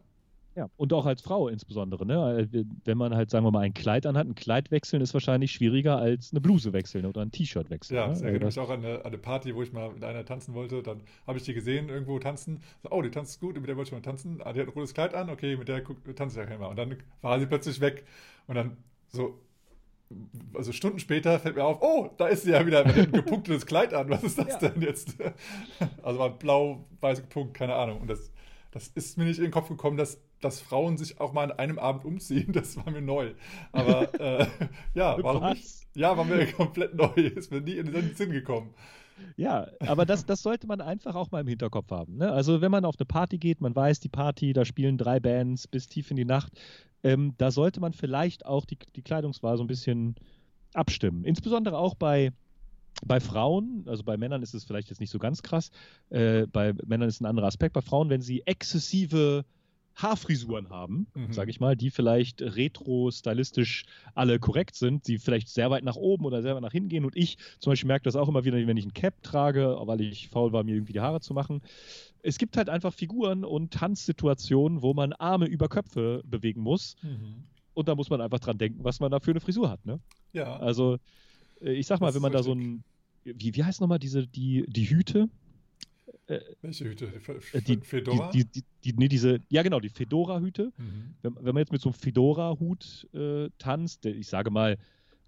Ja, 0.57 0.71
und 0.77 0.93
auch 0.93 1.05
als 1.05 1.21
Frau 1.21 1.49
insbesondere. 1.49 2.07
Ne? 2.07 2.49
Äh, 2.53 2.65
wenn 2.85 2.97
man 2.97 3.15
halt, 3.15 3.29
sagen 3.29 3.45
wir 3.45 3.51
mal, 3.51 3.61
ein 3.61 3.75
Kleid 3.75 4.07
anhat, 4.07 4.27
ein 4.27 4.37
Kleid 4.37 4.71
wechseln 4.71 5.03
ist 5.03 5.13
wahrscheinlich 5.13 5.51
schwieriger 5.51 5.99
als 5.99 6.33
eine 6.33 6.41
Bluse 6.41 6.73
wechseln 6.73 7.07
oder 7.07 7.23
ein 7.23 7.33
T-Shirt 7.33 7.71
wechseln. 7.71 7.97
Ja, 7.97 8.07
ne? 8.07 8.13
das 8.13 8.23
erinnert 8.23 8.45
mich 8.45 8.59
auch 8.61 8.71
an 8.71 8.85
eine, 8.85 8.99
an 9.01 9.07
eine, 9.07 9.19
Party, 9.19 9.55
wo 9.55 9.63
ich 9.63 9.73
mal 9.73 9.93
mit 9.93 10.05
einer 10.05 10.25
tanzen 10.25 10.55
wollte. 10.55 10.83
Dann 10.83 11.03
habe 11.27 11.39
ich 11.39 11.45
die 11.45 11.55
gesehen, 11.55 11.89
irgendwo 11.89 12.19
tanzen. 12.21 12.61
So, 12.83 12.91
oh, 12.93 13.03
die 13.03 13.11
tanzt 13.11 13.41
gut, 13.41 13.57
mit 13.57 13.67
der 13.67 13.77
wollte 13.77 13.89
ich 13.89 13.93
mal 13.93 14.01
tanzen. 14.01 14.41
Ah, 14.43 14.53
die 14.53 14.61
hat 14.61 14.69
ein 14.69 14.73
rotes 14.73 14.95
Kleid 14.95 15.13
an, 15.13 15.29
okay, 15.29 15.57
mit 15.57 15.69
der 15.69 15.83
tanze 16.15 16.41
ich 16.41 16.49
ja 16.49 16.55
immer. 16.55 16.69
Und 16.69 16.77
dann 16.77 16.97
war 17.21 17.39
sie 17.41 17.47
plötzlich 17.47 17.81
weg. 17.81 18.07
Und 18.47 18.55
dann 18.55 18.77
so, 19.15 19.41
also 20.55 20.73
Stunden 20.73 20.99
später 20.99 21.39
fällt 21.39 21.57
mir 21.57 21.65
auf, 21.65 21.79
oh, 21.81 22.11
da 22.17 22.29
ist 22.29 22.43
sie 22.43 22.53
ja 22.53 22.67
wieder 22.67 22.85
mit 22.85 22.97
ein 22.97 23.13
gepunktetes 23.13 23.67
Kleid 23.67 23.95
an. 23.95 24.11
Was 24.11 24.23
ist 24.23 24.39
das 24.39 24.61
ja. 24.61 24.69
denn 24.69 24.83
jetzt? 24.83 25.17
Also 26.03 26.19
war 26.19 26.31
blau-weiß 26.31 27.23
gepunkt, 27.23 27.55
keine 27.55 27.75
Ahnung. 27.75 28.03
Und 28.03 28.09
das, 28.09 28.31
das 28.71 28.89
ist 28.89 29.19
mir 29.19 29.25
nicht 29.25 29.39
in 29.39 29.45
den 29.45 29.51
Kopf 29.51 29.69
gekommen, 29.69 29.97
dass, 29.97 30.21
dass 30.41 30.61
Frauen 30.61 30.97
sich 30.97 31.21
auch 31.21 31.33
mal 31.33 31.51
an 31.51 31.59
einem 31.59 31.79
Abend 31.79 32.05
umziehen. 32.05 32.53
Das 32.53 32.77
war 32.77 32.91
mir 32.91 33.03
neu. 33.03 33.33
Aber 33.73 34.13
äh, 34.21 34.47
ja, 34.95 35.17
warum 35.21 35.51
nicht? 35.51 35.87
Ja, 35.95 36.17
war 36.17 36.25
mir 36.25 36.47
komplett 36.53 36.95
neu. 36.95 37.15
Ist 37.15 37.51
mir 37.51 37.61
nie 37.61 37.77
in 37.77 37.93
den 37.93 38.15
Sinn 38.15 38.31
gekommen. 38.31 38.75
Ja, 39.37 39.69
aber 39.81 40.07
das, 40.07 40.27
das 40.27 40.43
sollte 40.43 40.67
man 40.67 40.81
einfach 40.81 41.15
auch 41.15 41.31
mal 41.31 41.41
im 41.41 41.49
Hinterkopf 41.49 41.91
haben. 41.91 42.17
Ne? 42.17 42.31
Also 42.33 42.61
wenn 42.61 42.71
man 42.71 42.85
auf 42.85 42.97
eine 42.99 43.07
Party 43.07 43.39
geht, 43.39 43.61
man 43.61 43.75
weiß, 43.75 44.01
die 44.01 44.09
Party, 44.09 44.53
da 44.53 44.65
spielen 44.65 44.99
drei 44.99 45.21
Bands 45.21 45.67
bis 45.69 45.87
tief 45.87 46.11
in 46.11 46.17
die 46.17 46.25
Nacht, 46.25 46.53
ähm, 47.03 47.35
da 47.39 47.51
sollte 47.51 47.81
man 47.81 47.93
vielleicht 47.93 48.47
auch 48.47 48.65
die, 48.65 48.79
die 48.97 49.03
Kleidungswahl 49.03 49.57
so 49.57 49.65
ein 49.65 49.69
bisschen 49.69 50.17
abstimmen. 50.73 51.25
Insbesondere 51.25 51.79
auch 51.79 51.95
bei, 51.95 52.33
bei 53.05 53.21
Frauen, 53.21 53.85
also 53.87 54.03
bei 54.03 54.17
Männern 54.17 54.43
ist 54.43 54.55
es 54.55 54.65
vielleicht 54.65 54.91
jetzt 54.91 55.01
nicht 55.01 55.11
so 55.11 55.19
ganz 55.19 55.43
krass, 55.43 55.71
äh, 56.11 56.47
bei 56.47 56.73
Männern 56.87 57.09
ist 57.09 57.21
ein 57.21 57.27
anderer 57.27 57.47
Aspekt. 57.47 57.75
Bei 57.75 57.83
Frauen, 57.83 58.11
wenn 58.11 58.23
sie 58.23 58.43
exzessive 58.47 59.45
Haarfrisuren 59.97 60.71
haben, 60.71 61.07
mhm. 61.15 61.33
sage 61.33 61.51
ich 61.51 61.61
mal, 61.61 61.77
die 61.77 61.91
vielleicht 61.91 62.43
retro-stylistisch 62.43 63.85
alle 64.15 64.39
korrekt 64.39 64.75
sind, 64.75 65.07
die 65.07 65.19
vielleicht 65.19 65.49
sehr 65.49 65.71
weit 65.71 65.85
nach 65.85 65.97
oben 65.97 66.25
oder 66.25 66.43
sehr 66.43 66.55
weit 66.55 66.63
nach 66.63 66.73
hinten 66.73 66.89
gehen. 66.89 67.05
Und 67.05 67.17
ich 67.17 67.39
zum 67.61 67.71
Beispiel 67.71 67.89
merke 67.89 68.05
das 68.05 68.17
auch 68.17 68.29
immer 68.29 68.45
wieder, 68.45 68.57
wenn 68.67 68.77
ich 68.77 68.87
ein 68.87 68.93
Cap 68.93 69.23
trage, 69.23 69.77
weil 69.83 70.01
ich 70.01 70.29
faul 70.29 70.53
war, 70.53 70.65
mir 70.65 70.75
irgendwie 70.75 70.95
die 70.95 71.01
Haare 71.01 71.21
zu 71.21 71.33
machen. 71.33 71.61
Es 72.23 72.39
gibt 72.39 72.57
halt 72.57 72.69
einfach 72.69 72.93
Figuren 72.93 73.45
und 73.45 73.73
Tanzsituationen, 73.73 74.83
wo 74.83 74.95
man 74.95 75.13
Arme 75.13 75.47
über 75.47 75.69
Köpfe 75.69 76.23
bewegen 76.25 76.61
muss. 76.61 76.97
Mhm. 77.03 77.45
Und 77.75 77.89
da 77.89 77.95
muss 77.95 78.11
man 78.11 78.21
einfach 78.21 78.41
dran 78.41 78.59
denken, 78.59 78.83
was 78.83 79.01
man 79.01 79.11
da 79.11 79.21
für 79.21 79.33
eine 79.33 79.41
Frisur 79.41 79.71
hat. 79.71 79.85
Ne? 79.85 80.01
Ja. 80.33 80.57
Also 80.57 80.99
äh, 81.61 81.73
ich 81.73 81.87
sag 81.87 82.01
mal, 82.01 82.07
das 82.07 82.15
wenn 82.17 82.23
man 82.23 82.33
da 82.33 82.43
so 82.43 82.53
ein, 82.53 82.83
wie, 83.25 83.55
wie 83.55 83.65
heißt 83.65 83.81
nochmal 83.81 83.99
diese, 83.99 84.27
die, 84.27 84.65
die 84.69 84.89
Hüte? 84.89 85.29
Äh, 86.27 86.41
Welche 86.63 86.85
Hüte? 86.85 87.13
Die, 87.67 87.75
äh, 87.75 87.81
Fedora? 87.81 88.31
Die, 88.31 88.45
die, 88.45 88.65
die, 88.85 88.93
nee, 88.95 89.09
diese, 89.09 89.41
ja 89.49 89.63
genau, 89.63 89.81
die 89.81 89.89
Fedora-Hüte. 89.89 90.73
Mhm. 90.77 91.15
Wenn, 91.23 91.37
wenn, 91.37 91.55
man 91.55 91.59
jetzt 91.59 91.73
mit 91.73 91.81
so 91.81 91.91
einem 91.91 91.95
Fedora-Hut 91.95 93.09
äh, 93.13 93.51
tanzt, 93.59 94.07
ich 94.07 94.29
sage 94.29 94.51
mal, 94.51 94.79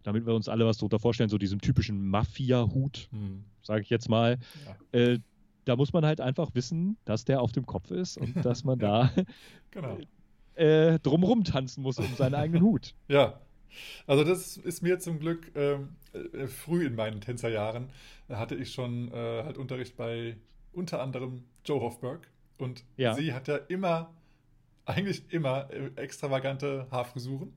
damit 0.03 0.25
wir 0.25 0.35
uns 0.35 0.49
alle 0.49 0.65
was 0.65 0.79
darunter 0.79 0.99
vorstellen, 0.99 1.29
so 1.29 1.39
diesem 1.39 1.61
typischen 1.61 2.07
Mafia-Hut, 2.07 3.09
mhm. 3.11 3.45
sage 3.63 3.83
ich 3.83 3.91
jetzt 3.91 4.09
mal, 4.09 4.39
ja. 4.93 5.01
äh, 5.01 5.19
da 5.65 5.77
muss 5.77 5.93
man 5.93 6.07
halt 6.07 6.21
einfach 6.21 6.55
wissen, 6.55 6.97
dass 7.05 7.25
der 7.25 7.41
auf 7.41 7.53
dem 7.53 7.67
Kopf 7.67 7.91
ist 7.91 8.17
und 8.17 8.45
dass 8.45 8.65
man 8.65 8.79
da 8.79 9.13
genau. 9.71 9.99
äh, 10.55 10.99
drumrum 11.01 11.45
tanzen 11.45 11.83
muss 11.83 11.99
um 11.99 12.07
seinen 12.15 12.35
eigenen 12.35 12.63
Hut. 12.63 12.95
Ja, 13.09 13.41
also 14.07 14.25
das 14.25 14.57
ist 14.57 14.83
mir 14.83 14.99
zum 14.99 15.19
Glück 15.19 15.51
ähm, 15.55 15.97
äh, 16.13 16.47
früh 16.47 16.87
in 16.87 16.95
meinen 16.95 17.21
Tänzerjahren, 17.21 17.91
hatte 18.29 18.55
ich 18.55 18.73
schon 18.73 19.09
äh, 19.09 19.43
halt 19.45 19.59
Unterricht 19.59 19.97
bei 19.97 20.37
unter 20.77 21.03
anderem 21.03 21.45
Joe 21.65 21.81
Hofberg 21.81 22.29
und 22.59 22.85
ja. 22.97 23.15
sie 23.15 23.33
hat 23.33 23.49
ja 23.49 23.57
immer, 23.57 24.15
eigentlich 24.85 25.25
immer 25.31 25.69
äh, 25.71 25.91
extravagante 25.97 26.87
Haarfrisuren 26.91 27.53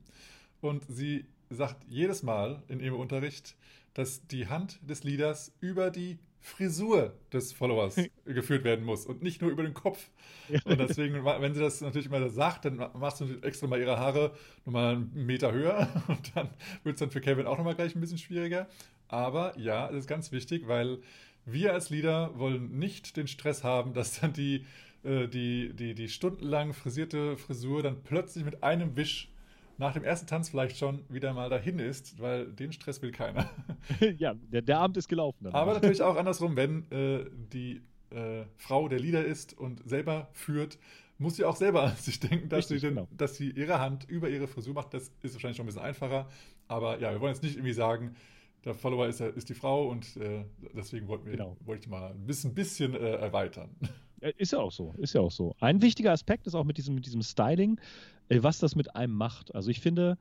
und 0.60 0.84
sie 0.88 1.26
sagt 1.50 1.84
jedes 1.88 2.22
Mal 2.22 2.62
in 2.68 2.80
ihrem 2.80 2.98
Unterricht, 2.98 3.56
dass 3.94 4.26
die 4.26 4.46
Hand 4.48 4.78
des 4.88 5.04
Leaders 5.04 5.52
über 5.60 5.90
die 5.90 6.18
Frisur 6.40 7.14
des 7.32 7.52
Followers 7.52 7.96
geführt 8.24 8.64
werden 8.64 8.84
muss 8.84 9.04
und 9.04 9.22
nicht 9.22 9.42
nur 9.42 9.50
über 9.50 9.62
den 9.62 9.74
Kopf. 9.74 10.10
Und 10.64 10.80
deswegen, 10.80 11.24
wenn 11.24 11.54
sie 11.54 11.60
das 11.60 11.80
natürlich 11.80 12.06
immer 12.06 12.28
sagt, 12.30 12.64
dann 12.64 12.76
machst 12.94 13.20
du 13.20 13.26
extra 13.42 13.66
mal 13.66 13.78
ihre 13.78 13.98
Haare 13.98 14.32
nochmal 14.64 14.96
einen 14.96 15.26
Meter 15.26 15.52
höher 15.52 15.88
und 16.08 16.34
dann 16.34 16.48
wird 16.82 16.94
es 16.94 17.00
dann 17.00 17.10
für 17.10 17.20
Kevin 17.20 17.46
auch 17.46 17.58
nochmal 17.58 17.74
gleich 17.74 17.94
ein 17.94 18.00
bisschen 18.00 18.18
schwieriger. 18.18 18.68
Aber 19.08 19.58
ja, 19.58 19.90
es 19.90 19.96
ist 19.96 20.06
ganz 20.06 20.32
wichtig, 20.32 20.66
weil 20.66 21.00
wir 21.44 21.72
als 21.72 21.90
Leader 21.90 22.38
wollen 22.38 22.78
nicht 22.78 23.16
den 23.16 23.26
Stress 23.26 23.64
haben, 23.64 23.92
dass 23.92 24.20
dann 24.20 24.32
die, 24.32 24.64
äh, 25.02 25.28
die, 25.28 25.74
die, 25.74 25.94
die 25.94 26.08
stundenlang 26.08 26.72
frisierte 26.72 27.36
Frisur 27.36 27.82
dann 27.82 28.02
plötzlich 28.02 28.44
mit 28.44 28.62
einem 28.62 28.96
Wisch 28.96 29.30
nach 29.78 29.94
dem 29.94 30.04
ersten 30.04 30.26
Tanz 30.26 30.50
vielleicht 30.50 30.76
schon 30.76 31.04
wieder 31.08 31.32
mal 31.32 31.48
dahin 31.48 31.78
ist, 31.78 32.20
weil 32.20 32.46
den 32.52 32.70
Stress 32.72 33.00
will 33.00 33.12
keiner. 33.12 33.48
ja, 34.18 34.34
der, 34.34 34.60
der 34.60 34.78
Abend 34.78 34.98
ist 34.98 35.08
gelaufen. 35.08 35.44
Danach. 35.44 35.58
Aber 35.58 35.74
natürlich 35.74 36.02
auch 36.02 36.16
andersrum, 36.16 36.54
wenn 36.54 36.90
äh, 36.90 37.24
die 37.52 37.80
äh, 38.10 38.44
Frau 38.58 38.88
der 38.88 39.00
Leader 39.00 39.24
ist 39.24 39.56
und 39.56 39.88
selber 39.88 40.28
führt, 40.34 40.78
muss 41.16 41.36
sie 41.36 41.44
auch 41.44 41.56
selber 41.56 41.82
an 41.84 41.96
sich 41.96 42.20
denken, 42.20 42.48
dass, 42.50 42.70
Richtig, 42.70 42.80
sie, 42.80 42.86
den, 42.88 42.96
genau. 42.96 43.08
dass 43.16 43.36
sie 43.36 43.50
ihre 43.50 43.80
Hand 43.80 44.04
über 44.08 44.28
ihre 44.28 44.48
Frisur 44.48 44.74
macht. 44.74 44.92
Das 44.92 45.10
ist 45.22 45.34
wahrscheinlich 45.34 45.56
schon 45.56 45.64
ein 45.64 45.68
bisschen 45.68 45.82
einfacher. 45.82 46.28
Aber 46.68 47.00
ja, 47.00 47.12
wir 47.12 47.20
wollen 47.20 47.32
jetzt 47.32 47.42
nicht 47.42 47.56
irgendwie 47.56 47.72
sagen, 47.72 48.14
der 48.64 48.74
Follower 48.74 49.06
ist, 49.06 49.20
ist 49.20 49.48
die 49.48 49.54
Frau 49.54 49.88
und 49.88 50.16
äh, 50.16 50.44
deswegen 50.74 51.08
wollten 51.08 51.26
wir, 51.26 51.32
genau. 51.32 51.56
wollte 51.64 51.84
ich 51.84 51.88
mal 51.88 52.10
ein 52.10 52.26
bisschen, 52.26 52.54
bisschen 52.54 52.94
äh, 52.94 53.16
erweitern. 53.16 53.70
Ist 54.36 54.52
ja 54.52 54.58
auch 54.58 54.72
so, 54.72 54.94
ist 54.98 55.14
ja 55.14 55.22
auch 55.22 55.30
so. 55.30 55.56
Ein 55.60 55.80
wichtiger 55.80 56.12
Aspekt 56.12 56.46
ist 56.46 56.54
auch 56.54 56.64
mit 56.64 56.76
diesem, 56.76 56.94
mit 56.94 57.06
diesem 57.06 57.22
Styling, 57.22 57.80
äh, 58.28 58.42
was 58.42 58.58
das 58.58 58.76
mit 58.76 58.94
einem 58.94 59.14
macht. 59.14 59.54
Also 59.54 59.70
ich 59.70 59.80
finde, 59.80 60.18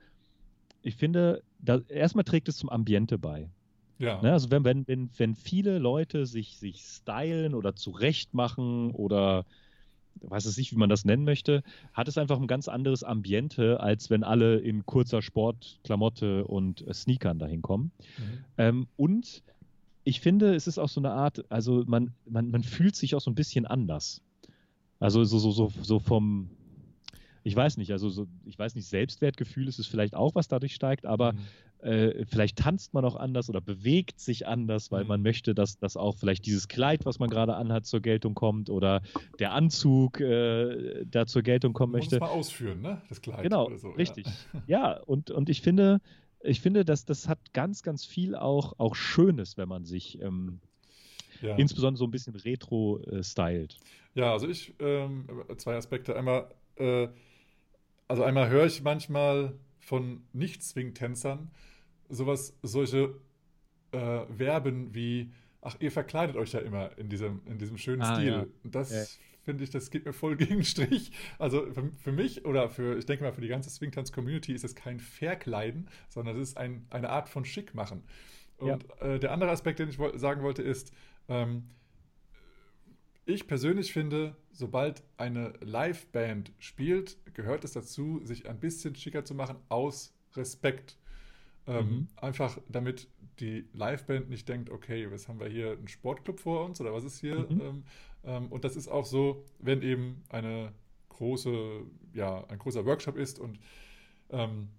ich 0.81 0.95
finde, 0.95 1.43
da, 1.59 1.81
erstmal 1.89 2.23
trägt 2.23 2.47
es 2.47 2.57
zum 2.57 2.69
Ambiente 2.69 3.17
bei. 3.17 3.49
Ja. 3.97 4.21
Ne, 4.21 4.31
also 4.31 4.49
wenn, 4.49 4.63
wenn, 4.63 4.87
wenn, 4.87 5.09
wenn 5.17 5.35
viele 5.35 5.77
Leute 5.77 6.25
sich, 6.25 6.57
sich 6.57 6.81
stylen 6.81 7.53
oder 7.53 7.75
zurechtmachen 7.75 8.91
oder 8.91 9.45
weiß 10.21 10.45
es 10.45 10.57
nicht, 10.57 10.71
wie 10.71 10.77
man 10.77 10.89
das 10.89 11.05
nennen 11.05 11.23
möchte, 11.23 11.63
hat 11.93 12.07
es 12.07 12.17
einfach 12.17 12.39
ein 12.39 12.47
ganz 12.47 12.67
anderes 12.67 13.03
Ambiente, 13.03 13.79
als 13.79 14.09
wenn 14.09 14.23
alle 14.23 14.57
in 14.57 14.85
kurzer 14.85 15.21
Sportklamotte 15.21 16.45
und 16.45 16.85
Sneakern 16.93 17.39
dahin 17.39 17.61
kommen. 17.61 17.91
Mhm. 18.17 18.23
Ähm, 18.57 18.87
und 18.97 19.43
ich 20.03 20.21
finde, 20.21 20.55
es 20.55 20.67
ist 20.67 20.79
auch 20.79 20.89
so 20.89 20.99
eine 21.01 21.11
Art, 21.11 21.45
also 21.49 21.83
man, 21.85 22.13
man, 22.25 22.51
man 22.51 22.63
fühlt 22.63 22.95
sich 22.95 23.15
auch 23.15 23.21
so 23.21 23.29
ein 23.29 23.35
bisschen 23.35 23.65
anders. 23.65 24.21
Also 24.99 25.23
so, 25.23 25.39
so, 25.39 25.51
so, 25.51 25.71
so 25.81 25.99
vom, 25.99 26.49
ich 27.49 27.55
weiß 27.55 27.77
nicht, 27.77 27.91
also 27.91 28.09
so, 28.09 28.27
ich 28.45 28.57
weiß 28.59 28.75
nicht, 28.75 28.87
Selbstwertgefühl 28.87 29.67
ist 29.67 29.79
es 29.79 29.87
vielleicht 29.87 30.15
auch, 30.15 30.35
was 30.35 30.47
dadurch 30.47 30.75
steigt, 30.75 31.07
aber 31.07 31.33
mhm. 31.33 31.39
äh, 31.81 32.25
vielleicht 32.25 32.59
tanzt 32.59 32.93
man 32.93 33.03
auch 33.03 33.15
anders 33.15 33.49
oder 33.49 33.59
bewegt 33.59 34.19
sich 34.19 34.47
anders, 34.47 34.91
weil 34.91 35.03
mhm. 35.03 35.09
man 35.09 35.21
möchte, 35.23 35.55
dass, 35.55 35.79
dass 35.79 35.97
auch 35.97 36.15
vielleicht 36.15 36.45
dieses 36.45 36.67
Kleid, 36.67 37.05
was 37.05 37.17
man 37.17 37.29
gerade 37.29 37.55
anhat, 37.55 37.87
zur 37.87 38.01
Geltung 38.01 38.35
kommt 38.35 38.69
oder 38.69 39.01
der 39.39 39.53
Anzug 39.53 40.19
äh, 40.21 41.05
da 41.05 41.25
zur 41.25 41.41
Geltung 41.41 41.73
kommen 41.73 41.93
möchte. 41.93 42.19
Muss 42.19 42.29
mal 42.29 42.35
ausführen, 42.35 42.81
ne? 42.81 43.01
Das 43.09 43.19
Kleid. 43.21 43.41
Genau, 43.41 43.75
so, 43.77 43.89
richtig. 43.89 44.27
Ja, 44.53 44.61
ja 44.67 44.99
und, 45.01 45.31
und 45.31 45.49
ich 45.49 45.61
finde, 45.61 46.01
ich 46.41 46.61
finde, 46.61 46.85
dass 46.85 47.05
das 47.05 47.27
hat 47.27 47.53
ganz, 47.53 47.81
ganz 47.81 48.05
viel 48.05 48.35
auch, 48.35 48.73
auch 48.77 48.93
Schönes, 48.93 49.57
wenn 49.57 49.67
man 49.67 49.85
sich 49.85 50.21
ähm, 50.21 50.59
ja. 51.41 51.55
insbesondere 51.55 51.97
so 51.97 52.05
ein 52.05 52.11
bisschen 52.11 52.35
retro 52.35 52.99
äh, 52.99 53.23
stylt. 53.23 53.77
Ja, 54.15 54.33
also 54.33 54.47
ich, 54.47 54.73
ähm, 54.79 55.27
zwei 55.57 55.75
Aspekte. 55.75 56.15
Einmal, 56.15 56.49
äh, 56.77 57.07
also 58.09 58.23
einmal 58.23 58.49
höre 58.49 58.65
ich 58.65 58.81
manchmal 58.81 59.53
von 59.79 60.23
Nicht-Swing-Tänzern 60.33 61.49
sowas, 62.09 62.57
solche 62.61 63.15
äh, 63.91 64.25
Verben 64.25 64.93
wie, 64.93 65.31
ach, 65.61 65.77
ihr 65.79 65.91
verkleidet 65.91 66.35
euch 66.35 66.51
ja 66.51 66.59
immer 66.59 66.97
in 66.97 67.07
diesem, 67.07 67.41
in 67.45 67.57
diesem 67.57 67.77
schönen 67.77 68.01
ah, 68.01 68.15
Stil. 68.15 68.31
Ja. 68.31 68.45
Das 68.63 68.91
ja 68.91 69.03
finde 69.49 69.63
ich, 69.63 69.71
das 69.71 69.89
geht 69.89 70.05
mir 70.05 70.13
voll 70.13 70.35
gegen 70.37 70.57
den 70.57 70.63
Strich. 70.63 71.11
Also 71.39 71.65
für, 71.71 71.89
für, 71.97 72.11
mich 72.11 72.45
oder 72.45 72.69
für, 72.69 72.97
ich 72.97 73.07
denke 73.07 73.23
mal, 73.23 73.33
für 73.33 73.41
die 73.41 73.47
ganze 73.47 73.71
Swingtanz-Community 73.71 74.53
ist 74.53 74.63
es 74.63 74.75
kein 74.75 74.99
Verkleiden, 74.99 75.87
sondern 76.07 76.37
es 76.39 76.49
ist 76.49 76.57
ein, 76.57 76.85
eine 76.91 77.09
Art 77.09 77.29
von 77.29 77.45
Schick 77.45 77.73
machen. 77.73 78.03
Und 78.57 78.85
ja. 79.01 79.07
äh, 79.07 79.19
der 79.19 79.31
andere 79.31 79.49
Aspekt, 79.49 79.79
den 79.79 79.89
ich 79.89 79.97
wo 79.97 80.15
sagen 80.17 80.43
wollte, 80.43 80.61
ist, 80.61 80.93
ähm, 81.29 81.63
ich 83.29 83.47
persönlich 83.47 83.93
finde, 83.93 84.35
sobald 84.51 85.03
eine 85.17 85.53
Liveband 85.61 86.51
spielt, 86.57 87.17
gehört 87.33 87.63
es 87.63 87.73
dazu, 87.73 88.21
sich 88.23 88.49
ein 88.49 88.59
bisschen 88.59 88.95
schicker 88.95 89.23
zu 89.23 89.35
machen 89.35 89.57
aus 89.69 90.13
Respekt. 90.35 90.97
Ähm, 91.67 91.85
mhm. 91.85 92.07
Einfach 92.15 92.57
damit 92.67 93.07
die 93.39 93.65
Liveband 93.73 94.29
nicht 94.29 94.49
denkt, 94.49 94.69
okay, 94.69 95.09
was 95.11 95.27
haben 95.27 95.39
wir 95.39 95.47
hier, 95.47 95.73
einen 95.73 95.87
Sportclub 95.87 96.39
vor 96.39 96.65
uns 96.65 96.81
oder 96.81 96.91
was 96.91 97.03
ist 97.03 97.19
hier? 97.19 97.47
Mhm. 97.49 97.61
Ähm, 97.61 97.83
ähm, 98.23 98.47
und 98.47 98.65
das 98.65 98.75
ist 98.75 98.87
auch 98.87 99.05
so, 99.05 99.45
wenn 99.59 99.81
eben 99.81 100.23
eine 100.29 100.73
große, 101.09 101.83
ja, 102.13 102.43
ein 102.47 102.57
großer 102.57 102.85
Workshop 102.85 103.15
ist 103.15 103.39
und 103.39 103.59
ähm, 104.31 104.69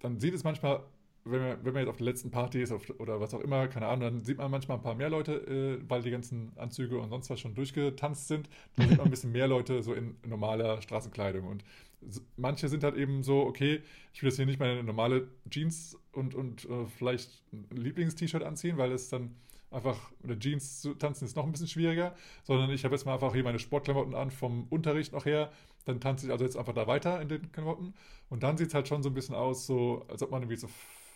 dann 0.00 0.18
sieht 0.18 0.34
es 0.34 0.44
manchmal, 0.44 0.82
wenn 1.30 1.40
man, 1.40 1.64
wenn 1.64 1.72
man 1.72 1.82
jetzt 1.82 1.90
auf 1.90 1.96
der 1.96 2.06
letzten 2.06 2.30
Party 2.30 2.62
ist 2.62 2.72
auf, 2.72 2.88
oder 2.98 3.20
was 3.20 3.34
auch 3.34 3.40
immer, 3.40 3.68
keine 3.68 3.86
Ahnung, 3.86 4.00
dann 4.00 4.20
sieht 4.24 4.38
man 4.38 4.50
manchmal 4.50 4.78
ein 4.78 4.82
paar 4.82 4.94
mehr 4.94 5.10
Leute, 5.10 5.34
äh, 5.34 5.82
weil 5.88 6.02
die 6.02 6.10
ganzen 6.10 6.52
Anzüge 6.56 6.98
und 6.98 7.10
sonst 7.10 7.30
was 7.30 7.40
schon 7.40 7.54
durchgetanzt 7.54 8.28
sind. 8.28 8.48
Dann 8.76 8.88
sieht 8.88 8.98
man 8.98 9.06
ein 9.06 9.10
bisschen 9.10 9.32
mehr 9.32 9.48
Leute 9.48 9.82
so 9.82 9.94
in 9.94 10.16
normaler 10.26 10.80
Straßenkleidung. 10.82 11.46
Und 11.46 11.64
manche 12.36 12.68
sind 12.68 12.84
halt 12.84 12.96
eben 12.96 13.22
so, 13.22 13.40
okay, 13.40 13.82
ich 14.12 14.22
will 14.22 14.28
jetzt 14.28 14.36
hier 14.36 14.46
nicht 14.46 14.60
meine 14.60 14.82
normale 14.82 15.28
Jeans 15.48 15.98
und, 16.12 16.34
und 16.34 16.64
äh, 16.64 16.86
vielleicht 16.86 17.42
ein 17.52 17.68
Lieblings-T-Shirt 17.76 18.42
anziehen, 18.42 18.78
weil 18.78 18.92
es 18.92 19.08
dann 19.08 19.34
einfach 19.70 20.10
mit 20.22 20.40
Jeans 20.40 20.80
zu 20.80 20.94
tanzen 20.94 21.24
ist 21.24 21.36
noch 21.36 21.44
ein 21.44 21.52
bisschen 21.52 21.68
schwieriger, 21.68 22.14
sondern 22.42 22.70
ich 22.70 22.84
habe 22.84 22.94
jetzt 22.94 23.04
mal 23.04 23.14
einfach 23.14 23.32
hier 23.32 23.44
meine 23.44 23.58
Sportklamotten 23.58 24.14
an 24.14 24.30
vom 24.30 24.66
Unterricht 24.68 25.12
noch 25.12 25.24
her. 25.24 25.52
Dann 25.84 26.00
tanze 26.00 26.26
ich 26.26 26.32
also 26.32 26.44
jetzt 26.44 26.56
einfach 26.56 26.74
da 26.74 26.86
weiter 26.86 27.20
in 27.20 27.28
den 27.28 27.52
Klamotten. 27.52 27.94
Und 28.28 28.42
dann 28.42 28.56
sieht 28.56 28.68
es 28.68 28.74
halt 28.74 28.88
schon 28.88 29.02
so 29.02 29.10
ein 29.10 29.14
bisschen 29.14 29.34
aus, 29.34 29.66
so, 29.66 30.04
als 30.08 30.22
ob 30.22 30.30
man 30.30 30.42
irgendwie 30.42 30.56
so 30.56 30.68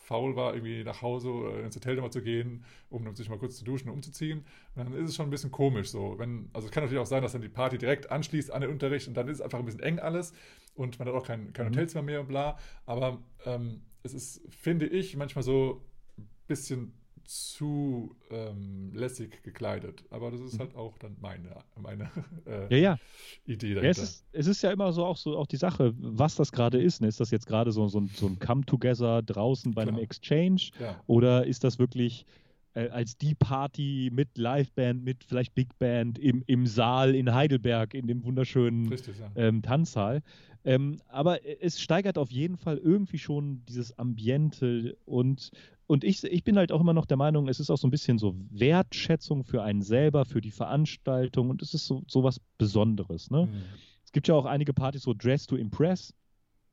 faul 0.04 0.36
war, 0.36 0.54
irgendwie 0.54 0.84
nach 0.84 1.02
Hause 1.02 1.30
oder 1.30 1.60
ins 1.60 1.74
Hotel 1.74 1.96
nochmal 1.96 2.12
zu 2.12 2.22
gehen, 2.22 2.64
um 2.90 3.14
sich 3.16 3.28
mal 3.28 3.38
kurz 3.38 3.56
zu 3.56 3.64
duschen 3.64 3.88
und 3.88 3.94
umzuziehen. 3.94 4.44
Und 4.74 4.84
dann 4.84 4.94
ist 4.94 5.08
es 5.08 5.16
schon 5.16 5.26
ein 5.26 5.30
bisschen 5.30 5.50
komisch 5.50 5.88
so. 5.88 6.18
Wenn, 6.18 6.50
also 6.52 6.66
es 6.66 6.72
kann 6.72 6.84
natürlich 6.84 7.02
auch 7.02 7.06
sein, 7.06 7.22
dass 7.22 7.32
dann 7.32 7.42
die 7.42 7.48
Party 7.48 7.78
direkt 7.78 8.10
anschließt 8.10 8.52
an 8.52 8.60
den 8.60 8.70
Unterricht 8.70 9.08
und 9.08 9.14
dann 9.14 9.28
ist 9.28 9.38
es 9.38 9.40
einfach 9.40 9.58
ein 9.58 9.64
bisschen 9.64 9.80
eng 9.82 9.98
alles 9.98 10.32
und 10.74 10.98
man 10.98 11.08
hat 11.08 11.14
auch 11.14 11.26
kein, 11.26 11.52
kein 11.52 11.66
mhm. 11.66 11.70
Hotelzimmer 11.70 12.02
mehr 12.02 12.20
und 12.20 12.28
bla. 12.28 12.58
Aber 12.86 13.22
ähm, 13.46 13.82
es 14.02 14.12
ist, 14.12 14.42
finde 14.50 14.86
ich, 14.86 15.16
manchmal 15.16 15.42
so 15.42 15.82
ein 16.18 16.28
bisschen 16.46 16.92
zu 17.24 18.14
ähm, 18.30 18.92
lässig 18.94 19.42
gekleidet. 19.42 20.04
Aber 20.10 20.30
das 20.30 20.40
ist 20.40 20.54
mhm. 20.54 20.58
halt 20.60 20.76
auch 20.76 20.98
dann 20.98 21.16
meine, 21.20 21.56
meine 21.76 22.10
äh, 22.46 22.74
ja, 22.74 22.76
ja. 22.76 22.98
Idee 23.44 23.74
dahinter. 23.74 23.84
Ja, 23.84 23.90
es, 23.90 23.98
ist, 23.98 24.24
es 24.32 24.46
ist 24.46 24.62
ja 24.62 24.70
immer 24.70 24.92
so 24.92 25.04
auch 25.04 25.16
so 25.16 25.36
auch 25.36 25.46
die 25.46 25.56
Sache, 25.56 25.94
was 25.96 26.36
das 26.36 26.52
gerade 26.52 26.80
ist. 26.80 27.00
Ne? 27.00 27.08
Ist 27.08 27.20
das 27.20 27.30
jetzt 27.30 27.46
gerade 27.46 27.72
so, 27.72 27.88
so, 27.88 28.00
ein, 28.00 28.08
so 28.08 28.26
ein 28.26 28.38
Come-Together 28.38 29.22
draußen 29.22 29.72
bei 29.72 29.82
Klar. 29.82 29.94
einem 29.94 30.02
Exchange? 30.02 30.70
Ja. 30.80 31.00
Oder 31.06 31.46
ist 31.46 31.64
das 31.64 31.78
wirklich 31.78 32.26
äh, 32.74 32.88
als 32.88 33.16
die 33.16 33.34
Party 33.34 34.10
mit 34.12 34.36
Liveband, 34.36 35.04
mit 35.04 35.24
vielleicht 35.24 35.54
Big 35.54 35.78
Band 35.78 36.18
im, 36.18 36.42
im 36.46 36.66
Saal 36.66 37.14
in 37.14 37.32
Heidelberg, 37.32 37.94
in 37.94 38.06
dem 38.06 38.24
wunderschönen 38.24 38.88
Richtig, 38.88 39.14
ähm, 39.36 39.62
Tanzsaal? 39.62 40.22
Ähm, 40.64 40.96
aber 41.08 41.40
es 41.60 41.80
steigert 41.80 42.16
auf 42.16 42.30
jeden 42.30 42.56
Fall 42.56 42.78
irgendwie 42.78 43.18
schon 43.18 43.62
dieses 43.68 43.98
Ambiente 43.98 44.96
und 45.04 45.50
und 45.86 46.04
ich, 46.04 46.24
ich 46.24 46.44
bin 46.44 46.56
halt 46.56 46.72
auch 46.72 46.80
immer 46.80 46.94
noch 46.94 47.06
der 47.06 47.16
Meinung, 47.16 47.48
es 47.48 47.60
ist 47.60 47.70
auch 47.70 47.76
so 47.76 47.86
ein 47.86 47.90
bisschen 47.90 48.18
so 48.18 48.34
Wertschätzung 48.50 49.44
für 49.44 49.62
einen 49.62 49.82
selber, 49.82 50.24
für 50.24 50.40
die 50.40 50.50
Veranstaltung 50.50 51.50
und 51.50 51.60
es 51.62 51.74
ist 51.74 51.86
so, 51.86 52.02
so 52.06 52.22
was 52.24 52.40
Besonderes. 52.58 53.30
Ne? 53.30 53.46
Mhm. 53.46 53.62
Es 54.04 54.12
gibt 54.12 54.28
ja 54.28 54.34
auch 54.34 54.46
einige 54.46 54.72
Partys, 54.72 55.02
so 55.02 55.12
Dress 55.12 55.46
to 55.46 55.56
Impress, 55.56 56.14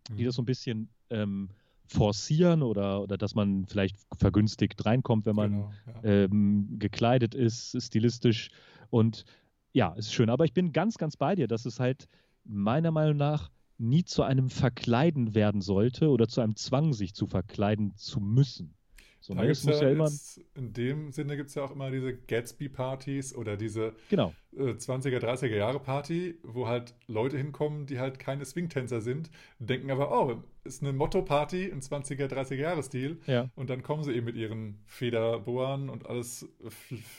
mhm. 0.09 0.17
die 0.17 0.23
das 0.23 0.35
so 0.35 0.41
ein 0.41 0.45
bisschen 0.45 0.89
ähm, 1.09 1.49
forcieren 1.85 2.63
oder, 2.63 3.01
oder 3.01 3.17
dass 3.17 3.35
man 3.35 3.65
vielleicht 3.65 3.97
vergünstigt 4.17 4.85
reinkommt, 4.85 5.25
wenn 5.25 5.35
man 5.35 5.51
genau, 5.51 5.71
ja. 6.03 6.03
ähm, 6.03 6.79
gekleidet 6.79 7.35
ist, 7.35 7.75
stilistisch. 7.81 8.49
Und 8.89 9.25
ja, 9.73 9.93
es 9.97 10.07
ist 10.07 10.13
schön. 10.13 10.29
Aber 10.29 10.45
ich 10.45 10.53
bin 10.53 10.71
ganz, 10.71 10.97
ganz 10.97 11.17
bei 11.17 11.35
dir, 11.35 11.47
dass 11.47 11.65
es 11.65 11.81
halt 11.81 12.07
meiner 12.45 12.91
Meinung 12.91 13.17
nach 13.17 13.49
nie 13.77 14.05
zu 14.05 14.23
einem 14.23 14.49
Verkleiden 14.49 15.35
werden 15.35 15.59
sollte 15.59 16.09
oder 16.09 16.27
zu 16.27 16.39
einem 16.39 16.55
Zwang, 16.55 16.93
sich 16.93 17.13
zu 17.13 17.25
verkleiden 17.25 17.93
zu 17.97 18.21
müssen. 18.21 18.73
So, 19.21 19.35
ne? 19.35 19.47
muss 19.47 19.63
ja, 19.63 19.83
ja 19.83 19.89
immer 19.89 20.09
in 20.55 20.73
dem 20.73 21.11
Sinne 21.11 21.37
gibt 21.37 21.49
es 21.49 21.55
ja 21.55 21.63
auch 21.63 21.71
immer 21.71 21.91
diese 21.91 22.15
Gatsby-Partys 22.15 23.35
oder 23.35 23.55
diese 23.55 23.93
genau. 24.09 24.33
äh, 24.57 24.71
20er, 24.71 25.19
30er 25.19 25.55
Jahre 25.55 25.79
Party, 25.79 26.39
wo 26.41 26.67
halt 26.67 26.95
Leute 27.05 27.37
hinkommen, 27.37 27.85
die 27.85 27.99
halt 27.99 28.17
keine 28.17 28.45
Swingtänzer 28.45 28.99
sind, 28.99 29.29
denken 29.59 29.91
aber, 29.91 30.11
oh, 30.11 30.43
ist 30.63 30.81
eine 30.81 30.91
Motto-Party 30.91 31.65
im 31.65 31.81
20er, 31.81 32.27
30er 32.27 32.55
Jahre 32.55 32.81
Stil. 32.81 33.19
Ja. 33.27 33.49
Und 33.55 33.69
dann 33.69 33.83
kommen 33.83 34.03
sie 34.03 34.13
eben 34.13 34.25
mit 34.25 34.35
ihren 34.35 34.79
Federbohren 34.87 35.89
und 35.89 36.07
alles 36.07 36.49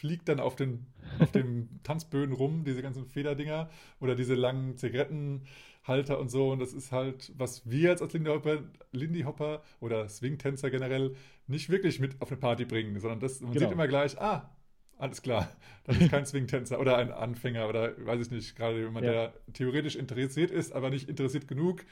fliegt 0.00 0.28
dann 0.28 0.40
auf 0.40 0.56
den, 0.56 0.86
auf 1.20 1.30
den 1.30 1.80
Tanzböden 1.84 2.34
rum, 2.34 2.64
diese 2.64 2.82
ganzen 2.82 3.06
Federdinger 3.06 3.70
oder 4.00 4.16
diese 4.16 4.34
langen 4.34 4.76
Zigaretten. 4.76 5.42
Halter 5.84 6.18
und 6.18 6.30
so. 6.30 6.50
Und 6.50 6.60
das 6.60 6.72
ist 6.72 6.92
halt, 6.92 7.32
was 7.36 7.68
wir 7.68 7.90
jetzt 7.90 8.02
als 8.02 8.12
Lindy 8.12 8.30
Hopper, 8.30 8.62
Lindy 8.92 9.22
Hopper 9.22 9.62
oder 9.80 10.08
Swing-Tänzer 10.08 10.70
generell 10.70 11.16
nicht 11.46 11.70
wirklich 11.70 12.00
mit 12.00 12.20
auf 12.20 12.30
eine 12.30 12.38
Party 12.38 12.64
bringen, 12.64 12.98
sondern 13.00 13.20
das, 13.20 13.40
man 13.40 13.52
genau. 13.52 13.66
sieht 13.66 13.72
immer 13.72 13.88
gleich, 13.88 14.20
ah, 14.20 14.54
alles 14.96 15.22
klar, 15.22 15.50
das 15.84 15.96
ist 15.96 16.10
kein 16.10 16.26
Swing-Tänzer 16.26 16.78
oder 16.78 16.96
ein 16.96 17.10
Anfänger 17.10 17.68
oder 17.68 17.94
weiß 18.06 18.26
ich 18.26 18.30
nicht, 18.30 18.56
gerade 18.56 18.80
jemand, 18.80 19.04
ja. 19.06 19.12
der 19.12 19.34
theoretisch 19.52 19.96
interessiert 19.96 20.50
ist, 20.50 20.72
aber 20.72 20.90
nicht 20.90 21.08
interessiert 21.08 21.48
genug. 21.48 21.84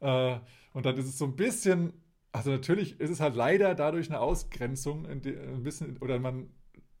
Äh, 0.00 0.36
und 0.72 0.86
dann 0.86 0.96
ist 0.96 1.06
es 1.06 1.18
so 1.18 1.24
ein 1.24 1.36
bisschen, 1.36 1.94
also 2.32 2.50
natürlich 2.50 3.00
ist 3.00 3.10
es 3.10 3.20
halt 3.20 3.34
leider 3.34 3.74
dadurch 3.74 4.08
eine 4.08 4.20
Ausgrenzung, 4.20 5.06
ein 5.06 5.62
bisschen, 5.62 5.96
oder 5.98 6.18
man 6.18 6.50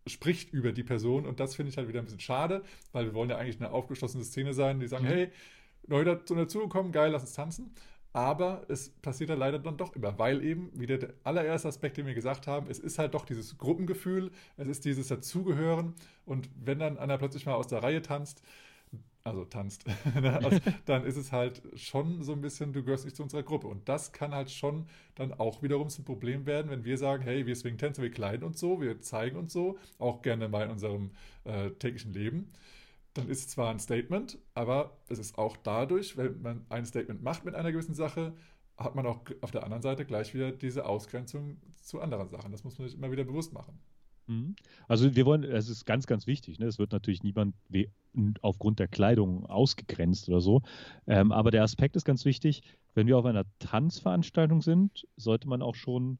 spricht 0.06 0.52
über 0.52 0.72
die 0.72 0.82
Person 0.82 1.26
und 1.26 1.40
das 1.40 1.54
finde 1.54 1.70
ich 1.70 1.76
halt 1.76 1.88
wieder 1.88 2.00
ein 2.00 2.04
bisschen 2.04 2.20
schade, 2.20 2.62
weil 2.92 3.04
wir 3.04 3.14
wollen 3.14 3.30
ja 3.30 3.36
eigentlich 3.36 3.60
eine 3.60 3.70
aufgeschlossene 3.70 4.24
Szene 4.24 4.54
sein, 4.54 4.80
die 4.80 4.86
sagen, 4.86 5.04
mhm. 5.04 5.08
hey, 5.08 5.32
neu 5.90 6.04
dazugekommen, 6.04 6.92
geil, 6.92 7.12
lass 7.12 7.22
uns 7.22 7.34
tanzen. 7.34 7.74
Aber 8.12 8.64
es 8.68 8.88
passiert 8.88 9.30
ja 9.30 9.36
leider 9.36 9.60
dann 9.60 9.76
doch 9.76 9.94
immer, 9.94 10.18
weil 10.18 10.42
eben, 10.42 10.70
wieder 10.78 10.98
der 10.98 11.14
allererste 11.22 11.68
Aspekt, 11.68 11.96
den 11.96 12.06
wir 12.06 12.14
gesagt 12.14 12.48
haben, 12.48 12.68
es 12.68 12.80
ist 12.80 12.98
halt 12.98 13.14
doch 13.14 13.24
dieses 13.24 13.56
Gruppengefühl, 13.56 14.32
es 14.56 14.66
ist 14.66 14.84
dieses 14.84 15.08
Dazugehören. 15.08 15.94
Und 16.24 16.48
wenn 16.56 16.80
dann 16.80 16.98
einer 16.98 17.18
plötzlich 17.18 17.46
mal 17.46 17.54
aus 17.54 17.68
der 17.68 17.84
Reihe 17.84 18.02
tanzt, 18.02 18.42
also 19.22 19.44
tanzt, 19.44 19.84
ne, 20.20 20.40
also 20.42 20.58
dann 20.86 21.04
ist 21.04 21.16
es 21.16 21.30
halt 21.30 21.62
schon 21.76 22.24
so 22.24 22.32
ein 22.32 22.40
bisschen, 22.40 22.72
du 22.72 22.82
gehörst 22.82 23.04
nicht 23.04 23.16
zu 23.16 23.22
unserer 23.22 23.44
Gruppe. 23.44 23.68
Und 23.68 23.88
das 23.88 24.10
kann 24.12 24.34
halt 24.34 24.50
schon 24.50 24.86
dann 25.14 25.32
auch 25.32 25.62
wiederum 25.62 25.88
zum 25.88 26.04
Problem 26.04 26.46
werden, 26.46 26.68
wenn 26.68 26.84
wir 26.84 26.98
sagen, 26.98 27.22
hey, 27.22 27.46
wir 27.46 27.54
swingen 27.54 27.78
Tänze, 27.78 28.02
wir 28.02 28.10
kleiden 28.10 28.44
uns 28.44 28.58
so, 28.58 28.80
wir 28.80 29.00
zeigen 29.02 29.36
uns 29.36 29.52
so, 29.52 29.78
auch 30.00 30.22
gerne 30.22 30.48
mal 30.48 30.64
in 30.64 30.70
unserem 30.72 31.10
äh, 31.44 31.70
täglichen 31.70 32.12
Leben 32.12 32.50
dann 33.14 33.28
ist 33.28 33.40
es 33.40 33.48
zwar 33.48 33.70
ein 33.70 33.78
Statement, 33.78 34.38
aber 34.54 34.98
es 35.08 35.18
ist 35.18 35.36
auch 35.38 35.56
dadurch, 35.56 36.16
wenn 36.16 36.40
man 36.42 36.66
ein 36.68 36.86
Statement 36.86 37.22
macht 37.22 37.44
mit 37.44 37.54
einer 37.54 37.72
gewissen 37.72 37.94
Sache, 37.94 38.34
hat 38.76 38.94
man 38.94 39.06
auch 39.06 39.20
auf 39.40 39.50
der 39.50 39.64
anderen 39.64 39.82
Seite 39.82 40.04
gleich 40.04 40.32
wieder 40.32 40.52
diese 40.52 40.86
Ausgrenzung 40.86 41.58
zu 41.82 42.00
anderen 42.00 42.28
Sachen. 42.28 42.52
Das 42.52 42.64
muss 42.64 42.78
man 42.78 42.88
sich 42.88 42.96
immer 42.96 43.10
wieder 43.10 43.24
bewusst 43.24 43.52
machen. 43.52 43.78
Mhm. 44.26 44.54
Also 44.86 45.14
wir 45.14 45.26
wollen, 45.26 45.42
es 45.44 45.68
ist 45.68 45.84
ganz, 45.84 46.06
ganz 46.06 46.26
wichtig, 46.26 46.58
ne? 46.58 46.66
es 46.66 46.78
wird 46.78 46.92
natürlich 46.92 47.22
niemand 47.22 47.54
aufgrund 48.42 48.78
der 48.78 48.88
Kleidung 48.88 49.44
ausgegrenzt 49.46 50.28
oder 50.28 50.40
so, 50.40 50.62
ähm, 51.06 51.32
aber 51.32 51.50
der 51.50 51.62
Aspekt 51.62 51.96
ist 51.96 52.04
ganz 52.04 52.24
wichtig, 52.24 52.62
wenn 52.94 53.06
wir 53.06 53.18
auf 53.18 53.24
einer 53.24 53.44
Tanzveranstaltung 53.58 54.62
sind, 54.62 55.06
sollte 55.16 55.48
man 55.48 55.62
auch 55.62 55.74
schon, 55.74 56.18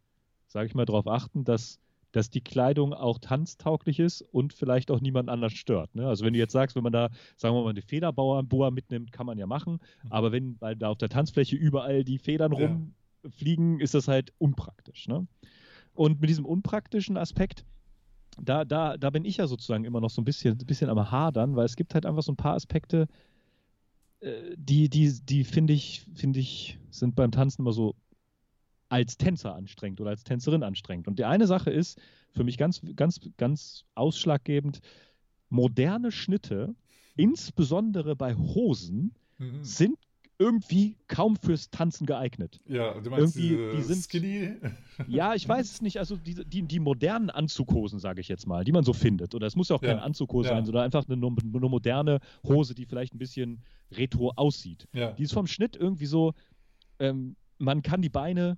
sage 0.48 0.66
ich 0.66 0.74
mal, 0.74 0.86
darauf 0.86 1.06
achten, 1.06 1.44
dass 1.44 1.78
dass 2.12 2.30
die 2.30 2.40
Kleidung 2.40 2.92
auch 2.92 3.18
tanztauglich 3.18 4.00
ist 4.00 4.22
und 4.22 4.52
vielleicht 4.52 4.90
auch 4.90 5.00
niemand 5.00 5.28
anders 5.28 5.52
stört. 5.52 5.94
Ne? 5.94 6.06
Also 6.06 6.24
wenn 6.24 6.32
du 6.32 6.38
jetzt 6.38 6.52
sagst, 6.52 6.76
wenn 6.76 6.82
man 6.82 6.92
da, 6.92 7.10
sagen 7.36 7.54
wir 7.54 7.62
mal, 7.62 7.70
eine 7.70 7.82
Federboa 7.82 8.70
mitnimmt, 8.70 9.12
kann 9.12 9.26
man 9.26 9.38
ja 9.38 9.46
machen, 9.46 9.74
mhm. 10.02 10.12
aber 10.12 10.32
wenn 10.32 10.60
weil 10.60 10.76
da 10.76 10.88
auf 10.88 10.98
der 10.98 11.08
Tanzfläche 11.08 11.56
überall 11.56 12.04
die 12.04 12.18
Federn 12.18 12.52
rumfliegen, 12.52 13.80
ist 13.80 13.94
das 13.94 14.08
halt 14.08 14.32
unpraktisch. 14.38 15.08
Ne? 15.08 15.26
Und 15.94 16.20
mit 16.20 16.30
diesem 16.30 16.44
unpraktischen 16.44 17.16
Aspekt, 17.16 17.64
da, 18.40 18.64
da, 18.64 18.96
da 18.96 19.10
bin 19.10 19.24
ich 19.24 19.38
ja 19.38 19.46
sozusagen 19.46 19.84
immer 19.84 20.00
noch 20.00 20.10
so 20.10 20.22
ein 20.22 20.24
bisschen, 20.24 20.58
ein 20.58 20.66
bisschen 20.66 20.90
am 20.90 21.10
Hadern, 21.10 21.56
weil 21.56 21.66
es 21.66 21.76
gibt 21.76 21.94
halt 21.94 22.06
einfach 22.06 22.22
so 22.22 22.32
ein 22.32 22.36
paar 22.36 22.54
Aspekte, 22.54 23.06
äh, 24.20 24.54
die, 24.56 24.88
die, 24.88 25.12
die 25.24 25.44
finde 25.44 25.72
ich, 25.72 26.06
finde 26.14 26.40
ich, 26.40 26.78
sind 26.90 27.16
beim 27.16 27.32
Tanzen 27.32 27.62
immer 27.62 27.72
so 27.72 27.94
als 28.90 29.16
Tänzer 29.16 29.54
anstrengend 29.54 30.00
oder 30.00 30.10
als 30.10 30.24
Tänzerin 30.24 30.62
anstrengend. 30.62 31.08
Und 31.08 31.18
die 31.18 31.24
eine 31.24 31.46
Sache 31.46 31.70
ist 31.70 32.00
für 32.32 32.44
mich 32.44 32.58
ganz, 32.58 32.82
ganz, 32.96 33.20
ganz 33.38 33.84
ausschlaggebend, 33.94 34.80
moderne 35.48 36.12
Schnitte, 36.12 36.74
insbesondere 37.16 38.16
bei 38.16 38.34
Hosen, 38.34 39.14
mhm. 39.38 39.62
sind 39.64 39.98
irgendwie 40.38 40.96
kaum 41.06 41.36
fürs 41.36 41.70
Tanzen 41.70 42.06
geeignet. 42.06 42.60
Ja, 42.66 42.98
du 42.98 43.10
meinst 43.10 43.36
irgendwie, 43.36 43.76
die 43.76 43.82
sind 43.82 44.02
skinny? 44.02 44.54
Ja, 45.06 45.34
ich 45.36 45.46
weiß 45.46 45.70
es 45.70 45.82
nicht. 45.82 45.98
Also 45.98 46.16
die, 46.16 46.34
die, 46.46 46.62
die 46.62 46.80
modernen 46.80 47.28
Anzughosen, 47.28 47.98
sage 47.98 48.22
ich 48.22 48.28
jetzt 48.28 48.46
mal, 48.46 48.64
die 48.64 48.72
man 48.72 48.82
so 48.82 48.94
findet. 48.94 49.34
Oder 49.34 49.46
es 49.46 49.54
muss 49.54 49.68
ja 49.68 49.76
auch 49.76 49.82
ja. 49.82 49.90
kein 49.90 49.98
Anzughose 49.98 50.48
ja. 50.48 50.54
sein, 50.54 50.64
sondern 50.64 50.84
einfach 50.84 51.04
eine, 51.06 51.14
eine, 51.14 51.68
moderne 51.68 52.20
Hose, 52.42 52.74
die 52.74 52.86
vielleicht 52.86 53.14
ein 53.14 53.18
bisschen 53.18 53.62
retro 53.92 54.32
aussieht. 54.34 54.88
Ja. 54.94 55.12
Die 55.12 55.24
ist 55.24 55.34
vom 55.34 55.46
Schnitt 55.46 55.76
irgendwie 55.76 56.06
so, 56.06 56.32
ähm, 56.98 57.36
man 57.58 57.82
kann 57.82 58.00
die 58.00 58.08
Beine 58.08 58.56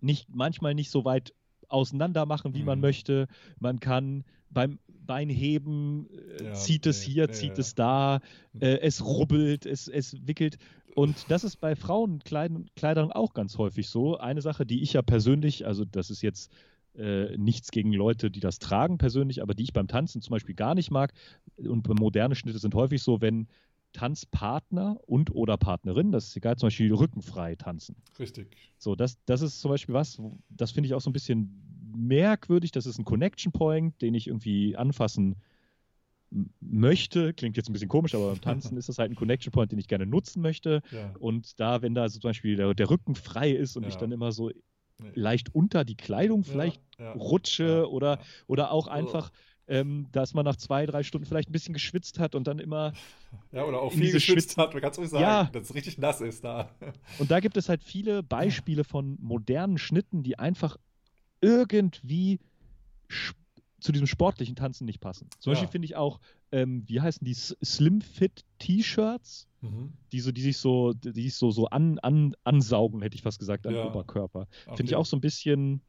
nicht, 0.00 0.28
manchmal 0.34 0.74
nicht 0.74 0.90
so 0.90 1.04
weit 1.04 1.34
auseinander 1.68 2.26
machen, 2.26 2.54
wie 2.54 2.60
mhm. 2.60 2.66
man 2.66 2.80
möchte. 2.80 3.26
Man 3.58 3.80
kann 3.80 4.24
beim 4.50 4.78
Beinheben 4.88 6.08
äh, 6.10 6.44
ja, 6.44 6.54
zieht 6.54 6.86
es 6.86 7.02
hier, 7.02 7.26
ja, 7.26 7.32
zieht 7.32 7.58
ja. 7.58 7.60
es 7.60 7.74
da, 7.74 8.20
äh, 8.58 8.78
es 8.78 9.04
rubbelt, 9.04 9.66
es, 9.66 9.88
es 9.88 10.16
wickelt. 10.26 10.58
Und 10.94 11.26
das 11.28 11.44
ist 11.44 11.56
bei 11.56 11.76
Frauenkleidern 11.76 13.12
auch 13.12 13.34
ganz 13.34 13.58
häufig 13.58 13.88
so. 13.88 14.16
Eine 14.16 14.40
Sache, 14.40 14.64
die 14.64 14.82
ich 14.82 14.94
ja 14.94 15.02
persönlich, 15.02 15.66
also 15.66 15.84
das 15.84 16.10
ist 16.10 16.22
jetzt 16.22 16.50
äh, 16.96 17.36
nichts 17.36 17.70
gegen 17.70 17.92
Leute, 17.92 18.30
die 18.30 18.40
das 18.40 18.58
tragen 18.58 18.96
persönlich, 18.96 19.42
aber 19.42 19.54
die 19.54 19.64
ich 19.64 19.74
beim 19.74 19.88
Tanzen 19.88 20.22
zum 20.22 20.30
Beispiel 20.30 20.54
gar 20.54 20.74
nicht 20.74 20.90
mag. 20.90 21.12
Und 21.58 21.86
moderne 21.88 22.34
Schnitte 22.34 22.58
sind 22.58 22.74
häufig 22.74 23.02
so, 23.02 23.20
wenn 23.20 23.48
Tanzpartner 23.96 24.98
und 25.06 25.34
oder 25.34 25.56
Partnerin, 25.56 26.12
das 26.12 26.28
ist 26.28 26.36
egal, 26.36 26.56
zum 26.56 26.66
Beispiel 26.66 26.92
rückenfrei 26.92 27.56
tanzen. 27.56 27.96
Richtig. 28.18 28.54
So, 28.76 28.94
das, 28.94 29.16
das 29.24 29.40
ist 29.40 29.60
zum 29.60 29.70
Beispiel 29.70 29.94
was, 29.94 30.20
das 30.50 30.70
finde 30.70 30.88
ich 30.88 30.94
auch 30.94 31.00
so 31.00 31.08
ein 31.08 31.14
bisschen 31.14 31.62
merkwürdig. 31.96 32.72
Das 32.72 32.84
ist 32.84 32.98
ein 32.98 33.06
Connection 33.06 33.52
Point, 33.52 34.02
den 34.02 34.12
ich 34.12 34.26
irgendwie 34.26 34.76
anfassen 34.76 35.36
möchte. 36.60 37.32
Klingt 37.32 37.56
jetzt 37.56 37.70
ein 37.70 37.72
bisschen 37.72 37.88
komisch, 37.88 38.14
aber 38.14 38.32
beim 38.32 38.40
Tanzen 38.42 38.76
ist 38.76 38.90
das 38.90 38.98
halt 38.98 39.10
ein 39.10 39.14
Connection 39.16 39.50
Point, 39.50 39.72
den 39.72 39.78
ich 39.78 39.88
gerne 39.88 40.04
nutzen 40.04 40.42
möchte. 40.42 40.82
Ja. 40.90 41.14
Und 41.18 41.58
da, 41.58 41.80
wenn 41.80 41.94
da 41.94 42.06
so 42.10 42.20
zum 42.20 42.28
Beispiel 42.28 42.56
der, 42.56 42.74
der 42.74 42.90
Rücken 42.90 43.14
frei 43.14 43.50
ist 43.50 43.78
und 43.78 43.84
ja. 43.84 43.88
ich 43.88 43.96
dann 43.96 44.12
immer 44.12 44.30
so 44.30 44.50
leicht 45.14 45.54
unter 45.54 45.84
die 45.84 45.96
Kleidung 45.96 46.44
vielleicht 46.44 46.82
ja, 46.98 47.12
rutsche 47.12 47.90
oder, 47.90 48.20
oder 48.46 48.72
auch 48.72 48.88
einfach 48.88 49.30
ähm, 49.68 50.06
dass 50.12 50.34
man 50.34 50.44
nach 50.44 50.56
zwei, 50.56 50.86
drei 50.86 51.02
Stunden 51.02 51.26
vielleicht 51.26 51.48
ein 51.48 51.52
bisschen 51.52 51.74
geschwitzt 51.74 52.18
hat 52.18 52.34
und 52.34 52.46
dann 52.46 52.58
immer. 52.58 52.92
Ja, 53.52 53.64
oder 53.64 53.80
auch 53.80 53.92
viel 53.92 54.12
geschwitzt 54.12 54.52
Schwitz 54.52 54.56
hat, 54.56 54.72
man 54.72 54.82
kann 54.82 54.92
es 54.92 54.98
ruhig 54.98 55.10
sagen, 55.10 55.22
ja. 55.22 55.44
dass 55.52 55.64
es 55.64 55.74
richtig 55.74 55.98
nass 55.98 56.20
ist 56.20 56.44
da. 56.44 56.70
Und 57.18 57.30
da 57.30 57.40
gibt 57.40 57.56
es 57.56 57.68
halt 57.68 57.82
viele 57.82 58.22
Beispiele 58.22 58.84
von 58.84 59.18
modernen 59.20 59.78
Schnitten, 59.78 60.22
die 60.22 60.38
einfach 60.38 60.76
irgendwie 61.40 62.38
zu 63.80 63.92
diesem 63.92 64.06
sportlichen 64.06 64.56
Tanzen 64.56 64.84
nicht 64.84 65.00
passen. 65.00 65.28
Zum 65.38 65.52
ja. 65.52 65.54
Beispiel 65.54 65.70
finde 65.70 65.86
ich 65.86 65.96
auch, 65.96 66.20
ähm, 66.52 66.84
wie 66.86 67.00
heißen 67.00 67.24
die 67.24 67.34
Slim 67.34 68.00
Fit 68.00 68.44
T-Shirts, 68.58 69.48
mhm. 69.60 69.92
die, 70.12 70.20
so, 70.20 70.32
die 70.32 70.42
sich 70.42 70.58
so, 70.58 70.92
die 70.92 71.22
sich 71.22 71.34
so, 71.34 71.50
so 71.50 71.66
an, 71.66 71.98
an, 72.00 72.34
ansaugen, 72.44 73.02
hätte 73.02 73.16
ich 73.16 73.22
fast 73.22 73.38
gesagt, 73.38 73.66
am 73.66 73.74
ja. 73.74 73.86
Oberkörper. 73.86 74.48
Finde 74.74 74.90
ich 74.90 74.96
auch 74.96 75.06
so 75.06 75.16
ein 75.16 75.20
bisschen, 75.20 75.82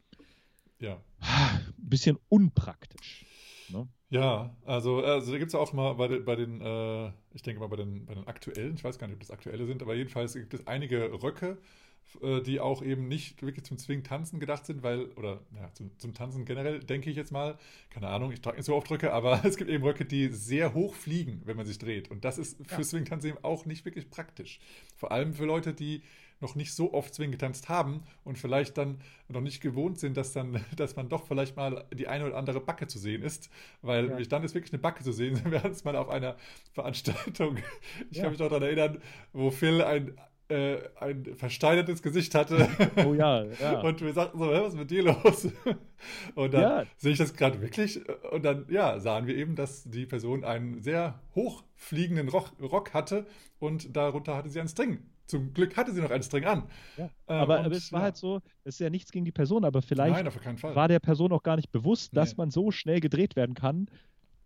ja. 0.80 1.00
bisschen 1.78 2.18
unpraktisch. 2.28 3.24
Ne? 3.70 3.88
Ja, 4.10 4.56
also, 4.64 5.02
also 5.02 5.32
da 5.32 5.38
gibt 5.38 5.48
es 5.48 5.52
ja 5.52 5.60
auch 5.60 5.72
mal 5.72 5.94
bei, 5.94 6.18
bei 6.20 6.36
den, 6.36 6.60
äh, 6.60 7.12
ich 7.34 7.42
denke 7.42 7.60
mal 7.60 7.68
bei 7.68 7.76
den, 7.76 8.06
bei 8.06 8.14
den 8.14 8.26
aktuellen, 8.26 8.74
ich 8.74 8.84
weiß 8.84 8.98
gar 8.98 9.06
nicht, 9.06 9.14
ob 9.14 9.20
das 9.20 9.30
aktuelle 9.30 9.66
sind, 9.66 9.82
aber 9.82 9.94
jedenfalls 9.94 10.34
gibt 10.34 10.54
es 10.54 10.66
einige 10.66 11.22
Röcke, 11.22 11.58
äh, 12.22 12.40
die 12.40 12.58
auch 12.58 12.82
eben 12.82 13.06
nicht 13.06 13.42
wirklich 13.42 13.64
zum 13.66 13.76
Zwingen 13.76 14.02
Tanzen 14.04 14.40
gedacht 14.40 14.64
sind, 14.64 14.82
weil, 14.82 15.06
oder 15.16 15.40
ja, 15.54 15.70
zum, 15.74 15.90
zum 15.98 16.14
Tanzen 16.14 16.46
generell, 16.46 16.80
denke 16.80 17.10
ich 17.10 17.16
jetzt 17.16 17.32
mal, 17.32 17.58
keine 17.90 18.08
Ahnung, 18.08 18.32
ich 18.32 18.40
trage 18.40 18.56
nicht 18.56 18.66
so 18.66 18.74
oft 18.74 18.90
Röcke, 18.90 19.12
aber 19.12 19.40
es 19.44 19.58
gibt 19.58 19.70
eben 19.70 19.84
Röcke, 19.84 20.06
die 20.06 20.28
sehr 20.28 20.72
hoch 20.72 20.94
fliegen, 20.94 21.42
wenn 21.44 21.58
man 21.58 21.66
sich 21.66 21.78
dreht. 21.78 22.10
Und 22.10 22.24
das 22.24 22.38
ist 22.38 22.56
für 22.66 22.78
ja. 22.78 22.84
Swing 22.84 23.04
Tanzen 23.04 23.28
eben 23.28 23.44
auch 23.44 23.66
nicht 23.66 23.84
wirklich 23.84 24.08
praktisch. 24.08 24.58
Vor 24.96 25.12
allem 25.12 25.34
für 25.34 25.44
Leute, 25.44 25.74
die 25.74 26.02
noch 26.40 26.54
nicht 26.54 26.72
so 26.72 26.92
oft 26.92 27.14
Swing 27.14 27.30
getanzt 27.30 27.68
haben 27.68 28.02
und 28.24 28.38
vielleicht 28.38 28.78
dann 28.78 29.00
noch 29.28 29.40
nicht 29.40 29.60
gewohnt 29.60 29.98
sind, 29.98 30.16
dass 30.16 30.32
dann, 30.32 30.64
dass 30.76 30.96
man 30.96 31.08
doch 31.08 31.26
vielleicht 31.26 31.56
mal 31.56 31.84
die 31.92 32.08
eine 32.08 32.26
oder 32.26 32.36
andere 32.36 32.60
Backe 32.60 32.86
zu 32.86 32.98
sehen 32.98 33.22
ist, 33.22 33.50
weil 33.82 34.08
ja. 34.10 34.20
dann 34.20 34.44
ist 34.44 34.54
wirklich 34.54 34.72
eine 34.72 34.80
Backe 34.80 35.02
zu 35.02 35.12
sehen. 35.12 35.40
Wir 35.50 35.62
hatten 35.62 35.72
es 35.72 35.84
mal 35.84 35.96
auf 35.96 36.08
einer 36.08 36.36
Veranstaltung, 36.72 37.58
ich 38.10 38.18
ja. 38.18 38.24
kann 38.24 38.32
mich 38.32 38.40
noch 38.40 38.48
daran 38.48 38.62
erinnern, 38.62 39.02
wo 39.32 39.50
Phil 39.50 39.82
ein 39.82 40.16
äh, 40.48 40.78
ein 40.98 41.36
versteinertes 41.36 42.02
Gesicht 42.02 42.34
hatte. 42.34 42.68
Oh 43.04 43.14
ja, 43.14 43.44
ja. 43.44 43.80
Und 43.80 44.00
wir 44.00 44.12
sagten 44.12 44.38
so, 44.38 44.48
was 44.48 44.68
ist 44.68 44.78
mit 44.78 44.90
dir 44.90 45.02
los? 45.02 45.48
Und 46.34 46.54
dann 46.54 46.62
Ja. 46.62 46.86
sehe 46.96 47.12
ich 47.12 47.18
das 47.18 47.34
gerade 47.34 47.60
wirklich. 47.60 48.00
Und 48.30 48.44
dann, 48.44 48.66
ja, 48.70 48.98
sahen 48.98 49.26
wir 49.26 49.36
eben, 49.36 49.56
dass 49.56 49.84
die 49.84 50.06
Person 50.06 50.44
einen 50.44 50.80
sehr 50.80 51.20
hochfliegenden 51.34 52.28
Rock, 52.28 52.52
Rock 52.60 52.94
hatte 52.94 53.26
und 53.58 53.94
darunter 53.94 54.36
hatte 54.36 54.48
sie 54.48 54.58
einen 54.60 54.68
String. 54.68 55.00
Zum 55.28 55.52
Glück 55.52 55.76
hatte 55.76 55.92
sie 55.92 56.00
noch 56.00 56.10
einen 56.10 56.22
String 56.22 56.44
an. 56.46 56.64
Ja. 56.96 57.04
Äh, 57.26 57.32
aber, 57.34 57.60
und, 57.60 57.66
aber 57.66 57.76
es 57.76 57.92
war 57.92 58.00
ja. 58.00 58.04
halt 58.04 58.16
so, 58.16 58.40
es 58.64 58.76
ist 58.76 58.80
ja 58.80 58.88
nichts 58.88 59.12
gegen 59.12 59.26
die 59.26 59.32
Person, 59.32 59.64
aber 59.64 59.82
vielleicht 59.82 60.24
Nein, 60.24 60.74
war 60.74 60.88
der 60.88 61.00
Person 61.00 61.32
auch 61.32 61.42
gar 61.42 61.56
nicht 61.56 61.70
bewusst, 61.70 62.16
dass 62.16 62.30
Nee. 62.30 62.34
man 62.38 62.50
so 62.50 62.70
schnell 62.70 63.00
gedreht 63.00 63.36
werden 63.36 63.54
kann, 63.54 63.90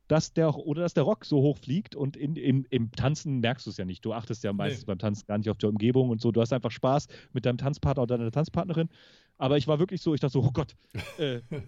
dass 0.08 0.32
der 0.34 0.56
oder 0.56 0.82
dass 0.82 0.92
der 0.92 1.04
Rock 1.04 1.24
so 1.24 1.40
hoch 1.40 1.56
fliegt 1.56 1.94
und 1.94 2.16
in, 2.16 2.34
im, 2.34 2.66
im 2.68 2.90
Tanzen 2.90 3.38
merkst 3.38 3.64
du 3.64 3.70
es 3.70 3.76
ja 3.76 3.84
nicht. 3.84 4.04
Du 4.04 4.12
achtest 4.12 4.42
ja 4.42 4.52
meistens 4.52 4.82
Nee. 4.82 4.86
beim 4.86 4.98
Tanzen 4.98 5.24
gar 5.26 5.38
nicht 5.38 5.48
auf 5.48 5.56
die 5.56 5.66
Umgebung 5.66 6.10
und 6.10 6.20
so. 6.20 6.32
Du 6.32 6.40
hast 6.40 6.52
einfach 6.52 6.72
Spaß 6.72 7.06
mit 7.32 7.46
deinem 7.46 7.58
Tanzpartner 7.58 8.02
oder 8.02 8.18
deiner 8.18 8.32
Tanzpartnerin. 8.32 8.88
Aber 9.38 9.56
ich 9.56 9.68
war 9.68 9.78
wirklich 9.78 10.02
so, 10.02 10.14
ich 10.14 10.20
dachte 10.20 10.32
so, 10.32 10.42
oh 10.42 10.50
Gott, 10.50 10.74
äh, 11.18 11.36
äh, 11.50 11.62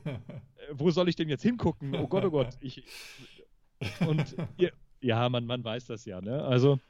wo 0.73 0.91
soll 0.91 1.09
ich 1.09 1.17
denn 1.17 1.29
jetzt 1.29 1.43
hingucken? 1.43 1.95
Oh 1.95 2.09
Gott, 2.09 2.25
oh 2.25 2.31
Gott. 2.31 2.49
Ich, 2.61 2.85
und 4.07 4.37
ja, 5.01 5.29
man, 5.29 5.47
man 5.47 5.63
weiß 5.63 5.87
das 5.87 6.05
ja. 6.05 6.21
Ne? 6.21 6.43
Also 6.43 6.81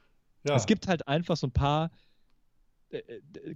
ja. 0.47 0.57
es 0.57 0.67
gibt 0.67 0.89
halt 0.89 1.07
einfach 1.07 1.37
so 1.37 1.47
ein 1.47 1.53
paar 1.53 1.91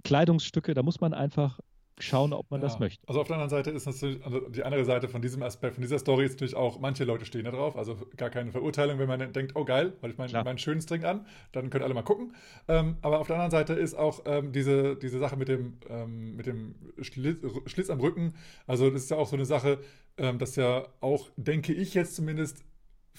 Kleidungsstücke, 0.03 0.73
da 0.73 0.83
muss 0.83 0.99
man 1.01 1.13
einfach 1.13 1.59
schauen, 2.01 2.31
ob 2.31 2.49
man 2.49 2.61
Ja. 2.61 2.67
das 2.67 2.79
möchte. 2.79 3.05
Also 3.09 3.19
auf 3.19 3.27
der 3.27 3.35
anderen 3.35 3.49
Seite 3.49 3.71
ist 3.71 3.85
natürlich, 3.85 4.23
also 4.23 4.39
die 4.47 4.63
andere 4.63 4.85
Seite 4.85 5.09
von 5.09 5.21
diesem 5.21 5.43
Aspekt, 5.43 5.75
von 5.75 5.81
dieser 5.81 5.99
Story 5.99 6.25
ist 6.25 6.31
natürlich 6.33 6.55
auch, 6.55 6.79
manche 6.79 7.03
Leute 7.03 7.25
stehen 7.25 7.43
da 7.43 7.51
drauf, 7.51 7.75
also 7.75 7.97
gar 8.15 8.29
keine 8.29 8.53
Verurteilung, 8.53 8.99
wenn 8.99 9.07
man 9.09 9.33
denkt, 9.33 9.51
oh 9.55 9.65
geil, 9.65 9.91
weil 9.99 10.11
ich 10.11 10.17
meinen 10.17 10.29
Klar. 10.29 10.45
meinen 10.45 10.57
schönen 10.57 10.79
String 10.79 11.03
an, 11.03 11.25
dann 11.51 11.69
können 11.69 11.83
alle 11.83 11.93
mal 11.93 12.03
gucken. 12.03 12.33
Ähm, 12.69 12.95
aber 13.01 13.19
auf 13.19 13.27
der 13.27 13.35
anderen 13.35 13.51
Seite 13.51 13.73
ist 13.73 13.95
auch 13.95 14.21
ähm, 14.25 14.53
diese, 14.53 14.95
diese 14.95 15.19
Sache 15.19 15.35
mit 15.35 15.49
dem, 15.49 15.73
ähm, 15.89 16.37
mit 16.37 16.45
dem 16.45 16.75
Schlitz, 17.01 17.39
Schlitz 17.65 17.89
am 17.89 17.99
Rücken, 17.99 18.33
also 18.65 18.89
das 18.89 19.03
ist 19.03 19.11
ja 19.11 19.17
auch 19.17 19.27
so 19.27 19.35
eine 19.35 19.45
Sache, 19.45 19.79
ähm, 20.17 20.39
dass 20.39 20.55
ja 20.55 20.87
auch, 21.01 21.29
denke 21.35 21.73
ich 21.73 21.95
jetzt 21.95 22.15
zumindest, 22.15 22.63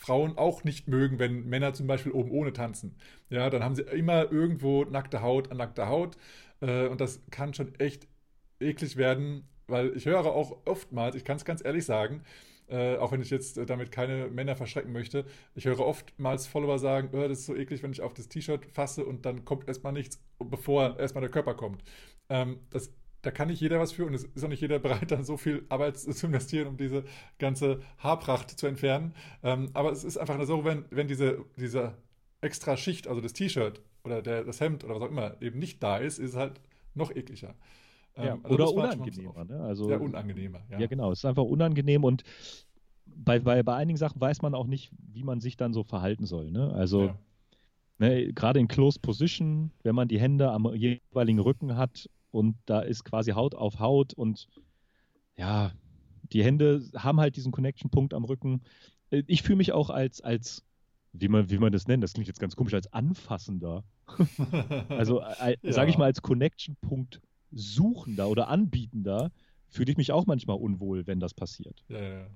Frauen 0.01 0.39
auch 0.39 0.65
nicht 0.65 0.89
mögen, 0.89 1.19
wenn 1.19 1.47
Männer 1.47 1.75
zum 1.75 1.87
Beispiel 1.87 2.13
oben 2.13 2.31
ohne 2.31 2.53
tanzen. 2.55 2.97
Ja, 3.29 3.51
dann 3.51 3.63
haben 3.63 3.75
sie 3.75 3.83
immer 3.83 4.33
irgendwo 4.33 4.85
nackte 4.85 5.21
Haut 5.21 5.51
an 5.51 5.59
nackter 5.59 5.89
Haut. 5.89 6.17
Äh, 6.61 6.87
und 6.89 7.01
das 7.03 7.21
kann 7.31 7.53
schon 7.55 7.75
echt 7.79 8.09
eklig 8.61 8.97
werden, 8.97 9.47
weil 9.67 9.95
ich 9.97 10.07
höre 10.07 10.25
auch 10.25 10.67
oftmals, 10.67 11.17
ich 11.17 11.25
kann 11.25 11.37
es 11.37 11.45
ganz 11.45 11.63
ehrlich 11.65 11.85
sagen, 11.85 12.23
äh, 12.69 12.97
auch 12.97 13.13
wenn 13.13 13.21
ich 13.21 13.31
jetzt 13.31 13.59
äh, 13.59 13.67
damit 13.67 13.93
keine 13.93 14.29
Männer 14.29 14.57
verschrecken 14.57 14.93
möchte, 14.93 15.27
ich 15.55 15.67
höre 15.67 15.81
oftmals 15.81 16.47
Follower 16.47 16.79
sagen, 16.79 17.11
oh, 17.13 17.29
das 17.29 17.41
ist 17.41 17.47
so 17.47 17.55
eklig, 17.57 17.83
wenn 17.83 17.93
ich 17.93 18.01
auf 18.01 18.15
das 18.15 18.29
T-Shirt 18.29 18.65
fasse 18.73 19.05
und 19.05 19.27
dann 19.27 19.45
kommt 19.45 19.69
erstmal 19.69 19.93
nichts, 19.93 20.23
bevor 20.39 20.99
erstmal 20.99 21.23
der 21.23 21.31
Körper 21.31 21.55
kommt. 21.55 21.83
Ähm, 22.31 22.61
das, 22.71 22.91
da 23.23 23.31
kann 23.31 23.49
nicht 23.49 23.61
jeder 23.61 23.79
was 23.81 23.93
für 23.93 24.07
und 24.07 24.15
es 24.15 24.25
ist 24.25 24.45
auch 24.45 24.49
nicht 24.49 24.63
jeder 24.63 24.79
bereit, 24.79 25.11
dann 25.11 25.25
so 25.25 25.37
viel 25.37 25.65
Arbeit 25.69 25.99
zu 25.99 26.27
investieren, 26.27 26.69
um 26.69 26.77
diese 26.77 27.05
ganze 27.39 27.81
Haarpracht 27.99 28.51
zu 28.59 28.67
entfernen. 28.67 29.15
Ähm, 29.43 29.71
aber 29.75 29.93
es 29.93 30.05
ist 30.05 30.17
einfach 30.17 30.43
so, 30.45 30.65
wenn, 30.65 30.85
wenn 30.91 31.09
diese, 31.09 31.45
diese 31.57 31.95
extra 32.41 32.77
Schicht, 32.77 33.09
also 33.09 33.21
das 33.21 33.33
T-Shirt 33.33 33.83
oder 34.05 34.23
der, 34.23 34.45
das 34.45 34.61
Hemd 34.61 34.85
oder 34.85 34.95
was 34.95 35.03
auch 35.03 35.11
immer, 35.11 35.41
eben 35.43 35.59
nicht 35.59 35.83
da 35.83 35.99
ist, 35.99 36.19
ist 36.19 36.31
es 36.31 36.37
halt 36.37 36.61
noch 36.95 37.11
ekliger. 37.15 37.55
Ja, 38.17 38.35
Ähm, 38.35 38.41
also 38.43 38.55
oder 38.55 38.73
unangenehmer. 38.73 39.45
Ne? 39.45 39.61
Also, 39.61 39.91
Ja, 39.91 39.99
unangenehmer. 39.99 40.61
Ja. 40.71 40.81
Ja, 40.81 40.87
genau. 40.87 41.13
Es 41.13 41.19
ist 41.21 41.25
einfach 41.25 41.45
unangenehm 41.45 42.05
und 42.05 42.23
bei, 43.07 43.39
bei, 43.39 43.63
bei 43.63 43.75
einigen 43.75 43.97
Sachen 43.97 44.21
weiß 44.21 44.43
man 44.43 44.55
auch 44.55 44.67
nicht, 44.67 44.93
wie 45.13 45.25
man 45.25 45.41
sich 45.41 45.57
dann 45.57 45.73
so 45.73 45.83
verhalten 45.83 46.25
soll. 46.27 46.51
Ne? 46.51 46.73
Also 46.73 47.07
Ja. 47.07 47.19
ne, 47.99 48.33
gerade 48.33 48.61
in 48.61 48.69
Closed 48.69 49.03
Position, 49.03 49.73
wenn 49.83 49.95
man 49.95 50.09
die 50.09 50.19
Hände 50.21 50.51
am 50.51 50.73
jeweiligen 50.75 51.39
Rücken 51.39 51.77
hat 51.77 52.09
und 52.31 52.57
da 52.67 52.81
ist 52.81 53.05
quasi 53.05 53.33
Haut 53.33 53.55
auf 53.55 53.79
Haut 53.79 54.15
und 54.15 54.47
ja, 55.37 55.73
die 56.33 56.45
Hände 56.45 56.83
haben 56.97 57.21
halt 57.21 57.37
diesen 57.37 57.53
Connection-Punkt 57.53 58.15
am 58.15 58.25
Rücken. 58.25 58.63
Äh, 59.11 59.23
Ich 59.27 59.43
fühle 59.43 59.57
mich 59.57 59.73
auch 59.73 59.91
als, 59.91 60.21
als 60.21 60.65
wie 61.13 61.29
man, 61.29 61.51
wie 61.51 61.59
man 61.59 61.73
das 61.73 61.89
nennt, 61.89 62.05
das 62.05 62.13
klingt 62.13 62.29
jetzt 62.29 62.39
ganz 62.41 62.55
komisch, 62.57 62.75
als 62.75 62.93
Anfassender. 62.93 63.85
Also, 64.89 65.21
äh, 65.21 65.57
Ja. 65.63 65.73
sage 65.73 65.91
ich 65.91 65.99
mal, 65.99 66.05
als 66.07 66.23
Connection-Punkt 66.23 67.21
Suchender 67.53 68.29
oder 68.29 68.49
Anbietender 68.49 69.33
fühle 69.69 69.91
ich 69.91 69.97
mich 69.97 70.13
auch 70.13 70.27
manchmal 70.27 70.57
unwohl, 70.57 71.07
wenn 71.07 71.21
das 71.21 71.35
passiert. 71.35 71.85
ja, 71.89 71.99
ja, 71.99 72.09
ja. 72.09 72.27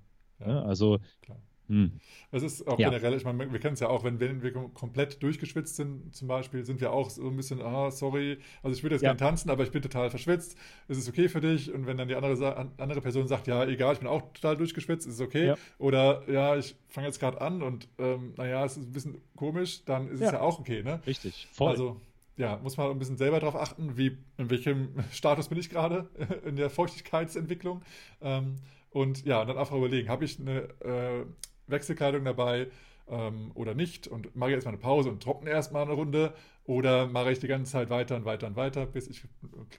ja. 0.40 0.46
Ne? 0.46 0.62
Also, 0.64 0.98
klar. 1.22 1.40
Hm, 1.68 1.92
Es 2.30 2.42
ist 2.42 2.66
auch 2.68 2.78
Ja. 2.78 2.90
generell, 2.90 3.14
ich 3.14 3.24
meine, 3.24 3.50
wir 3.52 3.58
kennen 3.58 3.74
es 3.74 3.80
ja 3.80 3.88
auch, 3.88 4.04
wenn, 4.04 4.20
wenn 4.20 4.42
wir 4.42 4.52
kom- 4.54 4.72
komplett 4.74 5.22
durchgeschwitzt 5.22 5.76
sind, 5.76 6.14
zum 6.14 6.28
Beispiel, 6.28 6.64
sind 6.64 6.80
wir 6.80 6.92
auch 6.92 7.08
so 7.10 7.26
ein 7.28 7.36
bisschen, 7.36 7.62
ah, 7.62 7.90
sorry, 7.90 8.38
also 8.62 8.76
ich 8.76 8.82
würde 8.82 8.96
jetzt 8.96 9.02
Ja. 9.02 9.10
gerne 9.10 9.18
tanzen, 9.18 9.50
aber 9.50 9.62
ich 9.62 9.70
bin 9.70 9.80
total 9.82 10.10
verschwitzt. 10.10 10.56
Ist 10.88 10.98
es 10.98 11.08
okay 11.08 11.28
für 11.28 11.40
dich? 11.40 11.72
Und 11.72 11.86
wenn 11.86 11.96
dann 11.96 12.08
die 12.08 12.14
andere, 12.16 12.70
andere 12.78 13.00
Person 13.00 13.26
sagt, 13.28 13.46
ja, 13.46 13.64
egal, 13.66 13.94
ich 13.94 14.00
bin 14.00 14.08
auch 14.08 14.32
total 14.34 14.56
durchgeschwitzt, 14.56 15.06
ist 15.06 15.14
es 15.14 15.20
okay? 15.20 15.46
Ja. 15.48 15.54
Oder 15.78 16.28
ja, 16.30 16.56
ich 16.56 16.76
fange 16.88 17.06
jetzt 17.06 17.20
gerade 17.20 17.40
an 17.40 17.62
und 17.62 17.88
ähm, 17.98 18.34
naja, 18.36 18.64
es 18.64 18.76
ist 18.76 18.84
ein 18.88 18.92
bisschen 18.92 19.18
komisch, 19.36 19.84
dann 19.84 20.08
ist 20.08 20.20
es 20.20 20.26
Ja. 20.26 20.32
ja 20.34 20.40
auch 20.40 20.58
okay, 20.58 20.82
ne? 20.82 21.00
richtig, 21.06 21.48
voll. 21.52 21.70
Also, 21.70 22.00
ja, 22.36 22.58
muss 22.62 22.76
man 22.76 22.90
ein 22.90 22.98
bisschen 22.98 23.16
selber 23.16 23.38
darauf 23.40 23.54
achten, 23.56 23.96
wie, 23.96 24.18
in 24.38 24.50
welchem 24.50 24.88
Status 25.12 25.48
bin 25.48 25.58
ich 25.58 25.70
gerade 25.70 26.08
in 26.44 26.56
der 26.56 26.68
Feuchtigkeitsentwicklung. 26.68 27.82
Ähm, 28.20 28.56
und 28.90 29.24
ja, 29.24 29.44
dann 29.44 29.58
einfach 29.58 29.76
überlegen, 29.76 30.08
habe 30.08 30.24
ich 30.24 30.38
eine 30.38 30.68
äh, 30.84 31.24
Wechselkleidung 31.66 32.24
dabei 32.24 32.68
ähm, 33.08 33.50
oder 33.54 33.74
nicht? 33.74 34.06
Und 34.08 34.34
mache 34.36 34.50
ich 34.50 34.54
erstmal 34.54 34.74
eine 34.74 34.82
Pause 34.82 35.10
und 35.10 35.22
trockne 35.22 35.50
erstmal 35.50 35.82
eine 35.82 35.92
Runde 35.92 36.34
oder 36.64 37.06
mache 37.06 37.30
ich 37.32 37.38
die 37.40 37.46
ganze 37.48 37.72
Zeit 37.72 37.90
weiter 37.90 38.16
und 38.16 38.24
weiter 38.24 38.46
und 38.46 38.56
weiter, 38.56 38.86
bis 38.86 39.08
ich 39.08 39.22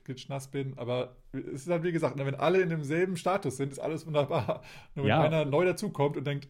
klitschnass 0.04 0.50
bin. 0.50 0.78
Aber 0.78 1.16
es 1.32 1.62
ist 1.64 1.70
halt 1.70 1.84
wie 1.84 1.92
gesagt, 1.92 2.18
wenn 2.18 2.36
alle 2.36 2.62
in 2.62 2.70
demselben 2.70 3.18
Status 3.18 3.58
sind, 3.58 3.72
ist 3.72 3.80
alles 3.80 4.06
wunderbar. 4.06 4.62
Nur 4.96 5.06
wenn 5.06 5.10
Ja. 5.10 5.22
einer 5.24 5.46
neu 5.46 5.66
dazukommt 5.66 6.18
und 6.18 6.26
denkt, 6.28 6.48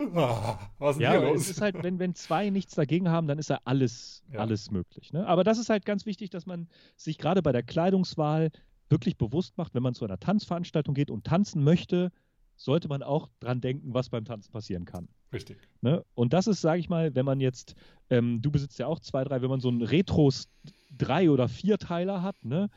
"Ah, 0.00 0.58
was 0.78 0.96
ist 0.96 1.02
ja, 1.02 1.12
hier 1.12 1.20
los? 1.22 1.42
es 1.42 1.50
ist 1.50 1.60
halt, 1.60 1.80
wenn, 1.82 1.98
wenn 1.98 2.14
zwei 2.14 2.50
nichts 2.50 2.74
dagegen 2.74 3.08
haben, 3.08 3.26
dann 3.28 3.38
ist 3.38 3.50
ja 3.50 3.60
alles, 3.64 4.22
Ja. 4.32 4.40
alles 4.40 4.70
möglich. 4.70 5.12
Ne? 5.12 5.26
Aber 5.26 5.44
das 5.44 5.58
ist 5.58 5.70
halt 5.70 5.84
ganz 5.84 6.06
wichtig, 6.06 6.30
dass 6.30 6.46
man 6.46 6.68
sich 6.96 7.18
gerade 7.18 7.42
bei 7.42 7.52
der 7.52 7.62
Kleidungswahl 7.62 8.50
wirklich 8.90 9.16
bewusst 9.18 9.56
macht, 9.58 9.74
wenn 9.74 9.82
man 9.82 9.94
zu 9.94 10.04
einer 10.04 10.18
Tanzveranstaltung 10.18 10.94
geht 10.94 11.10
und 11.10 11.24
tanzen 11.24 11.62
möchte, 11.62 12.10
sollte 12.58 12.88
man 12.88 13.02
auch 13.02 13.28
dran 13.40 13.60
denken, 13.60 13.94
was 13.94 14.10
beim 14.10 14.24
Tanzen 14.24 14.52
passieren 14.52 14.84
kann. 14.84 15.08
Richtig. 15.32 15.58
Ne? 15.80 16.04
Und 16.14 16.32
das 16.32 16.46
ist, 16.46 16.60
sage 16.60 16.80
ich 16.80 16.88
mal, 16.88 17.14
wenn 17.14 17.24
man 17.24 17.40
jetzt, 17.40 17.74
ähm, 18.10 18.42
du 18.42 18.50
besitzt 18.50 18.78
ja 18.78 18.86
auch 18.86 19.00
zwei, 19.00 19.24
drei, 19.24 19.40
wenn 19.40 19.48
man 19.48 19.60
so 19.60 19.68
einen 19.68 19.82
Retros 19.82 20.48
drei 20.96 21.30
oder 21.30 21.48
vier 21.48 21.78
Teiler 21.78 22.22
hat, 22.22 22.44
ne? 22.44 22.68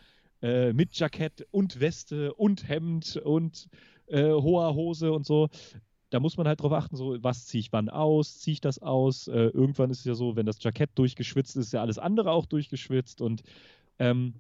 Äh, 0.42 0.74
mit 0.74 0.98
Jackett 0.98 1.48
und 1.52 1.80
Weste 1.80 2.34
und 2.34 2.68
Hemd 2.68 3.16
und 3.18 3.70
äh, 4.08 4.32
hoher 4.32 4.74
Hose 4.74 5.12
und 5.12 5.26
so, 5.26 5.50
da 6.10 6.20
muss 6.20 6.36
man 6.36 6.48
halt 6.48 6.62
drauf 6.62 6.74
achten, 6.74 6.96
so 6.96 7.16
was 7.22 7.46
ziehe 7.46 7.60
ich 7.60 7.72
wann 7.72 7.90
aus, 7.90 8.40
ziehe 8.40 8.54
ich 8.54 8.62
das 8.62 8.80
aus. 8.80 9.28
Äh, 9.28 9.48
irgendwann 9.50 9.92
ist 9.92 10.00
es 10.00 10.06
ja 10.06 10.16
so, 10.16 10.36
wenn 10.36 10.48
das 10.48 10.58
Jackett 10.62 10.90
durchgeschwitzt 10.96 11.56
ist, 11.56 11.68
ist 11.68 11.74
ja 11.74 11.82
alles 11.82 12.00
andere 12.00 12.32
auch 12.32 12.48
durchgeschwitzt 12.48 13.22
und 13.22 13.44
ähm, 14.00 14.34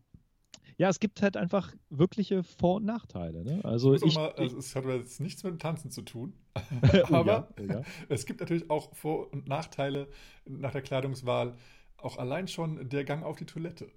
ja, 0.81 0.89
es 0.89 0.99
gibt 0.99 1.21
halt 1.21 1.37
einfach 1.37 1.71
wirkliche 1.91 2.41
Vor- 2.41 2.77
und 2.77 2.85
Nachteile. 2.85 3.43
Ne? 3.43 3.63
Also 3.63 3.93
ich, 3.93 4.15
mal, 4.15 4.31
also 4.31 4.57
es 4.57 4.75
hat 4.75 4.83
jetzt 4.85 5.19
nichts 5.19 5.43
mit 5.43 5.53
dem 5.53 5.59
Tanzen 5.59 5.91
zu 5.91 6.01
tun, 6.01 6.33
oh, 6.55 7.13
aber 7.13 7.31
ja, 7.31 7.47
oh, 7.59 7.71
ja. 7.71 7.81
es 8.09 8.25
gibt 8.25 8.39
natürlich 8.39 8.67
auch 8.71 8.91
Vor- 8.95 9.31
und 9.31 9.47
Nachteile 9.47 10.07
nach 10.45 10.71
der 10.71 10.81
Kleidungswahl. 10.81 11.55
Auch 11.97 12.17
allein 12.17 12.47
schon 12.47 12.89
der 12.89 13.03
Gang 13.03 13.23
auf 13.23 13.37
die 13.37 13.45
Toilette. 13.45 13.91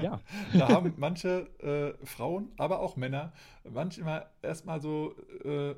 Ja. 0.00 0.20
da 0.52 0.68
haben 0.68 0.94
manche 0.96 1.48
äh, 1.58 2.06
Frauen, 2.06 2.52
aber 2.56 2.78
auch 2.78 2.94
Männer 2.94 3.32
manchmal 3.68 4.30
erstmal 4.42 4.80
so 4.80 5.16
äh, 5.42 5.74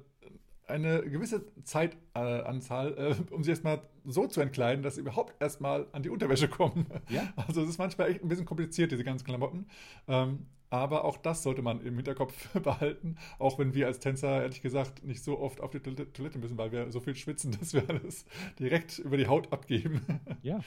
eine 0.67 1.03
gewisse 1.03 1.45
Zeitanzahl, 1.65 3.17
äh, 3.31 3.35
um 3.35 3.43
sich 3.43 3.51
erstmal 3.51 3.83
so 4.05 4.27
zu 4.27 4.41
entkleiden, 4.41 4.83
dass 4.83 4.97
sie 4.97 5.01
überhaupt 5.01 5.41
erstmal 5.41 5.87
an 5.93 6.03
die 6.03 6.11
Unterwäsche 6.11 6.49
kommen. 6.49 6.87
Ja. 7.09 7.33
Also 7.37 7.63
es 7.63 7.69
ist 7.69 7.79
manchmal 7.79 8.11
echt 8.11 8.23
ein 8.23 8.29
bisschen 8.29 8.47
kompliziert, 8.47 8.93
diese 8.93 9.05
ganzen 9.05 9.25
Klamotten. 9.25 9.67
Ähm, 10.09 10.47
aber 10.71 11.05
auch 11.05 11.19
das 11.19 11.43
sollte 11.43 11.61
man 11.61 11.83
im 11.83 11.97
Hinterkopf 11.97 12.49
behalten, 12.63 13.17
auch 13.39 13.59
wenn 13.59 13.75
wir 13.75 13.87
als 13.87 13.99
Tänzer 13.99 14.41
ehrlich 14.43 14.63
gesagt 14.63 15.05
nicht 15.05 15.23
so 15.23 15.39
oft 15.39 15.61
auf 15.61 15.71
die 15.71 15.81
Toilette 15.81 16.11
Toilette 16.13 16.39
müssen, 16.39 16.57
weil 16.57 16.73
wir 16.73 16.91
so 16.91 17.01
viel 17.01 17.15
schwitzen, 17.15 17.55
dass 17.61 17.75
wir 17.75 17.89
alles 17.89 18.25
direkt 18.59 18.99
über 18.99 19.19
die 19.19 19.27
Haut 19.27 19.53
abgeben. 19.53 20.01
Ja. 20.43 20.61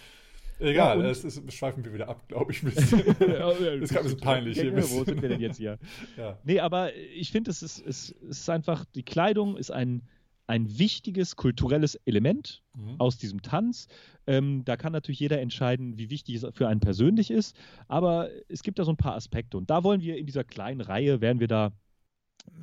Egal, 0.59 1.01
Ja, 1.03 1.09
es 1.09 1.23
ist, 1.23 1.51
schweifen 1.53 1.83
wir 1.83 1.93
wieder 1.93 2.07
ab, 2.07 2.27
glaube 2.27 2.51
ich. 2.51 2.63
ein 2.63 2.69
bisschen. 2.73 2.99
ist 2.99 3.17
gerade 3.17 3.59
ein 3.73 3.79
bisschen 3.81 4.17
peinlich 4.19 4.59
hier. 4.59 4.71
ein 4.73 4.83
Wo 4.89 5.03
sind 5.03 5.21
wir 5.21 5.29
denn 5.29 5.41
jetzt 5.41 5.57
hier? 5.57 5.77
Ja. 6.17 6.37
Nee, 6.43 6.59
aber 6.59 6.95
ich 6.95 7.31
finde, 7.31 7.51
es 7.51 7.61
ist, 7.61 7.85
es 7.85 8.11
ist 8.11 8.49
einfach, 8.49 8.85
die 8.95 9.03
Kleidung 9.03 9.57
ist 9.57 9.71
ein, 9.71 10.03
ein 10.47 10.77
wichtiges 10.77 11.35
kulturelles 11.35 11.95
Element 12.05 12.61
Mhm. 12.77 12.95
aus 12.99 13.17
diesem 13.17 13.41
Tanz. 13.41 13.87
Ähm, 14.27 14.63
da 14.65 14.75
kann 14.77 14.91
natürlich 14.91 15.19
jeder 15.21 15.39
entscheiden, 15.41 15.97
wie 15.97 16.09
wichtig 16.09 16.35
es 16.35 16.45
für 16.53 16.67
einen 16.67 16.81
persönlich 16.81 17.31
ist. 17.31 17.55
Aber 17.87 18.29
es 18.49 18.63
gibt 18.63 18.79
da 18.79 18.83
so 18.85 18.91
ein 18.91 18.97
paar 18.97 19.15
Aspekte. 19.15 19.57
Und 19.57 19.69
da 19.69 19.83
wollen 19.83 20.01
wir 20.01 20.17
in 20.17 20.25
dieser 20.25 20.43
kleinen 20.43 20.81
Reihe, 20.81 21.21
werden 21.21 21.39
wir 21.39 21.47
da 21.47 21.71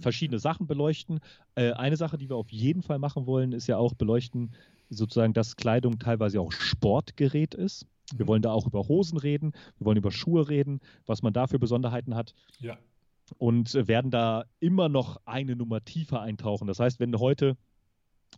verschiedene 0.01 0.39
Sachen 0.39 0.67
beleuchten. 0.67 1.21
Äh, 1.55 1.73
eine 1.73 1.97
Sache, 1.97 2.19
die 2.19 2.29
wir 2.29 2.37
auf 2.37 2.51
jeden 2.53 2.83
Fall 2.83 2.99
machen 2.99 3.27
wollen, 3.27 3.53
ist 3.53 3.67
ja 3.69 3.79
auch 3.79 3.95
beleuchten, 3.95 4.53
sozusagen, 4.93 5.33
dass 5.33 5.57
Kleidung 5.57 5.99
teilweise 5.99 6.41
auch 6.41 6.53
Sportgerät 6.53 7.55
ist. 7.55 7.87
Wir 8.15 8.27
wollen 8.27 8.43
da 8.43 8.53
auch 8.53 8.67
über 8.67 8.89
Hosen 8.89 9.19
reden, 9.19 9.53
wir 9.79 9.87
wollen 9.87 9.97
über 9.97 10.11
Schuhe 10.11 10.49
reden, 10.49 10.81
was 11.07 11.23
man 11.23 11.33
da 11.33 11.47
für 11.47 11.59
Besonderheiten 11.59 12.15
hat. 12.15 12.35
Ja. 12.59 12.77
Und 13.39 13.75
werden 13.75 14.11
da 14.11 14.45
immer 14.61 14.89
noch 14.89 15.19
eine 15.25 15.57
Nummer 15.57 15.83
tiefer 15.85 16.21
eintauchen. 16.21 16.67
Das 16.67 16.79
heißt, 16.79 17.01
wenn 17.01 17.19
heute 17.19 17.57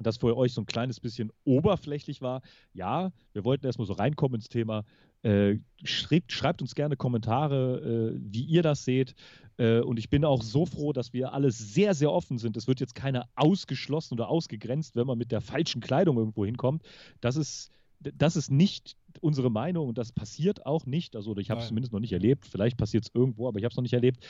das 0.01 0.19
für 0.19 0.37
euch 0.37 0.53
so 0.53 0.61
ein 0.61 0.67
kleines 0.67 1.01
bisschen 1.01 1.31
oberflächlich 1.45 2.21
war, 2.21 2.43
ja, 2.73 3.13
wir 3.33 3.45
wollten 3.45 3.67
erstmal 3.67 3.87
so 3.87 3.93
reinkommen 3.93 4.37
ins 4.37 4.49
Thema. 4.49 4.85
Äh, 5.23 5.61
schreibt, 5.83 6.33
schreibt, 6.33 6.61
uns 6.61 6.75
gerne 6.75 6.97
Kommentare, 6.97 8.13
äh, 8.15 8.19
wie 8.21 8.45
ihr 8.45 8.63
das 8.63 8.85
seht. 8.85 9.15
Äh, 9.57 9.81
und 9.81 9.99
ich 9.99 10.11
bin 10.11 10.25
auch 10.25 10.43
so 10.43 10.67
froh, 10.67 10.93
dass 10.93 11.15
wir 11.15 11.33
alle 11.33 11.51
sehr, 11.51 11.95
sehr 11.95 12.13
offen 12.13 12.37
sind. 12.39 12.59
Es 12.59 12.67
wird 12.67 12.81
jetzt 12.81 12.95
keiner 12.95 13.27
ausgeschlossen 13.35 14.15
oder 14.15 14.29
ausgegrenzt, 14.29 14.97
wenn 14.97 15.07
man 15.07 15.17
mit 15.17 15.33
der 15.33 15.41
falschen 15.41 15.81
Kleidung 15.81 16.19
irgendwo 16.19 16.45
hinkommt. 16.45 16.83
Das 17.23 17.37
ist, 17.37 17.71
das 18.01 18.37
ist 18.37 18.51
nicht 18.51 18.97
unsere 19.21 19.51
Meinung 19.51 19.89
und 19.89 19.97
das 19.97 20.13
passiert 20.13 20.67
auch 20.67 20.85
nicht. 20.85 21.17
Also 21.17 21.35
ich 21.39 21.51
habe 21.51 21.63
es 21.63 21.69
zumindest 21.69 21.95
noch 21.95 22.01
nicht 22.01 22.13
erlebt. 22.13 22.45
Vielleicht 22.47 22.77
passiert 22.77 23.05
es 23.05 23.11
irgendwo, 23.15 23.49
aber 23.49 23.59
ich 23.59 23.65
habe 23.65 23.73
es 23.73 23.77
noch 23.77 23.83
nicht 23.83 23.95
erlebt. 23.95 24.23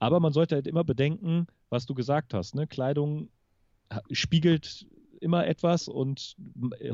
Aber 0.00 0.20
man 0.20 0.34
sollte 0.34 0.56
halt 0.56 0.66
immer 0.66 0.84
bedenken, 0.84 1.46
was 1.70 1.86
du 1.86 1.94
gesagt 1.94 2.34
hast. 2.34 2.54
Ne? 2.54 2.66
Kleidung 2.66 3.30
spiegelt 4.10 4.86
immer 5.22 5.46
etwas 5.46 5.88
und 5.88 6.36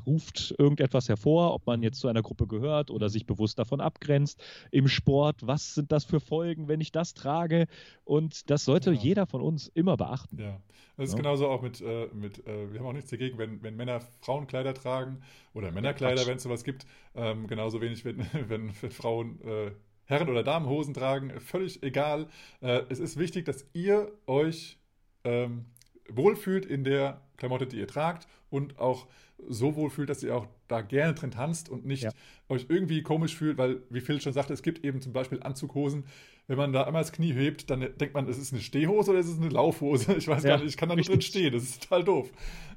ruft 0.06 0.54
irgendetwas 0.58 1.08
hervor, 1.08 1.54
ob 1.54 1.66
man 1.66 1.82
jetzt 1.82 2.00
zu 2.00 2.08
einer 2.08 2.22
Gruppe 2.22 2.46
gehört 2.46 2.90
oder 2.90 3.08
sich 3.08 3.26
bewusst 3.26 3.58
davon 3.58 3.80
abgrenzt. 3.80 4.42
Im 4.70 4.88
Sport, 4.88 5.46
was 5.46 5.74
sind 5.74 5.90
das 5.90 6.04
für 6.04 6.20
Folgen, 6.20 6.68
wenn 6.68 6.80
ich 6.80 6.92
das 6.92 7.14
trage? 7.14 7.66
Und 8.04 8.50
das 8.50 8.64
sollte 8.64 8.92
ja. 8.92 9.00
jeder 9.00 9.26
von 9.26 9.40
uns 9.40 9.68
immer 9.68 9.96
beachten. 9.96 10.38
Ja, 10.38 10.60
das 10.96 11.08
ist 11.08 11.14
ja. 11.14 11.22
genauso 11.22 11.48
auch 11.48 11.62
mit, 11.62 11.80
äh, 11.80 12.08
mit 12.12 12.46
äh, 12.46 12.72
wir 12.72 12.80
haben 12.80 12.86
auch 12.86 12.92
nichts 12.92 13.10
dagegen, 13.10 13.38
wenn, 13.38 13.62
wenn 13.62 13.76
Männer 13.76 14.00
Frauenkleider 14.20 14.74
tragen 14.74 15.22
oder 15.54 15.72
Männerkleider, 15.72 16.26
wenn 16.26 16.36
es 16.36 16.42
sowas 16.42 16.64
gibt. 16.64 16.86
Ähm, 17.14 17.46
genauso 17.46 17.80
wenig, 17.80 18.04
wenn, 18.04 18.18
wenn, 18.48 18.70
wenn 18.80 18.90
Frauen 18.90 19.40
äh, 19.42 19.72
Herren- 20.04 20.30
oder 20.30 20.42
Damenhosen 20.42 20.94
tragen, 20.94 21.38
völlig 21.38 21.82
egal. 21.82 22.28
Äh, 22.60 22.82
es 22.88 22.98
ist 22.98 23.18
wichtig, 23.18 23.44
dass 23.44 23.66
ihr 23.74 24.10
euch 24.26 24.78
ähm, 25.24 25.66
wohlfühlt 26.10 26.66
in 26.66 26.84
der 26.84 27.20
Klamotte, 27.36 27.66
die 27.66 27.78
ihr 27.78 27.86
tragt 27.86 28.26
und 28.50 28.78
auch 28.78 29.06
so 29.46 29.76
wohlfühlt, 29.76 30.08
dass 30.08 30.22
ihr 30.22 30.36
auch 30.36 30.46
da 30.66 30.80
gerne 30.80 31.14
drin 31.14 31.30
tanzt 31.30 31.68
und 31.68 31.86
nicht 31.86 32.02
ja. 32.02 32.10
euch 32.48 32.66
irgendwie 32.68 33.02
komisch 33.02 33.36
fühlt, 33.36 33.56
weil, 33.56 33.82
wie 33.90 34.00
Phil 34.00 34.20
schon 34.20 34.32
sagte, 34.32 34.52
es 34.52 34.62
gibt 34.62 34.84
eben 34.84 35.00
zum 35.00 35.12
Beispiel 35.12 35.42
Anzughosen. 35.42 36.04
Wenn 36.46 36.56
man 36.56 36.72
da 36.72 36.84
einmal 36.84 37.02
das 37.02 37.12
Knie 37.12 37.32
hebt, 37.32 37.70
dann 37.70 37.80
denkt 37.80 38.14
man, 38.14 38.28
es 38.28 38.38
ist 38.38 38.52
eine 38.52 38.62
Stehhose 38.62 39.10
oder 39.10 39.20
es 39.20 39.28
ist 39.28 39.40
eine 39.40 39.50
Laufhose. 39.50 40.12
Ich 40.18 40.26
weiß 40.26 40.42
ja, 40.42 40.50
gar 40.50 40.58
nicht, 40.58 40.68
ich 40.68 40.76
kann 40.76 40.88
da 40.88 40.96
nicht 40.96 41.08
drin 41.08 41.20
stehen. 41.20 41.52
Das 41.52 41.62
ist 41.62 41.82
total 41.82 42.04
doof. 42.04 42.30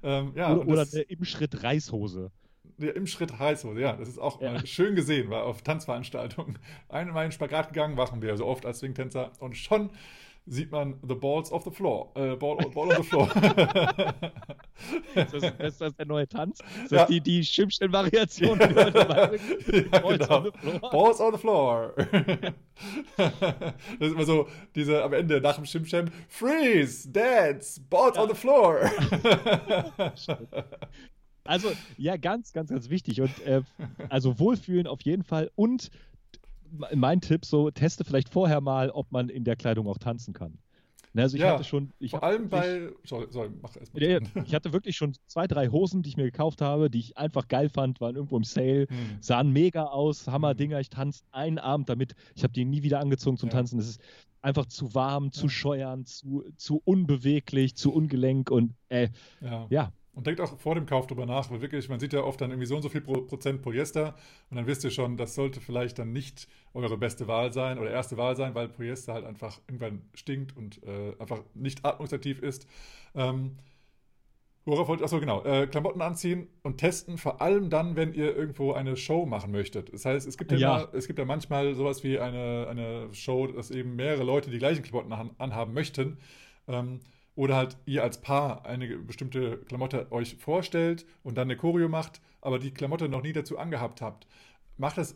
Ähm, 0.04 0.34
ja, 0.36 0.54
oder, 0.54 0.68
oder 0.68 0.88
eine 0.92 1.02
im 1.02 1.26
Schritt 1.26 1.64
Reißhose. 1.64 2.32
Ja, 2.78 2.92
im 2.92 3.08
Schritt 3.08 3.40
Reißhose, 3.40 3.80
ja, 3.80 3.94
das 3.94 4.10
ist 4.10 4.18
auch 4.18 4.42
ja. 4.42 4.66
schön 4.66 4.96
gesehen, 4.96 5.30
weil 5.30 5.42
auf 5.42 5.62
Tanzveranstaltungen 5.62 6.58
einmal 6.90 7.26
in 7.26 7.32
Spagat 7.32 7.70
gegangen, 7.70 7.96
machen 7.96 8.22
wir 8.22 8.36
so 8.38 8.46
oft 8.46 8.66
als 8.66 8.80
Swingtänzer 8.80 9.32
und 9.40 9.56
schon 9.56 9.92
sieht 10.46 10.72
man 10.72 10.96
The 11.08 11.16
Balls 11.16 11.52
of 11.52 11.64
the 11.64 11.72
Floor. 11.72 12.12
Äh, 12.16 12.36
Ball, 12.36 12.58
Ball 12.58 12.90
on 12.90 12.96
the 12.98 13.04
Floor. 13.04 13.30
ist, 15.16 15.34
das, 15.34 15.44
ist 15.60 15.82
das 15.82 15.96
der 15.96 16.06
neue 16.06 16.28
Tanz? 16.28 16.60
Ist 16.84 16.92
das 16.92 17.00
ja. 17.02 17.06
die, 17.06 17.22
die 17.22 17.44
Schimpfstellen-Variation? 17.44 18.60
ja, 18.60 18.68
Balls, 20.00 20.20
genau. 20.20 20.38
on 20.38 20.44
the 20.44 20.52
Floor. 20.52 20.92
Balls 20.92 21.20
on 21.22 21.34
the 21.34 21.38
Floor. 21.38 21.94
das 23.18 23.34
ist 24.00 24.14
immer 24.14 24.26
so, 24.26 24.48
diese 24.76 25.04
am 25.04 25.14
Ende 25.14 25.40
nach 25.42 25.56
dem 25.56 25.66
Schimpfstellen, 25.66 26.12
Freeze, 26.28 27.10
Dance, 27.10 27.80
Balls 27.90 28.16
ja. 28.16 28.24
on 28.24 28.30
the 28.30 28.36
Floor. 28.36 28.80
also, 31.44 31.72
ja, 31.98 32.18
ganz, 32.18 32.52
ganz, 32.52 32.72
ganz 32.72 32.90
wichtig. 32.90 33.22
Und 33.22 33.46
äh, 33.46 33.62
also 34.10 34.40
Wohlfühlen 34.40 34.88
auf 34.88 35.02
jeden 35.02 35.24
Fall 35.24 35.52
und 35.56 35.92
mein 36.94 37.22
Tipp 37.22 37.46
so, 37.46 37.72
teste 37.72 38.04
vielleicht 38.04 38.30
vorher 38.30 38.62
mal, 38.62 38.90
ob 38.90 39.12
man 39.12 39.30
in 39.30 39.44
der 39.44 39.56
Kleidung 39.56 39.88
auch 39.88 39.98
tanzen 39.98 40.34
kann. 40.34 40.58
Ne, 41.14 41.24
also 41.24 41.36
ich 41.36 41.44
ja, 41.44 41.54
hatte 41.54 41.66
schon. 41.66 41.92
Ich 42.00 42.12
vor 42.12 42.24
allem 42.24 42.50
bei. 42.50 42.90
Sorry, 43.04 43.28
sorry 43.30 43.50
mach 43.62 43.76
erst 43.76 43.94
mal. 43.94 44.22
ich 44.46 44.56
hatte 44.56 44.72
wirklich 44.72 44.96
schon 44.96 45.14
zwei, 45.28 45.46
drei 45.46 45.68
Hosen, 45.68 46.04
die 46.04 46.10
ich 46.10 46.18
mir 46.18 46.24
gekauft 46.24 46.62
habe, 46.62 46.90
die 46.90 47.00
ich 47.00 47.18
einfach 47.18 47.50
geil 47.50 47.68
fand, 47.68 48.00
waren 48.00 48.16
irgendwo 48.16 48.38
im 48.38 48.46
Sale, 48.46 48.88
hm. 48.88 49.18
sahen 49.20 49.52
mega 49.52 49.86
aus, 49.86 50.28
Hammer-Dinger. 50.28 50.78
Hm. 50.78 50.82
Ich 50.82 50.90
tanze 50.90 51.24
einen 51.32 51.60
Abend 51.60 51.90
damit. 51.90 52.16
Ich 52.36 52.44
habe 52.44 52.54
die 52.54 52.64
nie 52.64 52.82
wieder 52.84 53.02
angezogen 53.02 53.36
zum 53.36 53.50
ja. 53.50 53.56
Tanzen. 53.56 53.78
Es 53.80 53.90
ist 53.90 54.02
einfach 54.42 54.66
zu 54.68 54.96
warm, 54.96 55.34
zu 55.34 55.50
scheuern, 55.50 56.06
zu, 56.06 56.46
zu 56.56 56.82
unbeweglich, 56.84 57.76
zu 57.76 57.94
ungelenk 57.94 58.50
und 58.50 58.74
äh, 58.88 59.10
ja. 59.42 59.68
ja. 59.70 59.92
Und 60.14 60.28
denkt 60.28 60.42
auch 60.42 60.60
vor 60.60 60.76
dem 60.76 60.86
Kauf 60.86 61.08
drüber 61.08 61.26
nach, 61.26 61.50
weil 61.52 61.62
wirklich, 61.62 61.88
man 61.88 62.00
sieht 62.00 62.12
ja 62.12 62.22
oft 62.22 62.42
dann 62.42 62.52
irgendwie 62.52 62.66
so 62.66 62.76
und 62.76 62.82
so 62.82 62.90
viel 62.90 63.00
Prozent 63.00 63.62
Polyester 63.62 64.16
und 64.50 64.58
dann 64.58 64.68
wisst 64.68 64.84
ihr 64.84 64.92
schon, 64.92 65.16
das 65.16 65.36
sollte 65.36 65.62
vielleicht 65.62 66.00
dann 66.00 66.12
nicht 66.12 66.50
eure 66.74 66.98
beste 66.98 67.28
Wahl 67.28 67.54
sein 67.54 67.80
oder 67.80 67.92
erste 67.92 68.18
Wahl 68.18 68.36
sein, 68.36 68.54
weil 68.54 68.68
Polyester 68.68 69.14
halt 69.14 69.26
einfach 69.26 69.62
irgendwann 69.68 70.02
stinkt 70.14 70.58
und 70.58 70.84
äh, 70.84 71.16
einfach 71.18 71.40
nicht 71.54 71.86
atmungsaktiv 71.86 72.42
ist. 72.42 72.68
Ähm, 73.16 73.56
worauf 74.66 74.90
wollte 74.90 75.02
ich, 75.02 75.06
achso 75.06 75.22
genau, 75.22 75.46
äh, 75.46 75.66
Klamotten 75.68 76.02
anziehen 76.02 76.50
und 76.62 76.78
testen, 76.78 77.18
vor 77.18 77.42
allem 77.42 77.70
dann, 77.70 77.96
wenn 77.96 78.14
ihr 78.14 78.36
irgendwo 78.36 78.74
eine 78.74 78.98
Show 78.98 79.26
machen 79.26 79.54
möchtet. 79.54 79.94
Das 79.94 80.04
heißt, 80.04 80.28
es 80.28 80.38
gibt 80.38 80.52
ja, 80.52 80.58
ja. 80.58 80.70
Mal, 80.70 80.90
es 80.92 81.08
gibt 81.08 81.20
ja 81.20 81.26
manchmal 81.26 81.74
sowas 81.74 82.04
wie 82.04 82.20
eine, 82.20 82.68
eine 82.70 83.14
Show, 83.14 83.48
dass 83.48 83.72
eben 83.72 83.96
mehrere 83.96 84.24
Leute 84.24 84.50
die 84.52 84.60
gleichen 84.60 84.84
Klamotten 84.84 85.32
anhaben 85.38 85.74
möchten. 85.74 86.18
Ähm, 86.68 87.00
oder 87.36 87.56
halt 87.56 87.78
ihr 87.86 88.04
als 88.04 88.22
Paar 88.22 88.66
eine 88.66 88.98
bestimmte 88.98 89.58
Klamotte 89.60 90.12
euch 90.12 90.36
vorstellt 90.38 91.06
und 91.24 91.38
dann 91.38 91.48
eine 91.48 91.58
Choreo 91.58 91.90
macht, 91.90 92.22
aber 92.42 92.60
die 92.60 92.72
Klamotte 92.72 93.10
noch 93.10 93.24
nie 93.24 93.34
dazu 93.34 93.58
angehabt 93.58 94.02
habt. 94.02 94.28
Macht 94.78 94.98
das 94.98 95.16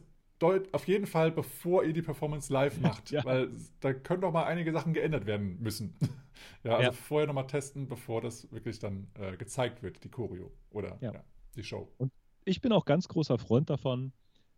auf 0.71 0.87
jeden 0.87 1.07
Fall, 1.07 1.31
bevor 1.31 1.83
ihr 1.83 1.93
die 1.93 2.01
Performance 2.01 2.51
live 2.51 2.77
macht, 2.81 3.11
ja. 3.11 3.23
weil 3.25 3.49
da 3.79 3.93
können 3.93 4.21
noch 4.21 4.31
mal 4.31 4.43
einige 4.43 4.71
Sachen 4.71 4.93
geändert 4.93 5.25
werden 5.25 5.61
müssen. 5.61 5.95
ja, 6.63 6.75
also 6.75 6.83
ja. 6.83 6.91
vorher 6.91 7.27
noch 7.27 7.33
mal 7.33 7.43
testen, 7.43 7.87
bevor 7.87 8.21
das 8.21 8.51
wirklich 8.51 8.79
dann 8.79 9.07
äh, 9.15 9.37
gezeigt 9.37 9.81
wird, 9.81 10.03
die 10.03 10.09
Choreo 10.09 10.51
oder 10.71 10.97
ja. 11.01 11.13
die 11.55 11.63
Show. 11.63 11.89
Und 11.97 12.11
ich 12.43 12.61
bin 12.61 12.71
auch 12.71 12.85
ganz 12.85 13.07
großer 13.07 13.37
Freund 13.37 13.69
davon, 13.69 14.11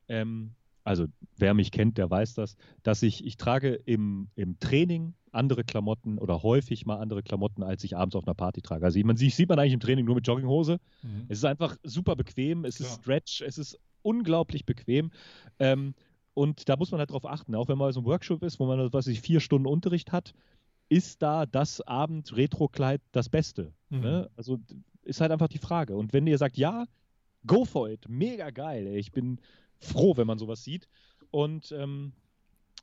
ähm, 0.08 0.56
also 0.88 1.06
wer 1.36 1.54
mich 1.54 1.72
kennt, 1.72 1.98
der 1.98 2.10
weiß 2.10 2.34
das, 2.34 2.56
dass 2.82 3.04
ich, 3.04 3.26
ich 3.26 3.36
trage 3.36 3.74
im, 3.74 4.30
im 4.36 4.58
Training 4.60 5.14
andere 5.32 5.66
Klamotten 5.66 6.18
oder 6.18 6.42
häufig 6.44 6.86
mal 6.86 6.98
andere 6.98 7.24
Klamotten, 7.24 7.62
als 7.62 7.84
ich 7.84 7.98
abends 7.98 8.16
auf 8.16 8.26
einer 8.26 8.34
Party 8.34 8.62
trage. 8.62 8.86
Also 8.86 9.00
man 9.02 9.18
sieht, 9.18 9.34
sieht 9.34 9.50
man 9.50 9.60
eigentlich 9.60 9.74
im 9.74 9.82
Training 9.82 10.06
nur 10.06 10.16
mit 10.16 10.26
Jogginghose. 10.26 10.80
Mhm. 11.04 11.26
Es 11.28 11.40
ist 11.40 11.44
einfach 11.44 11.76
super 11.84 12.16
bequem, 12.16 12.64
es 12.64 12.78
Klar. 12.78 12.90
ist 12.90 13.02
Stretch, 13.02 13.42
es 13.42 13.58
ist 13.58 13.78
unglaublich 14.02 14.66
bequem. 14.66 15.12
Ähm, 15.60 15.94
und 16.34 16.70
da 16.70 16.78
muss 16.78 16.92
man 16.92 17.00
halt 17.00 17.12
drauf 17.12 17.26
achten, 17.26 17.54
auch 17.56 17.68
wenn 17.68 17.78
man 17.78 17.92
so 17.92 18.00
ein 18.00 18.06
Workshop 18.06 18.42
ist, 18.44 18.58
wo 18.60 18.66
man, 18.66 18.94
was 18.94 19.08
ich, 19.08 19.20
vier 19.20 19.42
Stunden 19.42 19.68
Unterricht 19.68 20.14
hat, 20.14 20.34
ist 20.88 21.22
da 21.22 21.46
das 21.46 21.82
Abend-Retro-Kleid 21.82 23.02
das 23.12 23.28
Beste? 23.28 23.74
Mhm. 23.90 24.00
Ne? 24.00 24.30
Also 24.38 24.60
ist 25.02 25.20
halt 25.20 25.32
einfach 25.32 25.50
die 25.50 25.58
Frage. 25.58 25.98
Und 25.98 26.14
wenn 26.14 26.28
ihr 26.28 26.38
sagt, 26.38 26.58
ja, 26.58 26.86
go 27.46 27.66
for 27.66 27.90
it, 27.90 28.08
mega 28.08 28.52
geil, 28.52 28.88
ey. 28.88 28.98
ich 28.98 29.12
bin 29.12 29.40
froh, 29.80 30.18
wenn 30.18 30.28
man 30.28 30.38
sowas 30.38 30.64
sieht. 30.64 30.88
Und 31.32 31.72
ähm, 31.72 32.14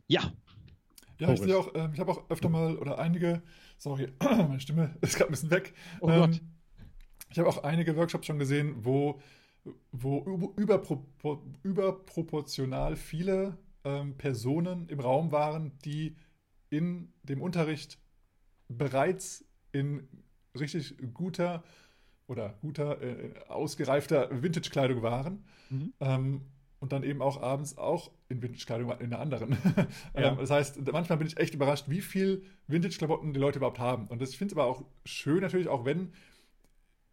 ja. 0.07 0.33
Ja, 1.19 1.33
ich 1.33 1.41
sehe 1.41 1.57
auch, 1.57 1.75
äh, 1.75 1.89
ich 1.93 2.01
habe 2.01 2.11
auch 2.11 2.29
öfter 2.29 2.49
mal 2.49 2.77
oder 2.77 2.99
einige, 2.99 3.43
sorry, 3.79 4.13
meine 4.21 4.61
Stimme 4.61 4.97
ist 5.01 5.17
gerade 5.17 5.31
ein 5.31 5.33
bisschen 5.33 5.51
weg. 5.51 5.75
Oh 6.01 6.09
ähm, 6.09 6.21
Gott. 6.21 6.41
Ich 7.31 7.39
habe 7.39 7.49
auch 7.49 7.65
einige 7.65 7.97
Workshops 7.97 8.27
schon 8.27 8.39
gesehen, 8.39 8.77
wo, 8.85 9.21
wo 9.93 10.55
überpro 10.57 11.05
überproportional 11.63 12.97
viele 12.97 13.59
ähm, 13.85 14.17
Personen 14.17 14.89
im 14.89 15.01
Raum 15.01 15.33
waren, 15.33 15.73
die 15.85 16.17
in 16.71 17.13
dem 17.23 17.41
Unterricht 17.41 17.99
bereits 18.69 19.45
in 19.73 20.09
richtig 20.59 20.97
guter 21.13 21.63
oder 22.27 22.55
guter, 22.61 23.01
äh, 23.03 23.35
ausgereifter 23.49 24.43
Vintage-Kleidung 24.43 25.03
waren. 25.03 25.45
Mhm. 25.71 25.93
Ähm, 26.01 26.41
und 26.85 26.93
dann 26.93 27.03
eben 27.03 27.22
auch 27.22 27.41
abends 27.41 27.78
auch 27.78 28.11
in 28.28 28.43
Vintage-Kleidung 28.43 28.91
in 29.01 29.07
einer 29.07 29.18
anderen. 29.18 29.57
Ja. 30.14 30.32
Ähm, 30.32 30.37
das 30.37 30.51
heißt, 30.51 30.93
manchmal 30.93 31.16
bin 31.16 31.26
ich 31.26 31.39
echt 31.39 31.55
überrascht, 31.55 31.87
wie 31.89 32.03
viel 32.03 32.45
Vintage-Klamotten 32.66 33.32
die 33.32 33.41
Leute 33.41 33.59
überhaupt 33.59 33.78
haben. 33.78 34.07
Und 34.09 34.20
das, 34.20 34.30
ich 34.30 34.37
finde 34.37 34.53
es 34.53 34.59
aber 34.59 34.68
auch 34.68 34.85
schön 35.07 35.41
natürlich, 35.41 35.66
auch 35.68 35.87
wenn 35.87 36.12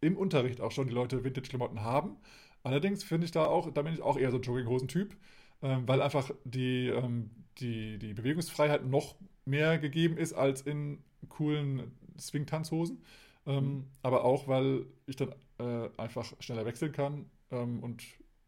im 0.02 0.18
Unterricht 0.18 0.60
auch 0.60 0.72
schon 0.72 0.88
die 0.88 0.92
Leute 0.92 1.24
Vintage-Klamotten 1.24 1.80
haben. 1.80 2.18
Allerdings 2.64 3.02
finde 3.02 3.24
ich 3.24 3.30
da 3.30 3.46
auch, 3.46 3.72
da 3.72 3.80
bin 3.80 3.94
ich 3.94 4.02
auch 4.02 4.18
eher 4.18 4.30
so 4.30 4.36
ein 4.36 4.42
Jogginghosen-Typ, 4.42 5.16
ähm, 5.62 5.88
weil 5.88 6.02
einfach 6.02 6.30
die, 6.44 6.88
ähm, 6.88 7.30
die, 7.56 7.98
die 7.98 8.12
Bewegungsfreiheit 8.12 8.84
noch 8.84 9.16
mehr 9.46 9.78
gegeben 9.78 10.18
ist 10.18 10.34
als 10.34 10.60
in 10.60 11.02
coolen 11.30 11.92
Swing-Tanzhosen. 12.18 13.02
Mhm. 13.46 13.86
Aber 14.02 14.26
auch, 14.26 14.48
weil 14.48 14.84
ich 15.06 15.16
dann 15.16 15.34
äh, 15.58 15.88
einfach 15.96 16.30
schneller 16.40 16.66
wechseln 16.66 16.92
kann 16.92 17.30
und 17.50 18.02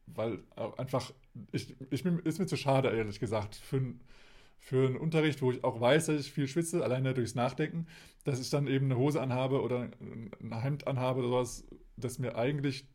weil 0.07 0.43
einfach, 0.77 1.13
ich, 1.53 1.75
ich 1.91 2.03
bin, 2.03 2.19
ist 2.21 2.39
mir 2.39 2.47
zu 2.47 2.57
schade, 2.57 2.91
ehrlich 2.91 3.21
gesagt, 3.21 3.57
für, 3.57 3.81
für 4.59 4.87
einen 4.87 4.97
Unterricht, 4.97 5.43
wo 5.43 5.51
ich 5.51 5.65
auch 5.65 5.81
weiß, 5.81 6.07
dass 6.07 6.21
ich 6.21 6.33
viel 6.33 6.49
schwitze, 6.49 6.83
alleine 6.83 7.15
durchs 7.15 7.35
Nachdenken, 7.35 7.87
dass 8.25 8.41
ich 8.41 8.51
dann 8.51 8.67
eben 8.67 8.87
eine 8.87 8.97
Hose 8.97 9.21
anhabe 9.21 9.63
oder 9.63 9.91
ein 10.01 10.61
Hemd 10.63 10.87
anhabe 10.87 11.21
oder 11.21 11.29
sowas, 11.29 11.65
das 11.97 12.19
mir 12.19 12.37
eigentlich 12.37 12.87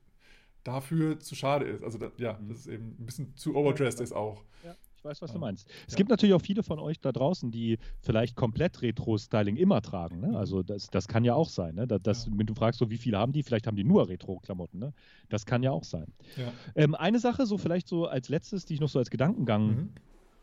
dafür 0.64 1.20
zu 1.20 1.36
schade 1.36 1.66
ist. 1.66 1.84
Also 1.84 1.99
ja, 2.18 2.34
mhm. 2.34 2.49
dass 2.49 2.60
es 2.60 2.68
eben 2.68 2.95
ein 2.99 3.05
bisschen 3.05 3.36
zu 3.36 3.55
overdressed 3.55 4.01
ist 4.01 4.14
auch. 4.14 4.43
Ja. 4.64 4.76
Ich 5.00 5.06
weiß, 5.06 5.22
was 5.22 5.32
du 5.32 5.39
meinst. 5.39 5.66
Es 5.88 5.93
ja. 5.93 5.97
gibt 5.97 6.10
natürlich 6.10 6.36
auch 6.36 6.41
viele 6.41 6.62
von 6.62 6.78
euch 6.78 7.00
da 7.00 7.14
draußen, 7.14 7.52
die 7.52 7.78
vielleicht 8.02 8.36
komplett 8.36 8.82
Retro-Styling 8.82 9.56
immer 9.56 9.82
tragen. 9.82 10.20
Ne? 10.20 10.28
Mhm. 10.28 10.36
Also 10.36 10.62
das, 10.62 10.88
das 10.88 11.08
kann 11.08 11.24
ja 11.24 11.36
auch 11.36 11.47
sein. 11.47 11.76
Ne? 11.76 11.88
Das, 11.88 12.02
das, 12.04 12.26
ja. 12.26 12.34
Wenn 12.36 12.45
du 12.45 12.54
fragst, 12.54 12.80
so 12.80 12.91
wie 12.91 12.97
viele 12.97 13.18
haben 13.18 13.32
die, 13.32 13.41
vielleicht 13.41 13.66
haben 13.66 13.78
die 13.78 13.86
nur 13.86 14.10
Retro-Klamotten. 14.10 14.78
Ne? 14.78 14.93
Das 15.30 15.45
kann 15.45 15.64
ja 15.64 15.72
auch 15.72 15.86
sein. 15.86 16.08
Ja. 16.36 16.52
Ähm, 16.76 16.95
eine 16.95 17.20
Sache, 17.20 17.45
so 17.45 17.58
vielleicht 17.58 17.88
so 17.88 18.08
als 18.08 18.28
letztes, 18.28 18.66
die 18.66 18.74
ich 18.74 18.82
noch 18.82 18.89
so 18.89 19.00
als 19.00 19.10
Gedankengang 19.10 19.68
mhm. 19.68 19.89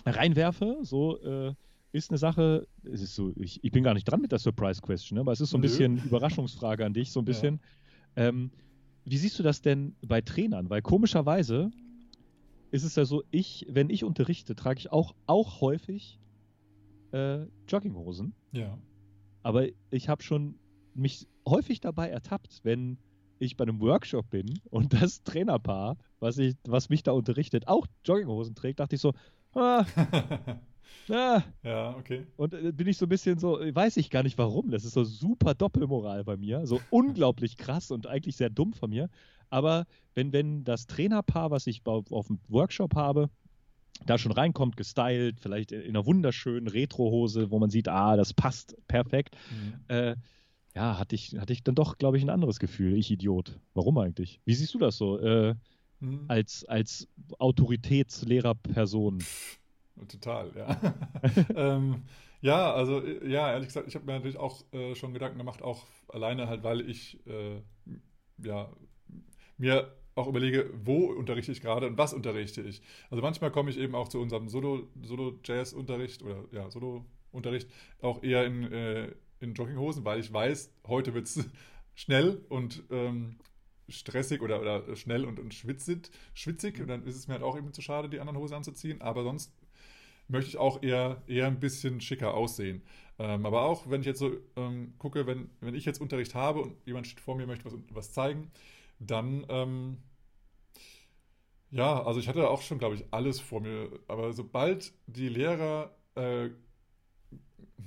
reinwerfe, 0.07 0.79
so 0.81 1.21
äh, 1.23 1.53
ist 1.93 2.11
eine 2.11 2.19
Sache, 2.19 2.67
es 2.83 3.03
ist 3.03 3.15
so, 3.15 3.35
ich, 3.37 3.63
ich, 3.63 3.73
bin 3.73 3.85
gar 3.85 3.93
nicht 3.93 4.05
dran 4.05 4.23
mit 4.23 4.33
der 4.33 4.39
Surprise 4.39 4.81
Question, 4.81 5.17
ne? 5.17 5.21
aber 5.21 5.33
es 5.33 5.43
ist 5.43 5.51
so 5.51 5.59
ein 5.59 5.61
Nö. 5.61 5.67
bisschen 5.69 5.99
Überraschungsfrage 6.03 6.87
an 6.87 6.95
dich, 6.95 7.13
so 7.13 7.21
ein 7.21 7.27
bisschen. 7.27 7.61
Ähm, 8.17 8.51
wie 9.05 9.19
siehst 9.19 9.39
du 9.39 9.43
das 9.43 9.61
denn 9.61 9.95
bei 10.01 10.23
Trainern? 10.23 10.71
Weil 10.71 10.81
komischerweise 10.81 11.71
ist 12.77 12.85
es 12.85 12.95
ja 12.95 13.07
so, 13.07 13.25
ich, 13.31 13.67
wenn 13.71 13.89
ich 13.89 14.05
unterrichte, 14.05 14.55
trage 14.55 14.79
ich 14.79 14.93
auch, 14.93 15.15
auch 15.27 15.63
häufig 15.63 16.21
äh, 17.13 17.47
Jogginghosen. 17.67 18.35
Ja. 18.53 18.79
Aber 19.43 19.67
ich 19.91 20.09
habe 20.09 20.23
schon 20.23 20.59
mich 20.95 21.27
häufig 21.49 21.81
dabei 21.81 22.11
ertappt, 22.11 22.61
wenn 22.65 22.99
ich 23.39 23.57
bei 23.57 23.63
einem 23.65 23.81
Workshop 23.81 24.29
bin 24.29 24.61
und 24.71 24.93
das 24.93 25.23
Trainerpaar, 25.25 25.97
was, 26.21 26.37
ich, 26.37 26.55
was 26.67 26.91
mich 26.91 27.03
da 27.03 27.13
unterrichtet, 27.13 27.67
auch 27.67 27.87
Jogginghosen 28.05 28.55
trägt, 28.55 28.81
dachte 28.81 28.97
ich 28.97 29.01
so, 29.01 29.15
ah, 29.55 29.87
ah. 31.09 31.43
Ja, 31.63 31.97
okay. 31.97 32.27
Und 32.37 32.53
äh, 32.53 32.73
bin 32.73 32.89
ich 32.89 32.99
so 32.99 33.07
ein 33.07 33.09
bisschen 33.09 33.39
so, 33.39 33.59
weiß 33.59 33.97
ich 33.97 34.11
gar 34.11 34.23
nicht 34.23 34.37
warum. 34.37 34.71
Das 34.71 34.85
ist 34.85 34.93
so 34.93 35.05
super 35.05 35.55
Doppelmoral 35.55 36.25
bei 36.25 36.37
mir. 36.37 36.67
So 36.67 36.81
unglaublich 36.91 37.57
krass 37.57 37.91
und 37.91 38.07
eigentlich 38.07 38.37
sehr 38.37 38.51
dumm 38.51 38.75
von 38.75 38.91
mir. 38.91 39.09
Aber 39.51 39.87
wenn, 40.15 40.33
wenn 40.33 40.65
das 40.65 40.87
Trainerpaar, 40.87 41.51
was 41.51 41.67
ich 41.67 41.85
auf, 41.87 42.11
auf 42.13 42.27
dem 42.29 42.39
Workshop 42.49 42.95
habe, 42.95 43.31
da 44.05 44.19
schon 44.19 44.33
reinkommt, 44.33 44.77
gestylt, 44.77 45.41
vielleicht 45.41 45.73
in 45.73 45.89
einer 45.89 46.05
wunderschönen 46.05 46.69
Retro-Hose, 46.69 47.51
wo 47.51 47.59
man 47.59 47.71
sieht, 47.71 47.89
ah, 47.89 48.17
das 48.17 48.35
passt 48.35 48.77
perfekt. 48.89 49.37
Mhm. 49.51 49.85
Äh, 49.89 50.17
ja, 50.75 50.99
hatte 50.99 51.15
ich, 51.15 51.39
hatte 51.39 51.53
ich 51.55 51.63
dann 51.63 51.75
doch, 51.75 51.97
glaube 51.97 52.19
ich, 52.19 52.23
ein 52.23 52.31
anderes 52.31 52.59
Gefühl. 52.59 52.95
Ich 52.95 53.11
Idiot. 53.11 53.59
Warum 53.73 53.97
eigentlich? 53.97 54.41
Wie 54.45 54.55
siehst 54.55 54.75
du 54.75 54.79
das 54.79 54.99
so? 54.99 55.19
Äh, 55.19 55.55
mhm. 56.01 56.27
Als, 56.29 56.67
als 56.67 57.09
Autoritätslehrerperson? 57.39 59.25
Total, 60.09 60.53
ja. 60.55 60.95
ähm, 61.57 62.03
ja, 62.43 62.75
also, 62.75 63.03
ja, 63.25 63.51
ehrlich 63.53 63.69
gesagt, 63.69 63.89
ich 63.89 63.95
habe 63.95 64.05
mir 64.05 64.13
natürlich 64.13 64.37
auch 64.37 64.63
äh, 64.73 64.95
schon 64.95 65.15
Gedanken 65.15 65.39
gemacht, 65.39 65.63
auch 65.63 65.87
alleine 66.09 66.49
halt, 66.49 66.63
weil 66.63 66.83
ich 66.83 67.27
äh, 67.27 67.63
ja 68.43 68.69
mir 69.59 69.93
auch 70.15 70.29
überlege, 70.29 70.71
wo 70.83 71.07
unterrichte 71.07 71.53
ich 71.53 71.61
gerade 71.61 71.87
und 71.87 71.99
was 71.99 72.15
unterrichte 72.15 72.63
ich. 72.63 72.81
Also 73.11 73.23
manchmal 73.23 73.53
komme 73.53 73.71
ich 73.71 73.79
eben 73.79 73.95
auch 73.95 74.09
zu 74.09 74.19
unserem 74.19 74.49
Solo-Jazz-Unterricht 74.49 76.21
Solo 76.21 76.33
oder 76.33 76.45
ja, 76.53 76.71
Solo-Unterricht 76.71 77.69
auch 78.01 78.23
eher 78.23 78.47
in, 78.47 78.73
äh, 78.73 79.13
in 79.41 79.55
Jogginghosen, 79.55 80.05
weil 80.05 80.21
ich 80.21 80.33
weiß, 80.33 80.73
heute 80.87 81.13
wird 81.13 81.27
es 81.27 81.45
schnell 81.95 82.41
und 82.49 82.83
ähm, 82.91 83.37
stressig 83.89 84.41
oder, 84.41 84.61
oder 84.61 84.97
schnell 84.97 85.25
und, 85.25 85.39
und 85.39 85.53
schwitzig, 85.53 86.11
schwitzig 86.35 86.81
und 86.81 86.89
dann 86.89 87.05
ist 87.05 87.17
es 87.17 87.29
mir 87.29 87.35
halt 87.35 87.43
auch 87.43 87.57
eben 87.57 87.73
zu 87.73 87.83
schade, 87.83 88.09
die 88.09 88.19
anderen 88.19 88.39
Hosen 88.39 88.55
anzuziehen, 88.55 89.03
aber 89.03 89.23
sonst 89.23 89.53
möchte 90.29 90.49
ich 90.49 90.57
auch 90.57 90.83
eher, 90.83 91.23
eher 91.27 91.47
ein 91.47 91.61
bisschen 91.61 92.01
schicker 92.01 92.35
aussehen. 92.35 92.83
Ähm, 93.19 93.47
aber 93.47 93.63
auch, 93.63 93.89
wenn 93.89 94.01
ich 94.01 94.07
jetzt 94.07 94.19
so 94.19 94.33
ähm, 94.57 94.95
gucke, 94.99 95.27
wenn, 95.27 95.51
wenn 95.61 95.75
ich 95.75 95.85
jetzt 95.85 96.01
Unterricht 96.01 96.35
habe 96.35 96.61
und 96.63 96.75
jemand 96.85 97.07
steht 97.07 97.21
vor 97.21 97.37
mir, 97.37 97.47
möchte 97.47 97.65
was, 97.65 97.75
was 97.91 98.13
zeigen, 98.13 98.51
dann, 98.99 99.47
ähm, 99.49 99.99
ja, 101.71 102.03
also 102.05 102.21
ich 102.21 102.29
hatte 102.29 102.49
auch 102.49 102.63
schon, 102.63 102.79
glaube 102.79 102.95
ich, 102.95 103.05
alles 103.11 103.41
vor 103.41 103.61
mir. 103.61 103.91
Aber 104.09 104.33
sobald 104.33 104.93
die 105.07 105.29
Lehrer 105.29 105.97
äh, 106.15 106.51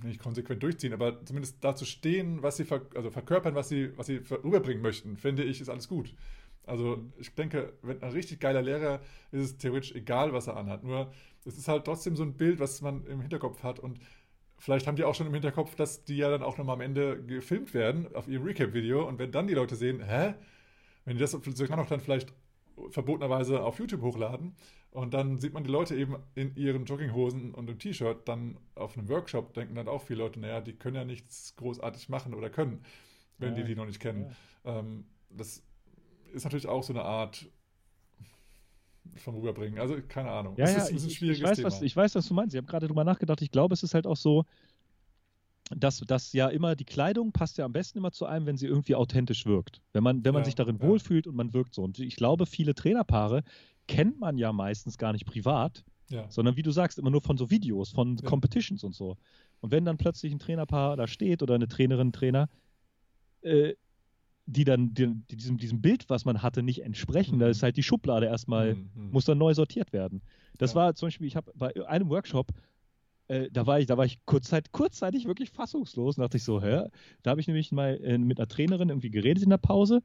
nicht 0.04 0.20
konsequent 0.20 0.64
durchziehen, 0.64 0.94
aber 0.94 1.26
zumindest 1.26 1.64
dazu 1.64 1.86
stehen, 1.86 2.42
was 2.44 2.58
sie 2.58 2.66
ver 2.66 2.86
also 2.96 3.10
verkörpern, 3.12 3.56
was 3.56 3.70
sie, 3.70 3.98
was 3.98 4.08
sie 4.08 4.22
rüberbringen 4.44 4.82
möchten, 4.82 5.18
finde 5.18 5.44
ich, 5.44 5.62
ist 5.62 5.70
alles 5.70 5.88
gut. 5.88 6.14
Also 6.66 7.04
ich 7.18 7.34
denke, 7.34 7.74
wenn 7.82 8.02
ein 8.02 8.12
richtig 8.12 8.40
geiler 8.40 8.62
Lehrer 8.62 9.02
ist 9.32 9.42
es 9.42 9.58
theoretisch 9.58 9.96
egal, 9.96 10.34
was 10.34 10.48
er 10.48 10.56
anhat. 10.58 10.84
Nur 10.84 11.12
es 11.46 11.58
ist 11.58 11.68
halt 11.68 11.86
trotzdem 11.86 12.16
so 12.16 12.24
ein 12.24 12.38
Bild, 12.38 12.60
was 12.60 12.82
man 12.82 13.06
im 13.08 13.22
Hinterkopf 13.22 13.64
hat. 13.64 13.80
Und 13.80 14.00
vielleicht 14.60 14.86
haben 14.88 14.96
die 14.96 15.04
auch 15.04 15.16
schon 15.16 15.28
im 15.28 15.34
Hinterkopf, 15.34 15.76
dass 15.76 16.06
die 16.06 16.18
ja 16.18 16.30
dann 16.30 16.44
auch 16.44 16.58
nochmal 16.58 16.76
am 16.76 16.82
Ende 16.82 17.24
gefilmt 17.24 17.74
werden 17.74 18.14
auf 18.16 18.28
ihrem 18.28 18.44
Recap-Video. 18.44 19.08
Und 19.08 19.18
wenn 19.18 19.32
dann 19.32 19.48
die 19.48 19.56
Leute 19.56 19.76
sehen, 19.76 20.04
hä? 20.04 20.36
Wenn 21.06 21.18
die 21.18 21.22
das 21.22 21.32
sogar 21.32 21.78
noch 21.78 21.88
dann 21.88 22.00
vielleicht 22.00 22.34
verbotenerweise 22.90 23.62
auf 23.62 23.80
YouTube 23.80 24.02
hochladen 24.02 24.56
und 24.92 25.14
dann 25.14 25.38
sieht 25.38 25.54
man 25.54 25.64
die 25.64 25.70
Leute 25.70 25.96
eben 25.96 26.16
in 26.36 26.56
ihren 26.56 26.86
Jogginghosen 26.86 27.54
und 27.54 27.70
im 27.70 27.78
T-Shirt 27.78 28.28
dann 28.28 28.58
auf 28.76 28.98
einem 28.98 29.10
Workshop, 29.10 29.54
denken 29.54 29.76
dann 29.76 29.88
auch 29.88 30.02
viele 30.02 30.20
Leute, 30.20 30.40
naja, 30.40 30.62
die 30.62 30.74
können 30.74 30.96
ja 30.96 31.06
nichts 31.06 31.56
großartig 31.58 32.10
machen 32.10 32.34
oder 32.34 32.50
können, 32.50 32.84
wenn 33.38 33.56
ja, 33.56 33.62
die 33.62 33.64
die 33.66 33.76
noch 33.76 33.86
nicht 33.86 34.00
kennen. 34.00 34.36
Ja. 34.64 34.80
Ähm, 34.80 35.06
das 35.30 35.64
ist 36.34 36.44
natürlich 36.44 36.68
auch 36.68 36.84
so 36.84 36.94
eine 36.94 37.04
Art 37.04 37.48
vom 39.16 39.36
Rüberbringen. 39.36 39.80
Also 39.80 39.98
keine 40.08 40.32
Ahnung. 40.32 40.56
Ja, 40.58 40.66
das 40.66 40.90
ja, 40.90 40.96
ist 40.96 41.04
ein 41.04 41.10
ich, 41.10 41.22
ich, 41.22 41.44
weiß, 41.44 41.58
Thema. 41.58 41.68
Was, 41.68 41.82
ich 41.82 41.96
weiß, 41.96 42.16
was 42.16 42.28
du 42.28 42.34
meinst. 42.34 42.54
Ich 42.54 42.58
habe 42.58 42.68
gerade 42.68 42.88
drüber 42.88 43.04
nachgedacht. 43.04 43.42
Ich 43.42 43.52
glaube, 43.52 43.74
es 43.74 43.84
ist 43.84 43.94
halt 43.94 44.08
auch 44.08 44.18
so, 44.18 44.46
dass, 45.70 46.00
dass 46.00 46.34
ja 46.34 46.48
immer 46.48 46.76
die 46.76 46.86
Kleidung 46.86 47.32
passt 47.32 47.58
ja 47.58 47.66
am 47.66 47.74
besten 47.74 48.00
immer 48.00 48.12
zu 48.12 48.26
einem, 48.26 48.46
wenn 48.46 48.58
sie 48.58 48.66
irgendwie 48.66 48.96
authentisch 48.96 49.46
wirkt. 49.46 49.82
Wenn 49.94 50.04
man, 50.04 50.26
wenn 50.26 50.34
man 50.34 50.42
ja, 50.42 50.46
sich 50.46 50.56
darin 50.56 50.78
ja. 50.78 50.88
wohlfühlt 50.88 51.28
und 51.28 51.36
man 51.36 51.54
wirkt 51.54 51.76
so. 51.76 51.84
Und 51.84 52.00
ich 52.00 52.16
glaube, 52.16 52.46
viele 52.46 52.74
Trainerpaare 52.74 53.44
kennt 53.88 54.20
man 54.20 54.38
ja 54.38 54.52
meistens 54.52 54.98
gar 54.98 55.14
nicht 55.14 55.26
privat, 55.26 55.84
ja. 56.10 56.30
sondern 56.30 56.56
wie 56.56 56.64
du 56.64 56.72
sagst, 56.72 56.98
immer 56.98 57.12
nur 57.12 57.22
von 57.22 57.38
so 57.38 57.52
Videos, 57.52 57.92
von 57.92 58.18
Competitions 58.18 58.84
und 58.84 58.96
so. 58.96 59.18
Und 59.62 59.72
wenn 59.72 59.86
dann 59.86 59.98
plötzlich 59.98 60.32
ein 60.32 60.40
Trainerpaar 60.40 60.98
da 60.98 61.08
steht 61.08 61.44
oder 61.44 61.56
eine 61.56 61.68
Trainerin, 61.68 62.12
Trainer, 62.12 62.50
äh, 63.42 63.74
die 64.48 64.64
dann 64.64 64.94
die, 64.96 65.08
die 65.30 65.38
diesem, 65.38 65.58
diesem 65.58 65.82
Bild, 65.82 66.10
was 66.10 66.26
man 66.26 66.42
hatte, 66.42 66.64
nicht 66.64 66.84
entsprechen, 66.84 67.36
mhm. 67.36 67.40
da 67.42 67.48
ist 67.50 67.62
halt 67.62 67.78
die 67.78 67.84
Schublade 67.84 68.26
erstmal, 68.26 68.74
mhm. 68.74 68.90
mhm. 68.96 69.12
muss 69.12 69.26
dann 69.26 69.38
neu 69.38 69.54
sortiert 69.54 69.94
werden. 69.94 70.22
Das 70.58 70.74
war 70.74 70.96
zum 70.96 71.08
Beispiel, 71.08 71.28
ich 71.28 71.36
habe 71.36 71.52
bei 71.56 71.88
einem 71.88 72.10
Workshop, 72.10 72.52
äh, 73.30 73.50
da 73.52 73.66
war 73.66 73.80
ich, 73.80 73.86
da 73.86 73.98
war 73.98 74.06
ich 74.06 74.20
kurzzeit, 74.26 74.72
kurzzeitig 74.72 75.26
wirklich 75.26 75.52
fassungslos 75.52 76.18
und 76.18 76.24
dachte 76.24 76.38
ich 76.38 76.44
so, 76.44 76.62
hä? 76.62 76.90
Da 77.24 77.32
habe 77.32 77.40
ich 77.40 77.48
nämlich 77.48 77.72
mal 77.72 78.00
äh, 78.04 78.18
mit 78.18 78.40
einer 78.40 78.48
Trainerin 78.48 78.90
irgendwie 78.90 79.12
geredet 79.12 79.44
in 79.44 79.50
der 79.50 79.58
Pause 79.58 80.02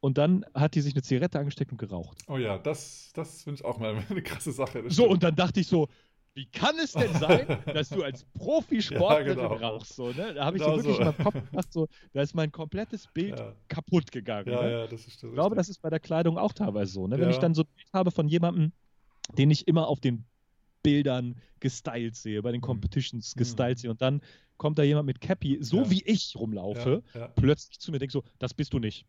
und 0.00 0.18
dann 0.18 0.44
hat 0.52 0.74
die 0.74 0.80
sich 0.80 0.94
eine 0.94 1.02
Zigarette 1.02 1.38
angesteckt 1.38 1.70
und 1.72 1.78
geraucht. 1.78 2.18
Oh 2.28 2.36
ja, 2.36 2.58
das, 2.58 3.12
das 3.14 3.44
finde 3.44 3.60
ich 3.60 3.64
auch 3.64 3.78
mal 3.78 3.96
eine 4.10 4.22
krasse 4.22 4.52
Sache. 4.52 4.82
So, 4.88 5.08
und 5.08 5.22
dann 5.22 5.36
dachte 5.36 5.60
ich 5.60 5.68
so, 5.68 5.88
wie 6.34 6.46
kann 6.46 6.74
es 6.82 6.92
denn 6.92 7.14
sein, 7.14 7.46
dass 7.72 7.88
du 7.88 8.02
als 8.02 8.24
Profisportlerin 8.34 9.38
ja, 9.38 9.48
genau. 9.48 9.66
rauchst? 9.66 9.94
So, 9.94 10.08
ne? 10.08 10.34
Da 10.34 10.44
habe 10.44 10.56
ich 10.56 10.62
genau 10.64 10.78
so 10.78 10.84
wirklich 10.84 10.96
so. 10.96 11.02
in 11.02 11.06
meinem 11.06 11.24
Kopf 11.24 11.50
gedacht, 11.50 11.72
so, 11.72 11.88
da 12.12 12.22
ist 12.22 12.34
mein 12.34 12.50
komplettes 12.50 13.06
Bild 13.14 13.38
ja. 13.38 13.54
kaputt 13.68 14.10
gegangen. 14.10 14.50
Ja, 14.50 14.62
ne? 14.62 14.70
ja, 14.72 14.86
das 14.88 15.06
ist, 15.06 15.22
ich 15.22 15.32
glaube, 15.32 15.54
das 15.54 15.68
ist 15.68 15.80
bei 15.80 15.90
der 15.90 16.00
Kleidung 16.00 16.36
auch 16.36 16.52
teilweise 16.52 16.92
so. 16.92 17.06
Ne? 17.06 17.20
Wenn 17.20 17.30
ich 17.30 17.38
dann 17.38 17.54
so 17.54 17.62
ein 17.62 17.68
Bild 17.76 17.92
habe 17.92 18.10
von 18.10 18.26
jemandem, 18.26 18.72
den 19.38 19.52
ich 19.52 19.68
immer 19.68 19.86
auf 19.86 20.00
den 20.00 20.24
Bildern 20.84 21.34
gestylt 21.58 22.14
sehe, 22.14 22.40
bei 22.42 22.52
den 22.52 22.60
mhm. 22.60 22.66
Competitions 22.66 23.34
mhm. 23.34 23.38
gestylt 23.38 23.80
sehe 23.80 23.90
und 23.90 24.00
dann 24.00 24.20
kommt 24.56 24.78
da 24.78 24.84
jemand 24.84 25.06
mit 25.06 25.20
Cappy, 25.20 25.58
so 25.60 25.78
ja. 25.78 25.90
wie 25.90 26.02
ich 26.04 26.36
rumlaufe, 26.36 27.02
ja, 27.12 27.20
ja. 27.20 27.28
plötzlich 27.28 27.80
zu 27.80 27.90
mir 27.90 27.98
denkt 27.98 28.12
so, 28.12 28.22
das 28.38 28.54
bist 28.54 28.72
du 28.72 28.78
nicht. 28.78 29.04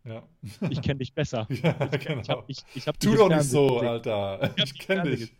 Ich 0.69 0.81
kenne 0.81 0.99
dich 0.99 1.13
besser. 1.13 1.45
ich, 1.49 1.61
genau. 1.61 2.21
ich 2.21 2.29
hab, 2.29 2.49
ich, 2.49 2.57
ich 2.73 2.87
hab 2.87 2.99
tu 2.99 3.15
doch 3.15 3.29
nicht 3.29 3.43
so, 3.43 3.75
gesehen. 3.75 3.87
Alter. 3.87 4.53
Ich, 4.57 4.79
kenne 4.79 5.15
dich. 5.15 5.33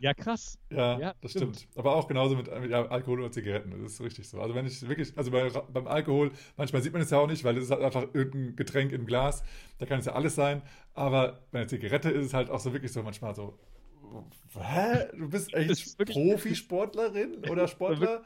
Ja. 0.00 0.12
krass. 0.12 0.58
Ja, 0.70 0.98
ja 0.98 1.14
das 1.20 1.30
stimmt. 1.30 1.56
stimmt. 1.56 1.78
Aber 1.78 1.94
auch 1.94 2.08
genauso 2.08 2.34
mit, 2.34 2.50
mit 2.60 2.72
Alkohol 2.72 3.20
oder 3.20 3.30
Zigaretten. 3.30 3.70
Das 3.82 3.92
ist 3.92 4.00
richtig 4.00 4.28
so. 4.28 4.40
Also 4.40 4.54
wenn 4.54 4.66
ich 4.66 4.86
wirklich, 4.88 5.16
also 5.16 5.30
bei, 5.30 5.48
beim 5.48 5.86
Alkohol, 5.86 6.32
manchmal 6.56 6.82
sieht 6.82 6.92
man 6.92 7.02
es 7.02 7.10
ja 7.10 7.18
auch 7.18 7.28
nicht, 7.28 7.44
weil 7.44 7.56
es 7.56 7.64
ist 7.64 7.70
halt 7.70 7.82
einfach 7.82 8.06
irgendein 8.12 8.56
Getränk 8.56 8.92
im 8.92 9.06
Glas. 9.06 9.44
Da 9.78 9.86
kann 9.86 10.00
es 10.00 10.06
ja 10.06 10.14
alles 10.14 10.34
sein. 10.34 10.62
Aber 10.94 11.44
bei 11.52 11.60
einer 11.60 11.68
Zigarette 11.68 12.10
ist 12.10 12.26
es 12.26 12.34
halt 12.34 12.50
auch 12.50 12.60
so 12.60 12.72
wirklich 12.72 12.92
so 12.92 13.02
manchmal 13.02 13.34
so, 13.34 13.58
Hä? 14.60 15.08
Du 15.16 15.28
bist 15.28 15.52
echt 15.54 15.98
Profisportlerin 15.98 17.42
oder 17.50 17.66
Sportler? 17.68 18.22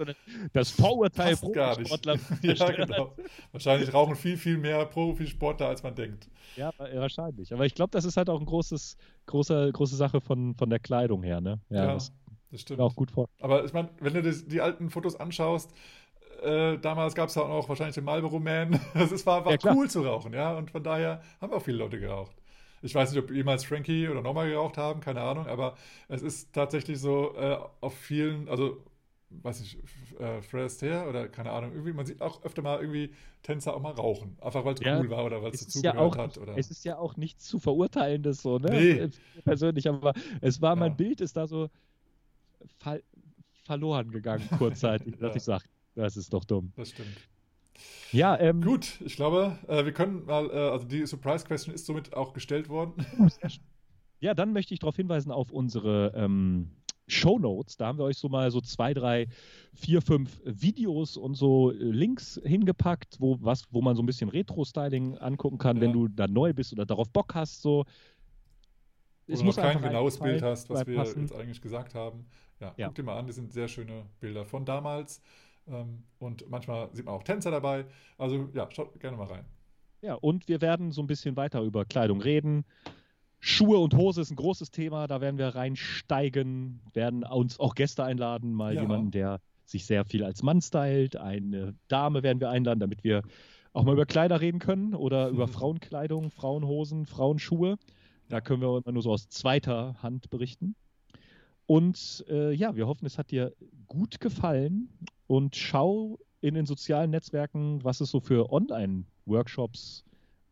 Das 0.52 0.70
Vorurteil 0.70 1.36
Profisportler. 1.36 2.18
ja, 2.42 2.70
genau. 2.70 3.14
Wahrscheinlich 3.52 3.92
rauchen 3.92 4.16
viel, 4.16 4.36
viel 4.36 4.58
mehr 4.58 4.84
Profisportler, 4.86 5.68
als 5.68 5.82
man 5.82 5.94
denkt. 5.94 6.28
Ja, 6.56 6.72
wahrscheinlich. 6.78 7.52
Aber 7.52 7.64
ich 7.66 7.74
glaube, 7.74 7.90
das 7.92 8.04
ist 8.04 8.16
halt 8.16 8.28
auch 8.28 8.36
eine 8.36 8.46
großes, 8.46 8.96
große, 9.26 9.70
große 9.72 9.96
Sache 9.96 10.20
von, 10.20 10.54
von 10.54 10.70
der 10.70 10.78
Kleidung 10.78 11.22
her. 11.22 11.40
Ne? 11.40 11.60
Ja, 11.70 11.84
ja 11.84 11.94
das, 11.94 12.12
das 12.50 12.60
stimmt. 12.60 12.80
Auch 12.80 12.94
gut 12.94 13.10
vor. 13.10 13.28
Aber 13.40 13.64
ich 13.64 13.72
meine, 13.72 13.88
wenn 14.00 14.14
du 14.14 14.22
die, 14.22 14.48
die 14.48 14.60
alten 14.60 14.90
Fotos 14.90 15.16
anschaust, 15.16 15.72
äh, 16.42 16.78
damals 16.78 17.14
gab 17.14 17.28
es 17.28 17.34
ja 17.34 17.42
auch 17.42 17.68
wahrscheinlich 17.68 17.94
den 17.94 18.04
Marlboro 18.04 18.38
Man. 18.38 18.78
Es 18.94 19.26
war, 19.26 19.44
war 19.44 19.52
ja, 19.52 19.74
cool 19.74 19.88
zu 19.88 20.02
rauchen, 20.02 20.32
ja. 20.34 20.56
Und 20.56 20.70
von 20.70 20.82
daher 20.82 21.22
haben 21.40 21.52
auch 21.52 21.62
viele 21.62 21.78
Leute 21.78 21.98
geraucht. 21.98 22.36
Ich 22.82 22.94
weiß 22.94 23.12
nicht, 23.12 23.22
ob 23.22 23.30
jemals 23.30 23.64
Frankie 23.64 24.08
oder 24.08 24.22
nochmal 24.22 24.48
geraucht 24.48 24.76
haben, 24.76 25.00
keine 25.00 25.20
Ahnung, 25.20 25.46
aber 25.46 25.76
es 26.08 26.22
ist 26.22 26.52
tatsächlich 26.52 27.00
so 27.00 27.34
äh, 27.36 27.58
auf 27.80 27.94
vielen, 27.94 28.48
also 28.48 28.82
weiß 29.30 29.60
ich, 29.60 29.78
äh, 30.18 30.40
Fred 30.42 30.66
Astaire 30.66 31.08
oder 31.08 31.28
keine 31.28 31.50
Ahnung, 31.50 31.72
irgendwie, 31.72 31.92
man 31.92 32.06
sieht 32.06 32.20
auch 32.22 32.42
öfter 32.44 32.62
mal 32.62 32.80
irgendwie 32.80 33.12
Tänzer 33.42 33.74
auch 33.74 33.80
mal 33.80 33.92
rauchen. 33.92 34.36
Einfach 34.40 34.64
weil 34.64 34.74
es 34.74 34.80
ja, 34.80 34.98
cool 34.98 35.10
war 35.10 35.24
oder 35.24 35.42
weil 35.42 35.52
es 35.52 35.60
dazugehört 35.60 35.94
ja 35.94 36.00
auch, 36.00 36.16
hat. 36.16 36.38
Oder? 36.38 36.56
Es 36.56 36.70
ist 36.70 36.84
ja 36.84 36.98
auch 36.98 37.16
nichts 37.16 37.44
zu 37.46 37.58
verurteilendes 37.58 38.42
so, 38.42 38.58
ne? 38.58 38.70
Nee. 38.70 39.08
Persönlich, 39.44 39.88
aber 39.88 40.14
es 40.40 40.60
war, 40.60 40.72
ja. 40.72 40.76
mein 40.76 40.96
Bild 40.96 41.20
ist 41.20 41.36
da 41.36 41.46
so 41.46 41.68
ver 42.78 43.00
verloren 43.64 44.10
gegangen, 44.10 44.48
kurzzeitig, 44.56 45.16
dass 45.20 45.36
ich 45.36 45.42
sage, 45.42 45.64
das 45.94 46.16
ist 46.16 46.32
doch 46.32 46.44
dumm. 46.44 46.72
Das 46.76 46.90
stimmt. 46.90 47.18
Ja, 48.12 48.38
ähm, 48.38 48.62
Gut, 48.62 49.00
ich 49.04 49.16
glaube, 49.16 49.58
äh, 49.68 49.84
wir 49.84 49.92
können 49.92 50.24
mal, 50.26 50.50
äh, 50.50 50.70
also 50.70 50.86
die 50.86 51.06
Surprise 51.06 51.44
Question 51.44 51.74
ist 51.74 51.86
somit 51.86 52.14
auch 52.14 52.32
gestellt 52.32 52.68
worden. 52.68 52.94
Ja, 54.20 54.34
dann 54.34 54.52
möchte 54.52 54.74
ich 54.74 54.80
darauf 54.80 54.96
hinweisen 54.96 55.30
auf 55.30 55.52
unsere 55.52 56.12
ähm, 56.16 56.72
Show 57.06 57.38
Notes. 57.38 57.76
Da 57.76 57.86
haben 57.86 57.98
wir 57.98 58.04
euch 58.04 58.18
so 58.18 58.28
mal 58.28 58.50
so 58.50 58.60
zwei, 58.60 58.94
drei, 58.94 59.28
vier, 59.74 60.02
fünf 60.02 60.40
Videos 60.44 61.16
und 61.16 61.34
so 61.34 61.72
äh, 61.72 61.74
Links 61.76 62.40
hingepackt, 62.44 63.16
wo, 63.20 63.38
was, 63.40 63.64
wo 63.70 63.80
man 63.80 63.96
so 63.96 64.02
ein 64.02 64.06
bisschen 64.06 64.28
Retro-Styling 64.28 65.18
angucken 65.18 65.58
kann, 65.58 65.76
ja. 65.76 65.82
wenn 65.82 65.92
du 65.92 66.08
da 66.08 66.26
neu 66.26 66.52
bist 66.52 66.72
oder 66.72 66.86
darauf 66.86 67.08
Bock 67.10 67.34
hast. 67.34 67.62
So. 67.62 67.84
Es 69.26 69.42
muss 69.42 69.56
kein 69.56 69.80
genaues 69.80 70.18
Bild 70.18 70.42
hast, 70.42 70.70
was 70.70 70.86
wir 70.86 70.96
passen. 70.96 71.22
jetzt 71.22 71.34
eigentlich 71.34 71.60
gesagt 71.60 71.94
haben. 71.94 72.26
Ja, 72.60 72.74
ja, 72.76 72.86
guck 72.86 72.96
dir 72.96 73.02
mal 73.04 73.18
an, 73.18 73.26
das 73.26 73.36
sind 73.36 73.52
sehr 73.52 73.68
schöne 73.68 74.06
Bilder 74.20 74.44
von 74.44 74.64
damals. 74.64 75.22
Ähm, 75.70 76.04
und 76.18 76.48
manchmal 76.48 76.88
sieht 76.92 77.04
man 77.04 77.14
auch 77.14 77.22
Tänzer 77.22 77.50
dabei. 77.50 77.86
Also 78.16 78.48
ja, 78.54 78.68
schaut 78.70 78.98
gerne 79.00 79.16
mal 79.16 79.26
rein. 79.26 79.44
Ja, 80.00 80.14
und 80.14 80.48
wir 80.48 80.60
werden 80.60 80.92
so 80.92 81.02
ein 81.02 81.06
bisschen 81.06 81.36
weiter 81.36 81.62
über 81.62 81.84
Kleidung 81.84 82.20
reden. 82.20 82.64
Schuhe 83.40 83.78
und 83.78 83.94
Hose 83.94 84.20
ist 84.20 84.30
ein 84.30 84.36
großes 84.36 84.70
Thema, 84.70 85.06
da 85.06 85.20
werden 85.20 85.38
wir 85.38 85.48
reinsteigen, 85.48 86.80
werden 86.92 87.24
uns 87.24 87.60
auch 87.60 87.74
Gäste 87.74 88.04
einladen, 88.04 88.52
mal 88.52 88.74
ja. 88.74 88.80
jemanden, 88.80 89.12
der 89.12 89.40
sich 89.64 89.86
sehr 89.86 90.04
viel 90.04 90.24
als 90.24 90.42
Mann 90.42 90.60
stylt, 90.60 91.16
eine 91.16 91.74
Dame 91.88 92.22
werden 92.22 92.40
wir 92.40 92.50
einladen, 92.50 92.80
damit 92.80 93.04
wir 93.04 93.22
auch 93.72 93.84
mal 93.84 93.92
über 93.92 94.06
Kleider 94.06 94.40
reden 94.40 94.58
können 94.58 94.94
oder 94.94 95.28
über 95.30 95.46
Frauenkleidung, 95.46 96.30
Frauenhosen, 96.30 97.06
Frauenschuhe. 97.06 97.76
Da 98.28 98.40
können 98.40 98.60
wir 98.60 98.78
immer 98.78 98.92
nur 98.92 99.02
so 99.02 99.12
aus 99.12 99.28
zweiter 99.28 100.02
Hand 100.02 100.30
berichten. 100.30 100.74
Und 101.68 102.24
äh, 102.30 102.54
ja, 102.54 102.74
wir 102.76 102.86
hoffen, 102.86 103.04
es 103.04 103.18
hat 103.18 103.30
dir 103.30 103.52
gut 103.88 104.20
gefallen 104.20 104.88
und 105.26 105.54
schau 105.54 106.18
in 106.40 106.54
den 106.54 106.64
sozialen 106.64 107.10
Netzwerken, 107.10 107.84
was 107.84 108.00
es 108.00 108.10
so 108.10 108.20
für 108.20 108.50
Online-Workshops, 108.50 110.02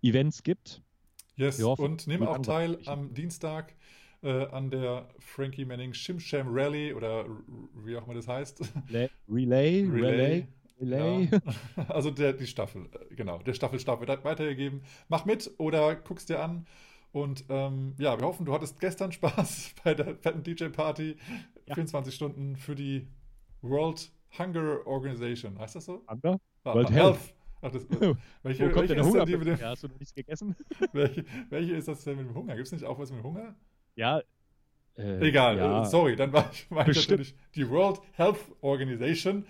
Events 0.03 0.43
gibt. 0.43 0.83
Yes, 1.37 1.59
und 1.63 2.07
nehme 2.07 2.29
auch 2.29 2.39
teil 2.41 2.79
am 2.85 3.15
Dienstag 3.15 3.75
äh, 4.23 4.47
an 4.49 4.71
der 4.71 5.09
Frankie 5.19 5.65
Manning 5.65 5.95
Shimsham 5.95 6.49
Rally 6.51 6.93
oder 6.93 7.25
wie 7.83 7.97
auch 7.97 8.05
immer 8.05 8.15
das 8.15 8.29
heißt. 8.29 8.61
Relay, 8.91 9.09
Relay, 9.29 9.87
Relay. 9.89 10.47
Relay. 10.79 11.29
Ja. 11.33 11.41
Also 11.89 12.11
der, 12.11 12.35
die 12.35 12.47
Staffel, 12.47 12.91
äh, 12.93 13.15
genau, 13.15 13.39
der 13.39 13.55
Staffelstab 13.55 14.01
wird 14.01 14.23
weitergegeben. 14.23 14.83
Mach 15.09 15.25
mit 15.25 15.51
oder 15.57 15.97
guck's 15.97 16.27
dir 16.27 16.43
an. 16.43 16.67
Und 17.13 17.45
ähm, 17.49 17.95
ja, 17.99 18.19
wir 18.19 18.27
hoffen, 18.27 18.45
du 18.45 18.53
hattest 18.53 18.81
gestern 18.81 19.13
Spaß 19.13 19.75
bei 19.83 19.95
der 19.95 20.17
fetten 20.17 20.43
DJ-Party. 20.43 21.17
Ja. 21.67 21.75
24 21.75 22.15
Stunden 22.15 22.57
für 22.57 22.75
die 22.75 23.09
World 23.63 24.11
Hunger 24.39 24.87
Organization. 24.87 25.59
Heißt 25.59 25.77
das 25.77 25.87
so? 25.87 26.05
Hunger? 26.09 26.39
World 26.65 26.91
Health. 26.91 27.17
Health. 27.17 27.35
Ach, 27.63 27.71
das, 27.71 27.87
welche, 28.43 28.65
Wo 28.65 28.71
kommt 28.71 28.89
welche 28.89 28.95
denn 28.95 29.05
Hunger? 29.05 29.25
Dem, 29.25 29.43
ja, 29.43 29.71
hast 29.71 29.83
du 29.83 29.89
noch 29.89 29.99
nichts 29.99 30.15
gegessen? 30.15 30.55
welche, 30.93 31.25
welche 31.51 31.75
ist 31.75 31.89
das 31.89 32.05
denn 32.05 32.17
mit 32.17 32.29
dem 32.29 32.35
Hunger? 32.35 32.55
Gibt 32.55 32.67
es 32.67 32.73
nicht 32.73 32.85
auch 32.85 32.99
was 32.99 33.11
mit 33.11 33.21
dem 33.21 33.25
Hunger? 33.25 33.55
Ja. 33.95 34.21
Äh, 34.97 35.29
Egal, 35.29 35.59
ja. 35.59 35.85
sorry, 35.85 36.17
dann 36.17 36.33
war 36.33 36.51
ich 36.51 36.71
meine 36.71 36.93
natürlich 36.93 37.35
die 37.55 37.69
World 37.69 38.01
Health 38.13 38.39
Organization, 38.63 39.45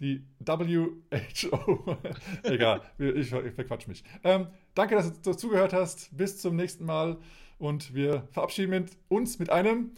die 0.00 0.24
WHO. 0.38 1.96
Egal, 2.42 2.80
ich, 2.98 3.32
ich 3.32 3.54
verquatsch 3.54 3.86
mich. 3.86 4.02
Ähm, 4.24 4.46
danke, 4.74 4.96
dass 4.96 5.20
du 5.20 5.32
zugehört 5.34 5.72
hast. 5.72 6.16
Bis 6.16 6.38
zum 6.38 6.56
nächsten 6.56 6.84
Mal 6.84 7.18
und 7.58 7.94
wir 7.94 8.26
verabschieden 8.32 8.86
uns 9.08 9.38
mit 9.38 9.50
einem 9.50 9.92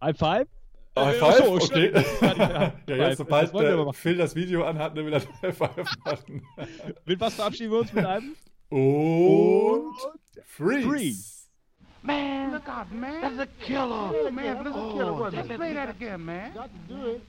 High 0.00 0.16
Five. 0.16 0.48
High 0.96 1.18
Five? 1.18 1.38
So, 1.38 1.54
okay. 1.54 1.92
ja, 2.22 2.72
jetzt, 2.86 3.18
sobald 3.18 3.52
das 3.54 3.96
Phil 3.96 4.16
das 4.16 4.34
Video 4.34 4.64
anhat, 4.64 4.96
dann 4.96 5.06
will 5.06 5.12
er 5.12 5.22
High 5.42 5.56
Five 5.56 5.96
machen. 6.04 6.42
mit 7.04 7.20
was 7.20 7.34
verabschieden 7.34 7.72
wir 7.72 7.80
uns 7.80 7.92
mit 7.92 8.04
einem? 8.04 8.36
Und, 8.70 9.94
Freeze. 10.44 10.88
Freeze. 10.88 11.38
Man, 12.02 12.52
look 12.52 12.68
out, 12.68 12.90
man. 12.92 13.20
That's 13.20 13.38
a 13.38 13.46
killer. 13.60 14.30
Man, 14.30 14.64
that's 14.64 14.76
a 14.76 14.92
killer. 14.92 15.12
Oh, 15.12 15.28
Let's 15.30 15.48
play 15.48 15.74
that 15.74 15.90
again, 15.90 16.24
man. 16.24 16.54
Got 16.54 16.70
to 16.88 16.94
do 16.94 17.06
it. 17.10 17.22